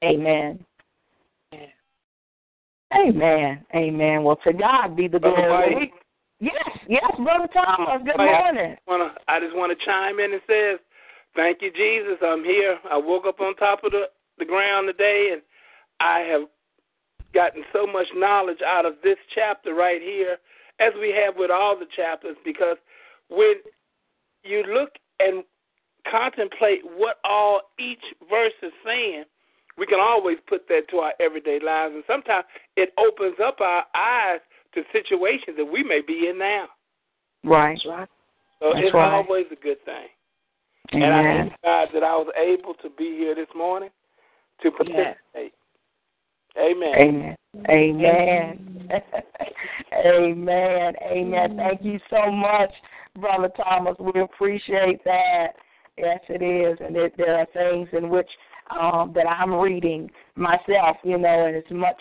Amen. 0.05 0.65
Amen. 2.95 3.65
Amen. 3.75 4.23
Well, 4.23 4.39
to 4.45 4.53
God 4.53 4.97
be 4.97 5.09
the 5.09 5.19
glory. 5.19 5.93
Yes, 6.41 6.79
yes, 6.89 7.11
Brother 7.19 7.49
Thomas. 7.53 8.03
Good 8.05 8.17
morning. 8.17 8.77
I 9.29 9.41
just 9.41 9.55
want 9.55 9.77
to 9.77 9.85
chime 9.85 10.21
in 10.21 10.33
and 10.33 10.43
says 10.47 10.79
Thank 11.37 11.63
you, 11.63 11.71
Jesus. 11.73 12.19
I'm 12.23 12.45
here. 12.45 12.79
I 12.91 12.97
woke 12.97 13.25
up 13.27 13.41
on 13.41 13.55
top 13.57 13.85
of 13.85 13.93
the, 13.93 14.05
the 14.39 14.45
ground 14.45 14.89
today, 14.89 15.31
and 15.33 15.43
I 16.01 16.21
have 16.21 16.43
gotten 17.33 17.63
so 17.73 17.87
much 17.87 18.07
knowledge 18.15 18.59
out 18.67 18.85
of 18.85 18.95
this 19.03 19.19
chapter 19.35 19.75
right 19.75 20.03
here, 20.03 20.39
as 20.81 20.93
we 21.01 21.11
have 21.11 21.35
with 21.37 21.51
all 21.51 21.79
the 21.79 21.87
chapters, 21.95 22.37
because 22.45 22.77
when 23.29 23.55
you 24.43 24.65
look 24.65 24.91
and 25.21 25.45
contemplate 26.11 26.81
what 26.97 27.19
all 27.25 27.61
each 27.79 28.03
verse 28.29 28.53
is 28.63 28.73
saying, 28.85 29.25
we 29.77 29.87
can 29.87 30.01
always 30.01 30.39
put 30.49 30.67
that 30.69 30.89
to 30.91 30.99
our 30.99 31.13
everyday 31.21 31.61
lives. 31.61 31.95
And 31.95 32.05
sometimes 32.07 32.45
it 32.77 32.93
opens 32.99 33.37
up 33.43 33.61
our 33.61 33.85
eyes 33.95 34.41
to 34.75 34.83
situations 34.93 35.57
that 35.57 35.65
we 35.65 35.83
may 35.83 36.01
be 36.07 36.29
in 36.29 36.39
now. 36.39 36.67
Right. 37.45 37.79
So 38.59 38.73
That's 38.75 38.87
it's 38.87 38.95
right. 38.95 39.15
always 39.15 39.47
a 39.53 39.57
good 39.57 39.83
thing. 39.85 40.09
Amen. 40.95 41.03
And 41.03 41.15
I 41.15 41.43
thank 41.43 41.63
God 41.63 41.89
that 41.95 42.03
I 42.03 42.17
was 42.17 42.33
able 42.37 42.75
to 42.75 42.91
be 42.91 43.17
here 43.17 43.35
this 43.35 43.49
morning 43.55 43.91
to 44.63 44.71
participate. 44.71 45.55
Amen. 46.59 46.95
Amen. 46.97 47.37
Amen. 47.69 48.91
Amen. 50.07 50.95
Amen. 51.03 51.57
Thank 51.57 51.85
you 51.85 51.99
so 52.09 52.31
much, 52.31 52.71
Brother 53.17 53.51
Thomas. 53.57 53.97
We 53.99 54.21
appreciate 54.21 55.03
that. 55.05 55.49
Yes, 55.97 56.21
it 56.29 56.43
is. 56.43 56.79
And 56.85 56.97
it, 56.97 57.15
there 57.17 57.37
are 57.39 57.47
things 57.53 57.89
in 57.93 58.09
which 58.09 58.29
um, 58.79 59.13
that 59.15 59.27
I'm 59.27 59.53
reading 59.55 60.11
myself, 60.37 60.97
you 61.03 61.19
know, 61.19 61.47
and 61.47 61.57
as 61.57 61.71
much 61.71 62.01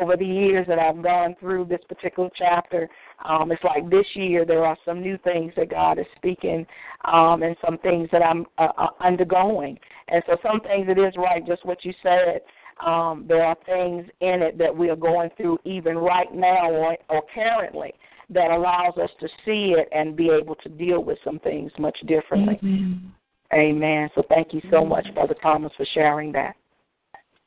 over 0.00 0.16
the 0.16 0.24
years 0.24 0.66
that 0.68 0.78
I've 0.78 1.02
gone 1.02 1.36
through 1.38 1.66
this 1.66 1.80
particular 1.88 2.30
chapter, 2.36 2.88
um, 3.24 3.52
it's 3.52 3.62
like 3.64 3.88
this 3.90 4.06
year 4.14 4.44
there 4.44 4.64
are 4.64 4.76
some 4.84 5.00
new 5.00 5.18
things 5.18 5.52
that 5.56 5.70
God 5.70 5.98
is 5.98 6.06
speaking, 6.16 6.66
um, 7.04 7.42
and 7.42 7.56
some 7.64 7.78
things 7.78 8.08
that 8.12 8.22
I'm 8.22 8.46
uh, 8.58 8.68
uh, 8.78 8.88
undergoing. 9.00 9.78
And 10.08 10.22
so 10.26 10.36
some 10.42 10.60
things 10.60 10.86
it 10.88 10.98
is 10.98 11.14
right, 11.16 11.46
just 11.46 11.64
what 11.64 11.84
you 11.84 11.92
said. 12.02 12.40
Um, 12.84 13.24
there 13.26 13.42
are 13.42 13.56
things 13.64 14.06
in 14.20 14.42
it 14.42 14.58
that 14.58 14.76
we 14.76 14.90
are 14.90 14.96
going 14.96 15.30
through 15.36 15.58
even 15.64 15.96
right 15.96 16.32
now 16.34 16.70
or, 16.70 16.96
or 17.08 17.22
currently 17.34 17.94
that 18.28 18.50
allows 18.50 18.98
us 18.98 19.10
to 19.20 19.28
see 19.44 19.74
it 19.76 19.88
and 19.92 20.16
be 20.16 20.28
able 20.30 20.56
to 20.56 20.68
deal 20.68 21.02
with 21.02 21.18
some 21.24 21.38
things 21.38 21.70
much 21.78 21.96
differently. 22.06 22.58
Amen. 22.62 23.12
Amen. 23.52 24.08
So 24.14 24.22
thank 24.28 24.52
you 24.52 24.60
so 24.70 24.84
much, 24.84 25.06
Brother 25.14 25.34
Thomas, 25.42 25.72
for 25.76 25.86
sharing 25.94 26.32
that. 26.32 26.56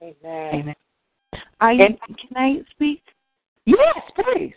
Amen. 0.02 0.16
Amen. 0.54 0.76
I 1.60 1.72
And- 1.74 2.00
can 2.18 2.38
I 2.38 2.62
speak? 2.72 3.02
Yes, 3.66 4.00
please. 4.16 4.54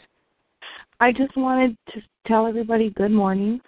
I 1.01 1.11
just 1.13 1.37
wanted 1.37 1.77
to 1.93 2.03
tell 2.27 2.47
everybody 2.47 2.91
good 2.91 3.11
morning. 3.11 3.61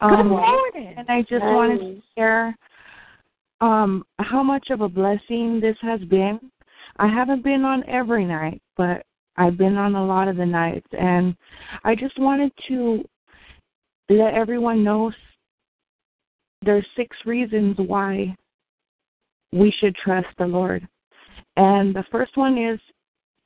Good 0.00 0.20
Um, 0.20 0.28
morning. 0.28 0.94
And 0.96 1.08
I 1.08 1.22
just 1.22 1.42
wanted 1.42 1.78
to 1.80 2.02
share 2.14 2.54
um, 3.60 4.04
how 4.20 4.42
much 4.42 4.70
of 4.70 4.82
a 4.82 4.88
blessing 4.88 5.58
this 5.60 5.76
has 5.80 6.00
been. 6.04 6.38
I 6.98 7.08
haven't 7.08 7.42
been 7.42 7.64
on 7.64 7.82
every 7.88 8.24
night, 8.24 8.62
but 8.76 9.04
I've 9.36 9.56
been 9.56 9.76
on 9.76 9.94
a 9.96 10.04
lot 10.04 10.28
of 10.28 10.36
the 10.36 10.46
nights. 10.46 10.86
And 10.92 11.34
I 11.84 11.94
just 11.94 12.18
wanted 12.18 12.52
to 12.68 13.02
let 14.10 14.34
everyone 14.34 14.84
know 14.84 15.08
s- 15.08 15.14
there's 16.62 16.86
six 16.96 17.16
reasons 17.24 17.76
why 17.78 18.34
we 19.52 19.70
should 19.78 19.94
trust 19.96 20.28
the 20.38 20.46
Lord. 20.46 20.86
And 21.56 21.94
the 21.94 22.04
first 22.10 22.36
one 22.36 22.58
is 22.58 22.78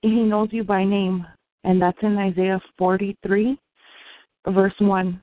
He 0.02 0.22
knows 0.22 0.48
you 0.52 0.64
by 0.64 0.84
name, 0.84 1.26
and 1.64 1.80
that's 1.80 1.98
in 2.02 2.18
Isaiah 2.18 2.60
43, 2.78 3.58
verse 4.48 4.74
1. 4.78 5.22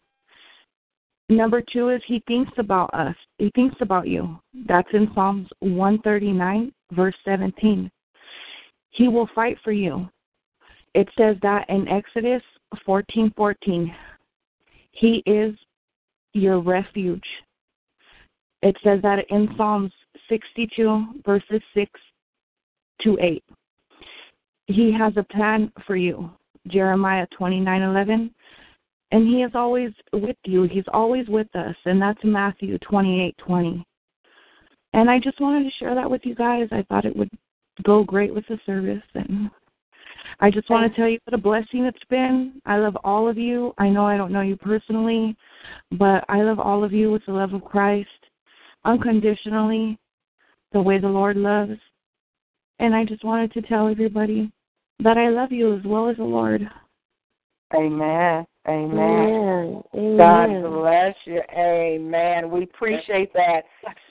Number 1.30 1.62
two 1.62 1.90
is 1.90 2.02
he 2.08 2.24
thinks 2.28 2.52
about 2.58 2.92
us. 2.92 3.16
He 3.38 3.52
thinks 3.54 3.76
about 3.82 4.08
you. 4.08 4.40
That's 4.68 4.90
in 4.94 5.12
Psalms 5.14 5.48
139, 5.60 6.74
verse 6.92 7.14
17. 7.24 7.90
He 8.90 9.08
will 9.08 9.30
fight 9.36 9.58
for 9.64 9.72
you. 9.72 10.10
It 10.96 11.08
says 11.16 11.38
that 11.44 11.70
in 11.70 11.88
Exodus 11.88 12.42
14:14. 12.86 13.94
He 14.92 15.22
is 15.28 15.56
your 16.34 16.60
refuge. 16.62 17.24
It 18.62 18.76
says 18.84 19.02
that 19.04 19.26
in 19.30 19.50
Psalms 19.58 19.92
62, 20.28 21.22
verses 21.26 21.62
6 21.74 21.92
to 23.02 23.18
8. 23.22 23.44
He 24.68 24.94
has 24.98 25.14
a 25.18 25.24
plan 25.24 25.72
for 25.88 25.96
you. 25.96 26.30
Jeremiah 26.68 27.26
29:11 27.40 28.30
and 29.12 29.28
he 29.28 29.42
is 29.44 29.52
always 29.56 29.92
with 30.14 30.38
you. 30.46 30.64
He's 30.64 30.84
always 30.94 31.28
with 31.28 31.54
us, 31.56 31.76
and 31.86 32.02
that's 32.02 32.20
Matthew 32.24 32.78
twenty-eight 32.80 33.36
twenty. 33.38 33.84
And 34.94 35.10
I 35.10 35.20
just 35.20 35.40
wanted 35.40 35.64
to 35.64 35.76
share 35.80 35.96
that 35.96 36.10
with 36.10 36.22
you 36.26 36.36
guys. 36.36 36.68
I 36.72 36.84
thought 36.90 37.06
it 37.06 37.16
would 37.16 37.30
go 37.84 38.04
great 38.04 38.34
with 38.34 38.46
the 38.48 38.60
service, 38.66 39.04
and 39.16 39.50
I 40.40 40.52
just 40.52 40.70
want 40.70 40.92
to 40.92 40.96
tell 41.00 41.10
you 41.10 41.20
what 41.26 41.34
a 41.34 41.42
blessing 41.42 41.86
it's 41.86 41.98
been. 42.10 42.62
I 42.66 42.78
love 42.78 42.98
all 43.04 43.28
of 43.28 43.38
you. 43.38 43.74
I 43.78 43.90
know 43.90 44.06
I 44.06 44.18
don't 44.18 44.32
know 44.32 44.42
you 44.42 44.58
personally, 44.58 45.36
but 45.94 46.24
I 46.30 46.42
love 46.42 46.60
all 46.60 46.84
of 46.84 46.94
you 46.94 47.12
with 47.12 47.26
the 47.26 47.34
love 47.34 47.54
of 47.54 47.64
Christ, 47.64 48.10
unconditionally, 48.86 49.98
the 50.72 50.82
way 50.82 51.00
the 51.00 51.08
Lord 51.08 51.38
loves. 51.38 51.80
And 52.80 52.96
I 52.96 53.06
just 53.06 53.24
wanted 53.24 53.52
to 53.54 53.62
tell 53.64 53.88
everybody 53.88 54.52
that 55.04 55.18
I 55.18 55.30
love 55.30 55.52
you 55.52 55.76
as 55.76 55.84
well 55.86 56.10
as 56.10 56.18
the 56.18 56.24
Lord. 56.24 56.70
Amen. 57.76 58.46
Amen. 58.68 58.98
Amen. 58.98 59.84
Amen. 59.96 60.18
God 60.18 60.82
bless 60.82 61.16
you. 61.26 61.42
Amen. 61.56 62.52
We 62.52 62.64
appreciate 62.64 63.32
that 63.34 63.62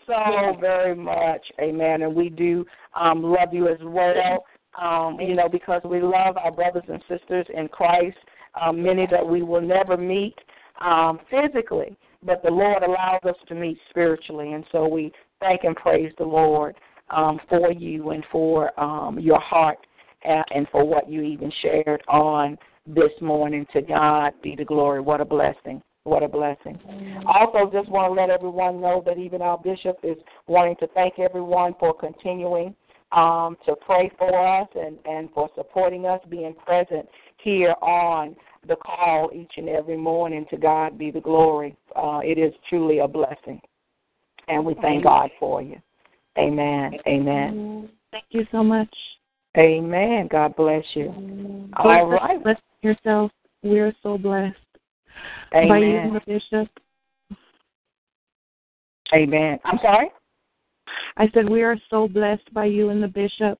so 0.06 0.56
very 0.60 0.94
much. 0.94 1.44
Amen. 1.60 2.02
And 2.02 2.14
we 2.14 2.30
do 2.30 2.64
um, 2.94 3.22
love 3.22 3.52
you 3.52 3.68
as 3.68 3.78
well. 3.82 4.44
Um, 4.80 5.18
you 5.20 5.34
know, 5.34 5.48
because 5.48 5.82
we 5.84 6.00
love 6.00 6.36
our 6.36 6.52
brothers 6.52 6.84
and 6.88 7.02
sisters 7.08 7.46
in 7.54 7.68
Christ, 7.68 8.16
um, 8.60 8.82
many 8.82 9.06
that 9.10 9.26
we 9.26 9.42
will 9.42 9.60
never 9.60 9.96
meet 9.96 10.36
um, 10.80 11.18
physically, 11.30 11.96
but 12.24 12.42
the 12.42 12.50
Lord 12.50 12.82
allows 12.82 13.20
us 13.24 13.36
to 13.48 13.54
meet 13.54 13.78
spiritually. 13.90 14.52
And 14.52 14.64
so 14.72 14.86
we 14.88 15.12
thank 15.40 15.64
and 15.64 15.76
praise 15.76 16.12
the 16.18 16.24
Lord 16.24 16.76
um, 17.10 17.40
for 17.48 17.72
you 17.72 18.10
and 18.10 18.24
for 18.30 18.78
um, 18.80 19.18
your 19.18 19.40
heart 19.40 19.78
and, 20.24 20.44
and 20.54 20.66
for 20.70 20.84
what 20.84 21.08
you 21.08 21.22
even 21.22 21.52
shared 21.62 22.02
on 22.08 22.58
this 22.86 23.12
morning. 23.20 23.66
To 23.72 23.82
God 23.82 24.32
be 24.42 24.56
the 24.56 24.64
glory. 24.64 25.00
What 25.00 25.20
a 25.20 25.24
blessing. 25.24 25.82
What 26.04 26.22
a 26.22 26.28
blessing. 26.28 26.78
Also, 27.26 27.70
just 27.70 27.90
want 27.90 28.08
to 28.08 28.20
let 28.20 28.30
everyone 28.30 28.80
know 28.80 29.02
that 29.04 29.18
even 29.18 29.42
our 29.42 29.58
bishop 29.58 29.98
is 30.02 30.16
wanting 30.46 30.76
to 30.76 30.86
thank 30.94 31.18
everyone 31.18 31.74
for 31.78 31.92
continuing 31.92 32.74
um, 33.12 33.56
to 33.66 33.74
pray 33.84 34.10
for 34.18 34.60
us 34.60 34.68
and, 34.74 34.98
and 35.04 35.28
for 35.34 35.50
supporting 35.54 36.06
us, 36.06 36.20
being 36.30 36.54
present 36.64 37.06
here 37.42 37.74
on 37.82 38.36
the 38.66 38.76
call 38.76 39.30
each 39.34 39.52
and 39.56 39.68
every 39.68 39.96
morning. 39.96 40.46
To 40.50 40.56
God 40.56 40.98
be 40.98 41.10
the 41.10 41.20
glory. 41.20 41.76
Uh, 41.94 42.20
it 42.24 42.38
is 42.38 42.52
truly 42.68 42.98
a 42.98 43.08
blessing. 43.08 43.60
And 44.48 44.64
we 44.64 44.74
thank 44.80 45.04
God 45.04 45.30
for 45.38 45.60
you. 45.62 45.80
Amen. 46.38 46.92
Amen. 47.06 47.88
Thank 48.10 48.24
you 48.30 48.46
so 48.50 48.62
much. 48.62 48.92
Amen. 49.56 50.28
God 50.30 50.54
bless 50.56 50.84
you. 50.94 51.08
All 51.76 52.06
Bless 52.06 52.22
right. 52.22 52.42
Bless 52.42 52.60
yourself. 52.82 53.30
We're 53.62 53.94
so 54.02 54.16
blessed 54.16 54.56
by 55.52 55.78
you, 55.78 55.96
Amen. 55.98 56.14
the 56.14 56.20
bishop. 56.26 56.68
Amen. 59.12 59.58
I'm 59.64 59.78
sorry? 59.82 60.10
I 61.16 61.28
said 61.34 61.48
we 61.48 61.62
are 61.62 61.76
so 61.90 62.08
blessed 62.08 62.52
by 62.52 62.66
you 62.66 62.90
and 62.90 63.02
the 63.02 63.08
bishop. 63.08 63.58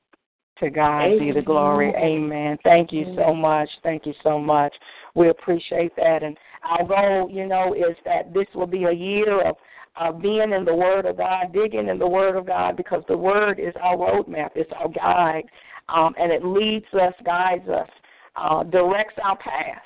To 0.61 0.71
God 0.71 1.19
be 1.19 1.31
the 1.31 1.43
glory. 1.43 1.93
Amen. 1.97 2.59
Thank 2.65 2.93
you 2.93 3.15
so 3.17 3.33
much. 3.33 3.69
Thank 3.83 4.07
you 4.07 4.15
so 4.25 4.41
much. 4.41 4.75
We 5.15 5.29
appreciate 5.29 5.95
that. 5.97 6.23
And 6.23 6.37
our 6.65 6.85
goal, 6.85 7.31
you 7.31 7.47
know, 7.47 7.75
is 7.75 7.97
that 8.05 8.35
this 8.35 8.47
will 8.55 8.67
be 8.67 8.85
a 8.85 8.93
year 8.93 9.41
of 9.49 9.57
uh, 9.99 10.13
being 10.13 10.53
in 10.53 10.65
the 10.65 10.75
Word 10.75 11.07
of 11.07 11.17
God, 11.17 11.53
digging 11.53 11.89
in 11.89 11.99
the 11.99 12.07
Word 12.07 12.37
of 12.37 12.47
God, 12.47 12.77
because 12.77 13.03
the 13.09 13.17
Word 13.17 13.59
is 13.59 13.75
our 13.83 13.97
roadmap, 13.97 14.51
it's 14.55 14.71
our 14.77 14.89
guide, 14.89 15.45
um, 15.89 16.15
and 16.19 16.33
it 16.33 16.45
leads 16.45 16.87
us, 16.95 17.15
guides 17.25 17.69
us, 17.69 17.89
uh, 18.37 18.63
directs 18.65 19.15
our 19.23 19.37
path. 19.37 19.83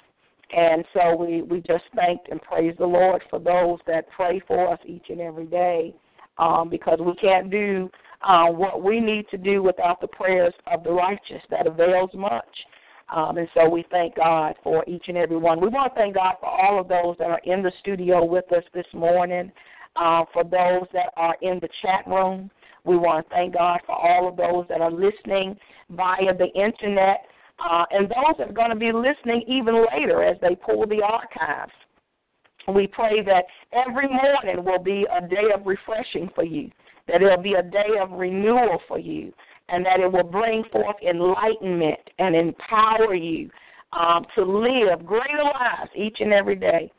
And 0.54 0.84
so 0.92 1.16
we, 1.16 1.42
we 1.42 1.60
just 1.60 1.84
thank 1.96 2.20
and 2.30 2.40
praise 2.42 2.74
the 2.78 2.86
Lord 2.86 3.22
for 3.30 3.38
those 3.38 3.78
that 3.86 4.10
pray 4.10 4.42
for 4.46 4.72
us 4.72 4.78
each 4.84 5.06
and 5.08 5.20
every 5.20 5.46
day 5.46 5.94
um, 6.38 6.68
because 6.68 6.98
we 7.00 7.14
can't 7.14 7.50
do 7.50 7.90
uh, 8.24 8.46
what 8.46 8.82
we 8.82 9.00
need 9.00 9.26
to 9.30 9.38
do 9.38 9.62
without 9.62 10.00
the 10.00 10.08
prayers 10.08 10.54
of 10.66 10.84
the 10.84 10.92
righteous. 10.92 11.42
That 11.50 11.66
avails 11.66 12.10
much. 12.14 12.44
Um, 13.14 13.36
and 13.36 13.48
so 13.52 13.68
we 13.68 13.84
thank 13.90 14.16
God 14.16 14.54
for 14.62 14.84
each 14.86 15.04
and 15.08 15.18
every 15.18 15.36
one. 15.36 15.60
We 15.60 15.68
want 15.68 15.92
to 15.92 16.00
thank 16.00 16.14
God 16.14 16.36
for 16.40 16.48
all 16.48 16.80
of 16.80 16.88
those 16.88 17.16
that 17.18 17.30
are 17.30 17.40
in 17.44 17.62
the 17.62 17.72
studio 17.80 18.24
with 18.24 18.50
us 18.52 18.64
this 18.72 18.86
morning, 18.94 19.52
uh, 19.96 20.24
for 20.32 20.44
those 20.44 20.88
that 20.94 21.12
are 21.16 21.36
in 21.42 21.58
the 21.60 21.68
chat 21.82 22.06
room. 22.06 22.50
We 22.84 22.96
want 22.96 23.28
to 23.28 23.34
thank 23.34 23.54
God 23.54 23.80
for 23.86 23.94
all 23.94 24.28
of 24.28 24.36
those 24.36 24.66
that 24.68 24.80
are 24.80 24.90
listening 24.90 25.56
via 25.90 26.34
the 26.36 26.48
internet, 26.54 27.26
uh, 27.64 27.84
and 27.90 28.08
those 28.08 28.36
that 28.38 28.48
are 28.48 28.52
going 28.52 28.70
to 28.70 28.76
be 28.76 28.92
listening 28.92 29.42
even 29.46 29.84
later 29.92 30.22
as 30.24 30.36
they 30.40 30.56
pull 30.56 30.86
the 30.86 31.02
archives. 31.02 31.72
We 32.68 32.86
pray 32.86 33.22
that 33.22 33.44
every 33.72 34.08
morning 34.08 34.64
will 34.64 34.82
be 34.82 35.06
a 35.12 35.20
day 35.26 35.50
of 35.54 35.66
refreshing 35.66 36.30
for 36.34 36.44
you, 36.44 36.70
that 37.08 37.22
it'll 37.22 37.42
be 37.42 37.54
a 37.54 37.62
day 37.62 37.98
of 38.00 38.10
renewal 38.12 38.80
for 38.88 38.98
you, 38.98 39.32
and 39.68 39.84
that 39.86 40.00
it 40.00 40.10
will 40.10 40.22
bring 40.22 40.64
forth 40.72 40.96
enlightenment 41.06 42.00
and 42.18 42.34
empower 42.34 43.14
you 43.14 43.50
um, 43.92 44.24
to 44.34 44.42
live 44.42 45.04
greater 45.04 45.42
lives 45.42 45.90
each 45.94 46.18
and 46.20 46.32
every 46.32 46.56
day, 46.56 46.90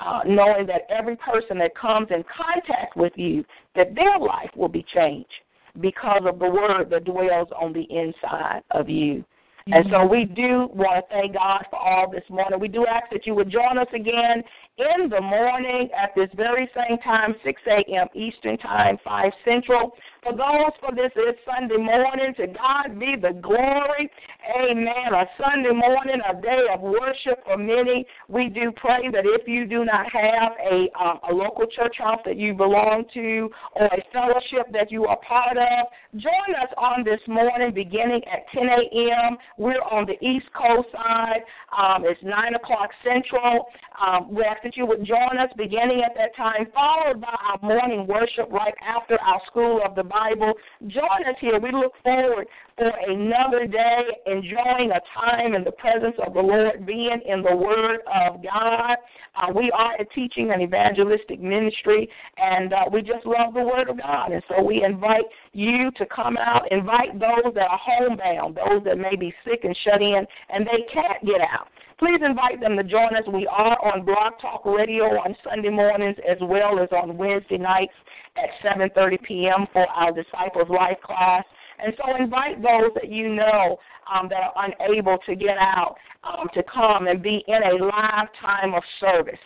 uh, 0.00 0.20
knowing 0.26 0.66
that 0.66 0.82
every 0.90 1.16
person 1.16 1.58
that 1.58 1.74
comes 1.74 2.08
in 2.10 2.24
contact 2.24 2.96
with 2.96 3.12
you, 3.16 3.44
that 3.74 3.94
their 3.94 4.18
life 4.18 4.50
will 4.56 4.68
be 4.68 4.84
changed 4.94 5.32
because 5.80 6.22
of 6.26 6.38
the 6.38 6.48
word 6.48 6.90
that 6.90 7.04
dwells 7.04 7.48
on 7.58 7.72
the 7.72 7.86
inside 7.90 8.62
of 8.72 8.88
you. 8.88 9.24
And 9.68 9.86
so 9.92 10.04
we 10.04 10.24
do 10.24 10.68
want 10.74 11.04
to 11.08 11.14
thank 11.14 11.34
God 11.34 11.64
for 11.70 11.78
all 11.78 12.10
this 12.10 12.24
morning. 12.28 12.58
We 12.58 12.66
do 12.66 12.84
ask 12.84 13.04
that 13.12 13.26
you 13.26 13.34
would 13.36 13.48
join 13.48 13.78
us 13.78 13.86
again 13.94 14.42
in 14.78 15.08
the 15.10 15.20
morning 15.20 15.90
at 15.96 16.14
this 16.14 16.28
very 16.34 16.68
same 16.74 16.98
time, 16.98 17.34
6 17.44 17.62
a.m. 17.66 18.06
Eastern 18.14 18.56
Time, 18.58 18.96
5 19.04 19.32
Central, 19.44 19.92
for 20.22 20.32
those 20.32 20.72
for 20.80 20.94
this 20.94 21.10
is 21.16 21.34
Sunday 21.44 21.76
morning. 21.76 22.32
To 22.36 22.46
God 22.46 22.98
be 22.98 23.16
the 23.20 23.32
glory. 23.42 24.10
Amen. 24.56 25.12
A 25.12 25.26
Sunday 25.36 25.72
morning, 25.72 26.20
a 26.30 26.40
day 26.40 26.62
of 26.72 26.80
worship 26.80 27.44
for 27.44 27.56
many. 27.56 28.06
We 28.28 28.48
do 28.48 28.72
pray 28.76 29.10
that 29.10 29.24
if 29.24 29.46
you 29.48 29.66
do 29.66 29.84
not 29.84 30.06
have 30.12 30.52
a 30.62 30.88
um, 31.02 31.18
a 31.28 31.32
local 31.32 31.66
church 31.66 31.96
house 31.98 32.20
that 32.24 32.36
you 32.36 32.54
belong 32.54 33.04
to 33.14 33.50
or 33.74 33.86
a 33.86 34.02
fellowship 34.12 34.72
that 34.72 34.92
you 34.92 35.06
are 35.06 35.18
part 35.26 35.56
of, 35.56 35.86
join 36.20 36.54
us 36.62 36.72
on 36.78 37.04
this 37.04 37.20
morning 37.26 37.74
beginning 37.74 38.22
at 38.32 38.46
10 38.54 38.68
a.m. 38.68 39.36
We're 39.58 39.82
on 39.82 40.06
the 40.06 40.24
East 40.24 40.46
Coast 40.54 40.88
side. 40.92 41.42
Um, 41.76 42.04
it's 42.06 42.22
9 42.22 42.54
o'clock 42.54 42.90
Central. 43.02 43.66
Um, 44.00 44.32
we 44.32 44.44
that 44.62 44.76
you 44.76 44.86
would 44.86 45.04
join 45.04 45.38
us 45.38 45.50
beginning 45.56 46.02
at 46.04 46.14
that 46.16 46.34
time, 46.36 46.66
followed 46.74 47.20
by 47.20 47.34
our 47.48 47.58
morning 47.62 48.06
worship 48.06 48.50
right 48.50 48.74
after 48.82 49.20
our 49.20 49.40
School 49.46 49.80
of 49.84 49.94
the 49.94 50.02
Bible. 50.02 50.52
Join 50.86 51.26
us 51.28 51.36
here. 51.40 51.58
We 51.58 51.72
look 51.72 51.92
forward 52.02 52.46
for 52.76 52.90
another 53.08 53.66
day, 53.66 54.00
enjoying 54.26 54.90
a 54.90 55.00
time 55.18 55.54
in 55.54 55.64
the 55.64 55.72
presence 55.72 56.16
of 56.26 56.34
the 56.34 56.40
Lord, 56.40 56.86
being 56.86 57.20
in 57.26 57.42
the 57.42 57.54
Word 57.54 58.00
of 58.06 58.42
God. 58.42 58.96
Uh, 59.34 59.52
we 59.54 59.70
are 59.70 59.94
a 60.00 60.04
teaching 60.14 60.50
and 60.52 60.62
evangelistic 60.62 61.40
ministry, 61.40 62.08
and 62.36 62.72
uh, 62.72 62.84
we 62.92 63.00
just 63.02 63.24
love 63.24 63.54
the 63.54 63.62
Word 63.62 63.88
of 63.88 63.98
God. 63.98 64.32
And 64.32 64.42
so 64.48 64.62
we 64.62 64.82
invite 64.84 65.24
you 65.52 65.90
to 65.96 66.06
come 66.06 66.36
out, 66.36 66.70
invite 66.70 67.18
those 67.18 67.54
that 67.54 67.68
are 67.68 67.80
homebound, 67.80 68.56
those 68.56 68.84
that 68.84 68.98
may 68.98 69.16
be 69.16 69.34
sick 69.44 69.60
and 69.64 69.76
shut 69.84 70.00
in, 70.00 70.26
and 70.50 70.66
they 70.66 70.84
can't 70.92 71.24
get 71.24 71.40
out. 71.40 71.68
Please 72.02 72.20
invite 72.26 72.58
them 72.58 72.76
to 72.76 72.82
join 72.82 73.14
us. 73.14 73.22
We 73.32 73.46
are 73.46 73.78
on 73.78 74.04
Blog 74.04 74.32
Talk 74.40 74.66
Radio 74.66 75.04
on 75.04 75.36
Sunday 75.48 75.68
mornings 75.68 76.16
as 76.28 76.36
well 76.40 76.80
as 76.80 76.88
on 76.90 77.16
Wednesday 77.16 77.58
nights 77.58 77.92
at 78.36 78.50
7:30 78.76 79.22
p.m. 79.22 79.68
for 79.72 79.86
our 79.86 80.10
Disciples 80.10 80.68
Life 80.68 80.98
class. 81.04 81.44
And 81.78 81.94
so 81.96 82.16
invite 82.16 82.60
those 82.60 82.90
that 82.96 83.08
you 83.08 83.28
know 83.28 83.78
um, 84.12 84.28
that 84.30 84.40
are 84.42 84.68
unable 84.68 85.16
to 85.26 85.36
get 85.36 85.56
out 85.58 85.94
um, 86.24 86.48
to 86.54 86.64
come 86.64 87.06
and 87.06 87.22
be 87.22 87.44
in 87.46 87.62
a 87.62 87.84
live 87.84 88.26
time 88.40 88.74
of 88.74 88.82
service. 88.98 89.38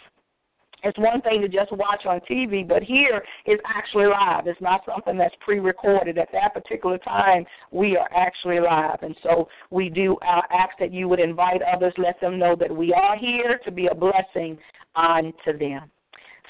It's 0.82 0.98
one 0.98 1.20
thing 1.22 1.40
to 1.40 1.48
just 1.48 1.72
watch 1.72 2.04
on 2.06 2.20
TV, 2.30 2.66
but 2.66 2.82
here 2.82 3.22
is 3.46 3.58
actually 3.66 4.06
live. 4.06 4.46
It's 4.46 4.60
not 4.60 4.82
something 4.86 5.16
that's 5.16 5.34
pre-recorded. 5.40 6.18
At 6.18 6.28
that 6.32 6.54
particular 6.54 6.98
time, 6.98 7.44
we 7.72 7.96
are 7.96 8.08
actually 8.14 8.60
live, 8.60 8.98
and 9.02 9.16
so 9.22 9.48
we 9.70 9.88
do 9.88 10.16
uh, 10.16 10.42
ask 10.52 10.78
that 10.78 10.92
you 10.92 11.08
would 11.08 11.20
invite 11.20 11.62
others, 11.62 11.94
let 11.98 12.20
them 12.20 12.38
know 12.38 12.54
that 12.56 12.74
we 12.74 12.92
are 12.92 13.16
here 13.16 13.58
to 13.64 13.70
be 13.70 13.86
a 13.86 13.94
blessing 13.94 14.58
unto 14.94 15.58
them. 15.58 15.90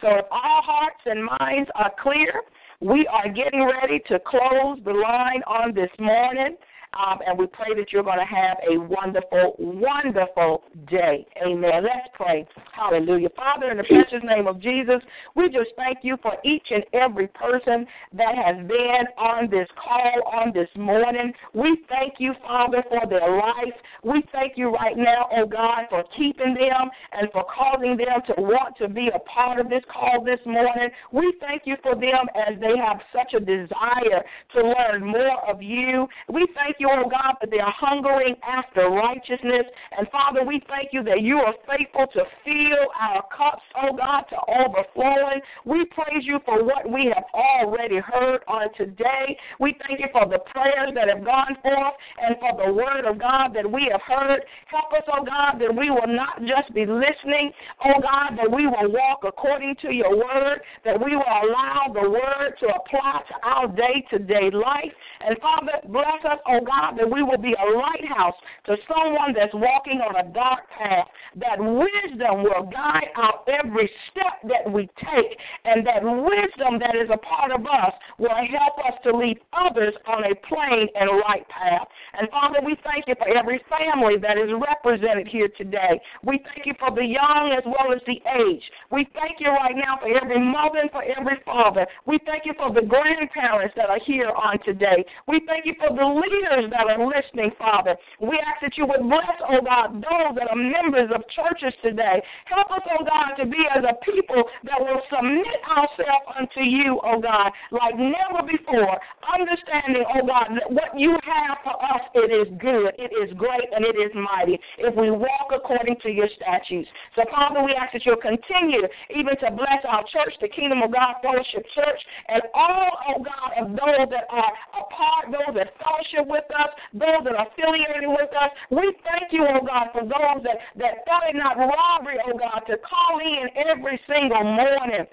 So 0.03 0.09
if 0.17 0.27
all 0.31 0.63
hearts 0.63 1.01
and 1.07 1.25
minds 1.25 1.71
are 1.75 1.93
clear, 2.03 2.43
we 2.81 3.07
are 3.07 3.29
getting 3.29 3.65
ready 3.65 4.01
to 4.09 4.19
close 4.19 4.79
the 4.85 4.93
line 4.93 5.43
on 5.47 5.75
this 5.75 5.91
morning. 5.99 6.57
Um, 6.97 7.19
and 7.27 7.39
we 7.39 7.47
pray 7.47 7.75
that 7.77 7.93
you're 7.93 8.03
going 8.03 8.19
to 8.19 8.25
have 8.25 8.57
a 8.71 8.79
wonderful, 8.79 9.57
wonderful 9.59 10.63
day. 10.89 11.27
Amen. 11.45 11.83
Let's 11.83 12.09
pray. 12.15 12.47
Hallelujah. 12.73 13.29
Father, 13.37 13.71
in 13.71 13.77
the 13.77 13.85
precious 13.85 14.23
name 14.25 14.47
of 14.47 14.61
Jesus, 14.61 15.03
we 15.35 15.49
just 15.49 15.71
thank 15.77 15.99
you 16.03 16.17
for 16.23 16.37
each 16.45 16.67
and 16.71 16.85
every 16.95 17.29
person 17.29 17.87
that 18.15 18.35
has 18.35 18.57
been 18.67 19.05
on 19.19 19.51
this 19.51 19.69
call 19.77 20.23
on 20.33 20.53
this 20.55 20.69
morning. 20.77 21.33
We 21.53 21.79
thank 21.89 22.15
you, 22.19 22.33
Father, 22.43 22.83
for 22.89 23.07
their 23.09 23.37
life. 23.37 23.75
We 24.03 24.23
thank 24.33 24.57
you 24.57 24.71
right 24.71 24.97
now, 24.97 25.29
oh 25.37 25.47
God, 25.47 25.85
for 25.91 26.05
keeping 26.17 26.55
them 26.55 26.91
and 27.13 27.29
for 27.33 27.45
causing 27.45 27.97
them 27.97 28.23
to 28.29 28.35
want 28.41 28.77
to 28.79 28.89
be 28.89 29.11
a 29.15 29.19
part 29.19 29.61
of 29.61 29.69
this 29.69 29.83
call 29.93 30.25
this 30.25 30.41
morning. 30.47 30.89
We 31.13 31.35
thank 31.41 31.63
you 31.67 31.77
for 31.83 31.95
them 31.95 32.27
as 32.35 32.59
they 32.61 32.77
have 32.79 33.01
such 33.13 33.35
a 33.35 33.41
desire 33.41 34.23
to 34.55 34.63
learn 34.63 35.05
more 35.05 35.45
of 35.49 35.61
you. 35.61 36.07
We 36.33 36.47
thank 36.55 36.77
you, 36.79 36.86
oh 36.91 37.09
God, 37.09 37.35
that 37.41 37.51
they 37.51 37.59
are 37.59 37.75
hungering 37.77 38.37
after 38.47 38.89
righteousness. 38.89 39.67
And 39.99 40.09
Father, 40.11 40.45
we 40.45 40.63
thank 40.69 40.91
you 40.93 41.03
that 41.05 41.23
you 41.23 41.39
are 41.39 41.55
faithful 41.67 42.07
to 42.15 42.23
fill 42.45 42.85
our 43.01 43.23
cups, 43.31 43.63
oh 43.83 43.97
God, 43.97 44.25
to 44.31 44.39
overflowing. 44.47 45.41
We 45.65 45.85
praise 45.87 46.23
you 46.23 46.39
for 46.45 46.65
what 46.65 46.89
we 46.91 47.13
have 47.15 47.25
already 47.35 47.99
heard 47.99 48.41
on 48.49 48.69
today. 48.77 49.37
We 49.61 49.75
thank 49.87 50.01
you 50.01 50.09
for 50.13 50.27
the 50.29 50.39
prayers 50.53 50.93
that 50.95 51.09
have 51.09 51.25
gone 51.25 51.57
forth 51.63 51.95
and 52.23 52.37
for 52.39 52.53
the 52.55 52.73
word 52.73 53.05
of 53.09 53.19
God 53.19 53.55
that 53.55 53.67
we 53.71 53.89
have 53.91 54.03
heard. 54.07 54.43
Help 54.69 54.93
us, 54.93 55.07
oh 55.09 55.25
God, 55.25 55.59
that 55.61 55.75
we 55.75 55.91
will 55.91 56.07
not 56.07 56.41
just 56.41 56.73
be 56.75 56.87
listening, 56.87 57.53
oh 57.85 58.01
God, 58.01 58.37
that 58.37 58.51
we 58.51 58.67
will 58.67 58.93
walk 58.93 59.25
according 59.27 59.77
to 59.83 59.93
your 59.93 60.17
word, 60.17 60.61
that 60.85 60.99
we 60.99 61.17
will 61.17 61.35
allow 61.43 61.91
the 61.93 62.09
word 62.09 62.55
to 62.61 62.67
apply 62.67 63.23
to 63.29 63.35
our 63.43 63.69
day 63.69 64.05
to 64.11 64.19
day 64.19 64.51
life. 64.53 64.93
And 65.21 65.37
Father, 65.41 65.81
bless 65.89 66.21
us, 66.25 66.39
oh 66.47 66.61
God, 66.61 66.76
that 66.97 67.09
we 67.09 67.23
will 67.23 67.39
be 67.39 67.55
a 67.55 67.67
lighthouse 67.77 68.37
to 68.67 68.77
someone 68.89 69.33
that's 69.33 69.55
walking 69.55 70.01
on 70.01 70.17
a 70.17 70.33
dark 70.33 70.69
path, 70.71 71.07
that 71.37 71.59
wisdom 71.59 72.43
will 72.43 72.69
guide 72.73 73.11
our 73.17 73.41
every 73.47 73.91
step 74.11 74.43
that 74.49 74.71
we 74.71 74.89
take, 74.99 75.39
and 75.65 75.87
that 75.87 76.03
wisdom 76.03 76.79
that 76.79 76.97
is 76.97 77.09
a 77.13 77.19
part 77.19 77.53
of 77.53 77.65
us 77.67 77.93
will 78.19 78.35
help 78.35 78.79
us 78.87 78.97
to 79.05 79.17
lead 79.17 79.39
others 79.53 79.95
on 80.07 80.25
a 80.25 80.35
plain 80.49 80.89
and 80.95 81.11
right 81.23 81.47
path. 81.49 81.87
And 82.19 82.29
Father, 82.31 82.59
we 82.65 82.77
thank 82.85 83.07
you 83.07 83.15
for 83.19 83.29
every 83.29 83.61
family 83.69 84.17
that 84.19 84.39
is 84.39 84.51
represented 84.51 85.29
here 85.29 85.49
today. 85.57 86.01
We 86.25 86.41
thank 86.45 86.67
you 86.67 86.75
for 86.79 86.95
the 86.95 87.05
young 87.05 87.55
as 87.57 87.65
well 87.65 87.93
as 87.93 88.01
the 88.07 88.21
aged. 88.25 88.71
We 88.91 89.07
thank 89.15 89.39
you 89.41 89.51
right 89.51 89.77
now 89.77 89.99
for 90.01 90.09
every 90.09 90.41
mother 90.41 90.79
and 90.81 90.91
for 90.91 91.03
every 91.05 91.39
father. 91.45 91.87
We 92.07 92.19
thank 92.27 92.47
you 92.47 92.55
for 92.57 92.73
the 92.73 92.83
grandparents 92.83 93.75
that 93.77 93.91
are 93.91 94.01
here 94.05 94.31
on 94.31 94.59
today. 94.65 95.05
We 95.29 95.41
thank 95.47 95.67
you 95.67 95.75
for 95.79 95.95
the 95.95 96.07
leaders 96.07 96.56
that 96.71 96.89
are 96.89 97.01
listening, 97.05 97.53
Father. 97.59 97.97
We 98.21 98.41
ask 98.41 98.63
that 98.63 98.77
you 98.77 98.87
would 98.87 99.05
bless, 99.05 99.37
oh 99.45 99.61
God, 99.61 100.01
those 100.01 100.33
that 100.41 100.49
are 100.49 100.57
members 100.57 101.11
of 101.13 101.23
churches 101.29 101.77
today. 101.83 102.23
Help 102.47 102.71
us, 102.73 102.85
oh 102.89 103.05
God, 103.05 103.37
to 103.37 103.45
be 103.45 103.61
as 103.69 103.85
a 103.85 103.95
people 104.01 104.45
that 104.65 104.81
will 104.81 105.03
submit 105.13 105.61
ourselves 105.69 106.27
unto 106.39 106.65
you, 106.65 107.01
oh 107.05 107.21
God, 107.21 107.53
like 107.71 107.95
never 107.97 108.47
before, 108.47 108.97
understanding, 109.27 110.05
oh 110.17 110.25
God, 110.25 110.57
that 110.57 110.69
what 110.73 110.97
you 110.97 111.13
have 111.21 111.61
for 111.61 111.77
us, 111.77 112.03
it 112.15 112.33
is 112.33 112.49
good, 112.57 112.97
it 112.97 113.13
is 113.13 113.35
great, 113.37 113.69
and 113.75 113.85
it 113.85 113.97
is 113.99 114.13
mighty 114.15 114.59
if 114.79 114.95
we 114.97 115.11
walk 115.11 115.53
according 115.53 115.97
to 116.03 116.11
your 116.11 116.29
statutes. 116.41 116.89
So, 117.15 117.25
Father, 117.31 117.63
we 117.63 117.75
ask 117.75 117.93
that 117.93 118.07
you'll 118.07 118.23
continue 118.23 118.87
even 119.11 119.37
to 119.45 119.51
bless 119.51 119.83
our 119.85 120.05
church, 120.09 120.35
the 120.41 120.49
Kingdom 120.49 120.83
of 120.83 120.93
God 120.93 121.21
Fellowship 121.23 121.67
Church, 121.75 122.01
and 122.29 122.43
all, 122.55 122.91
oh 123.11 123.19
God, 123.23 123.51
of 123.61 123.67
those 123.75 124.09
that 124.11 124.27
are 124.31 124.53
a 124.79 124.83
part, 124.89 125.29
those 125.33 125.55
that 125.55 125.75
fellowship 125.83 126.25
with 126.29 126.46
us, 126.51 126.71
those 126.93 127.25
that 127.25 127.35
are 127.35 127.47
affiliated 127.49 128.09
with 128.09 128.31
us. 128.35 128.51
We 128.71 128.95
thank 129.05 129.33
you, 129.33 129.47
oh 129.47 129.65
God, 129.65 129.89
for 129.93 130.03
those 130.03 130.45
that, 130.45 130.59
that 130.77 131.05
thought 131.07 131.29
it 131.29 131.37
not 131.37 131.57
robbery, 131.57 132.19
oh 132.27 132.37
God, 132.39 132.63
to 132.69 132.77
call 132.79 133.21
in 133.21 133.49
every 133.57 134.01
single 134.07 134.45
morning. 134.45 135.07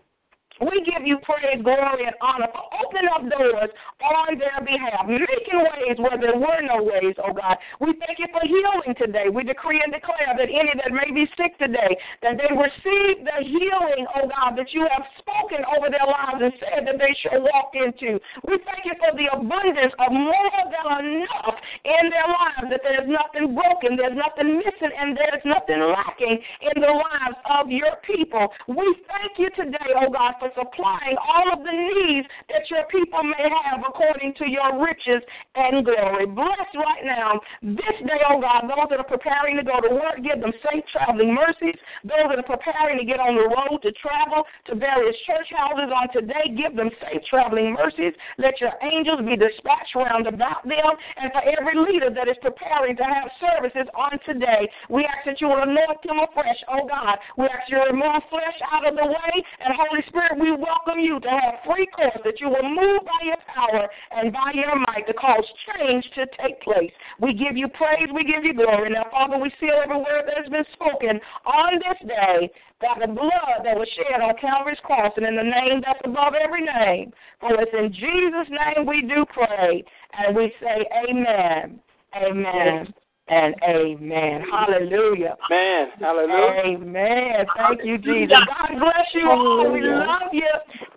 We 0.61 0.85
give 0.85 1.01
you 1.01 1.17
praise, 1.25 1.65
glory, 1.65 2.05
and 2.05 2.13
honor 2.21 2.45
for 2.53 2.61
opening 2.77 3.09
up 3.09 3.25
doors 3.25 3.73
on 4.05 4.37
their 4.37 4.61
behalf, 4.61 5.09
making 5.09 5.57
ways 5.57 5.97
where 5.97 6.13
there 6.21 6.37
were 6.37 6.61
no 6.61 6.85
ways, 6.85 7.17
oh 7.17 7.33
God. 7.33 7.57
We 7.81 7.97
thank 7.97 8.21
you 8.21 8.29
for 8.29 8.45
healing 8.45 8.93
today. 8.93 9.33
We 9.33 9.41
decree 9.41 9.81
and 9.81 9.89
declare 9.89 10.37
that 10.37 10.49
any 10.53 10.69
that 10.77 10.93
may 10.93 11.09
be 11.09 11.25
sick 11.33 11.57
today, 11.57 11.97
that 12.21 12.37
they 12.37 12.53
receive 12.53 13.25
the 13.25 13.41
healing, 13.41 14.05
oh 14.13 14.29
God, 14.29 14.53
that 14.53 14.69
you 14.77 14.85
have 14.93 15.01
spoken 15.17 15.65
over 15.73 15.89
their 15.89 16.05
lives 16.05 16.45
and 16.45 16.53
said 16.61 16.85
that 16.85 17.01
they 17.01 17.17
shall 17.25 17.41
walk 17.41 17.73
into. 17.73 18.21
We 18.45 18.61
thank 18.61 18.85
you 18.85 18.93
for 19.01 19.09
the 19.17 19.33
abundance 19.33 19.97
of 19.97 20.13
more 20.13 20.53
than 20.69 21.17
enough 21.17 21.57
in 21.81 22.13
their 22.13 22.29
lives, 22.29 22.69
that 22.69 22.85
there's 22.85 23.09
nothing 23.09 23.57
broken, 23.57 23.97
there's 23.97 24.13
nothing 24.13 24.61
missing, 24.61 24.93
and 24.93 25.17
there's 25.17 25.41
nothing 25.49 25.81
lacking 25.81 26.37
in 26.61 26.77
the 26.77 26.93
lives 26.93 27.41
of 27.49 27.73
your 27.73 27.97
people. 28.05 28.53
We 28.69 28.85
thank 29.09 29.41
you 29.41 29.49
today, 29.57 29.97
oh 29.97 30.13
God, 30.13 30.37
for 30.43 30.67
supplying 30.67 31.15
all 31.15 31.55
of 31.55 31.63
the 31.63 31.71
needs 31.71 32.27
that 32.51 32.67
your 32.67 32.83
people 32.91 33.23
may 33.23 33.47
have 33.47 33.79
according 33.87 34.35
to 34.35 34.45
your 34.49 34.83
riches 34.83 35.23
and 35.55 35.85
glory. 35.85 36.27
Bless 36.27 36.67
right 36.75 37.03
now 37.07 37.39
this 37.63 37.97
day, 38.03 38.19
oh 38.27 38.43
God, 38.43 38.67
those 38.67 38.91
that 38.91 38.99
are 38.99 39.07
preparing 39.07 39.55
to 39.55 39.63
go 39.63 39.79
to 39.79 39.95
work, 39.95 40.19
give 40.19 40.43
them 40.43 40.51
safe 40.67 40.83
traveling 40.91 41.31
mercies. 41.31 41.79
Those 42.03 42.27
that 42.27 42.39
are 42.43 42.49
preparing 42.49 42.99
to 42.99 43.05
get 43.07 43.23
on 43.23 43.39
the 43.39 43.47
road 43.47 43.79
to 43.87 43.91
travel 43.95 44.43
to 44.67 44.75
various 44.75 45.15
church 45.23 45.47
houses 45.55 45.87
on 45.93 46.11
today, 46.11 46.51
give 46.51 46.75
them 46.75 46.91
safe 46.99 47.23
traveling 47.29 47.71
mercies. 47.71 48.11
Let 48.35 48.59
your 48.59 48.75
angels 48.83 49.23
be 49.23 49.39
dispatched 49.39 49.95
round 49.95 50.27
about 50.27 50.67
them. 50.67 50.91
And 51.19 51.31
for 51.31 51.43
every 51.45 51.79
leader 51.79 52.11
that 52.11 52.27
is 52.27 52.39
preparing 52.43 52.99
to 52.99 53.05
have 53.05 53.31
services 53.39 53.87
on 53.95 54.19
today, 54.27 54.67
we 54.89 55.07
ask 55.07 55.23
that 55.23 55.39
you 55.39 55.47
will 55.47 55.63
anoint 55.63 56.03
them 56.03 56.19
afresh, 56.19 56.59
oh 56.67 56.83
God. 56.83 57.15
We 57.37 57.47
ask 57.47 57.69
you 57.71 57.79
to 57.79 57.95
remove 57.95 58.19
flesh 58.27 58.59
out 58.73 58.83
of 58.83 58.99
the 58.99 59.07
way, 59.07 59.33
and 59.63 59.71
Holy 59.77 60.03
Spirit 60.09 60.23
Spirit, 60.23 60.32
we 60.39 60.51
welcome 60.51 60.99
you 60.99 61.19
to 61.19 61.29
have 61.29 61.63
free 61.65 61.87
course, 61.95 62.19
that 62.23 62.39
you 62.39 62.49
will 62.49 62.67
move 62.67 63.01
by 63.05 63.21
your 63.25 63.41
power 63.53 63.87
and 64.11 64.31
by 64.31 64.51
your 64.53 64.75
might 64.79 65.05
to 65.07 65.13
cause 65.13 65.45
change 65.67 66.05
to 66.15 66.25
take 66.41 66.61
place. 66.61 66.91
We 67.19 67.33
give 67.33 67.57
you 67.57 67.67
praise, 67.69 68.09
we 68.13 68.23
give 68.23 68.43
you 68.43 68.53
glory. 68.53 68.89
Now, 68.89 69.05
Father, 69.11 69.37
we 69.37 69.51
seal 69.59 69.79
every 69.83 69.97
word 69.97 70.23
that 70.27 70.37
has 70.37 70.49
been 70.49 70.65
spoken 70.73 71.19
on 71.45 71.79
this 71.79 72.07
day 72.07 72.51
by 72.81 72.99
the 72.99 73.11
blood 73.11 73.63
that 73.63 73.77
was 73.77 73.87
shed 73.95 74.21
on 74.21 74.35
Calvary's 74.39 74.79
cross 74.83 75.13
and 75.15 75.25
in 75.25 75.35
the 75.35 75.43
name 75.43 75.81
that's 75.85 76.01
above 76.03 76.33
every 76.33 76.63
name. 76.63 77.13
For 77.39 77.55
it's 77.59 77.71
in 77.71 77.91
Jesus' 77.93 78.51
name 78.51 78.85
we 78.85 79.01
do 79.01 79.25
pray, 79.33 79.83
and 80.13 80.35
we 80.35 80.53
say 80.59 80.85
amen, 81.09 81.79
amen, 82.15 82.93
and 83.27 83.55
amen. 83.63 84.43
Hallelujah. 84.51 85.35
Man, 85.49 85.87
hallelujah. 85.99 86.63
Amen. 86.65 87.45
Thank 87.55 87.83
you, 87.83 87.97
Jesus. 87.97 88.37
God 88.47 88.79
bless 88.79 89.07
you 89.13 89.29
all. 89.29 89.71
We 89.71 89.81
love 89.81 90.33
you. 90.33 90.47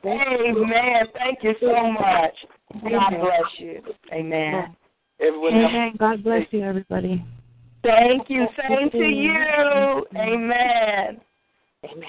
Amen. 0.05 1.07
Thank 1.15 1.43
you 1.43 1.55
so 1.61 1.91
much. 1.91 2.35
God 2.83 3.11
bless 3.21 3.59
you. 3.59 3.83
Amen. 4.13 4.77
Everyone. 5.21 5.55
Amen. 5.55 5.93
God 5.99 6.23
bless 6.23 6.47
you, 6.51 6.63
everybody. 6.63 7.25
Thank 7.83 8.29
you. 8.29 8.47
Same 8.69 8.91
to 8.91 8.99
you. 8.99 10.07
Amen. 10.17 11.21
Amen. 11.85 12.09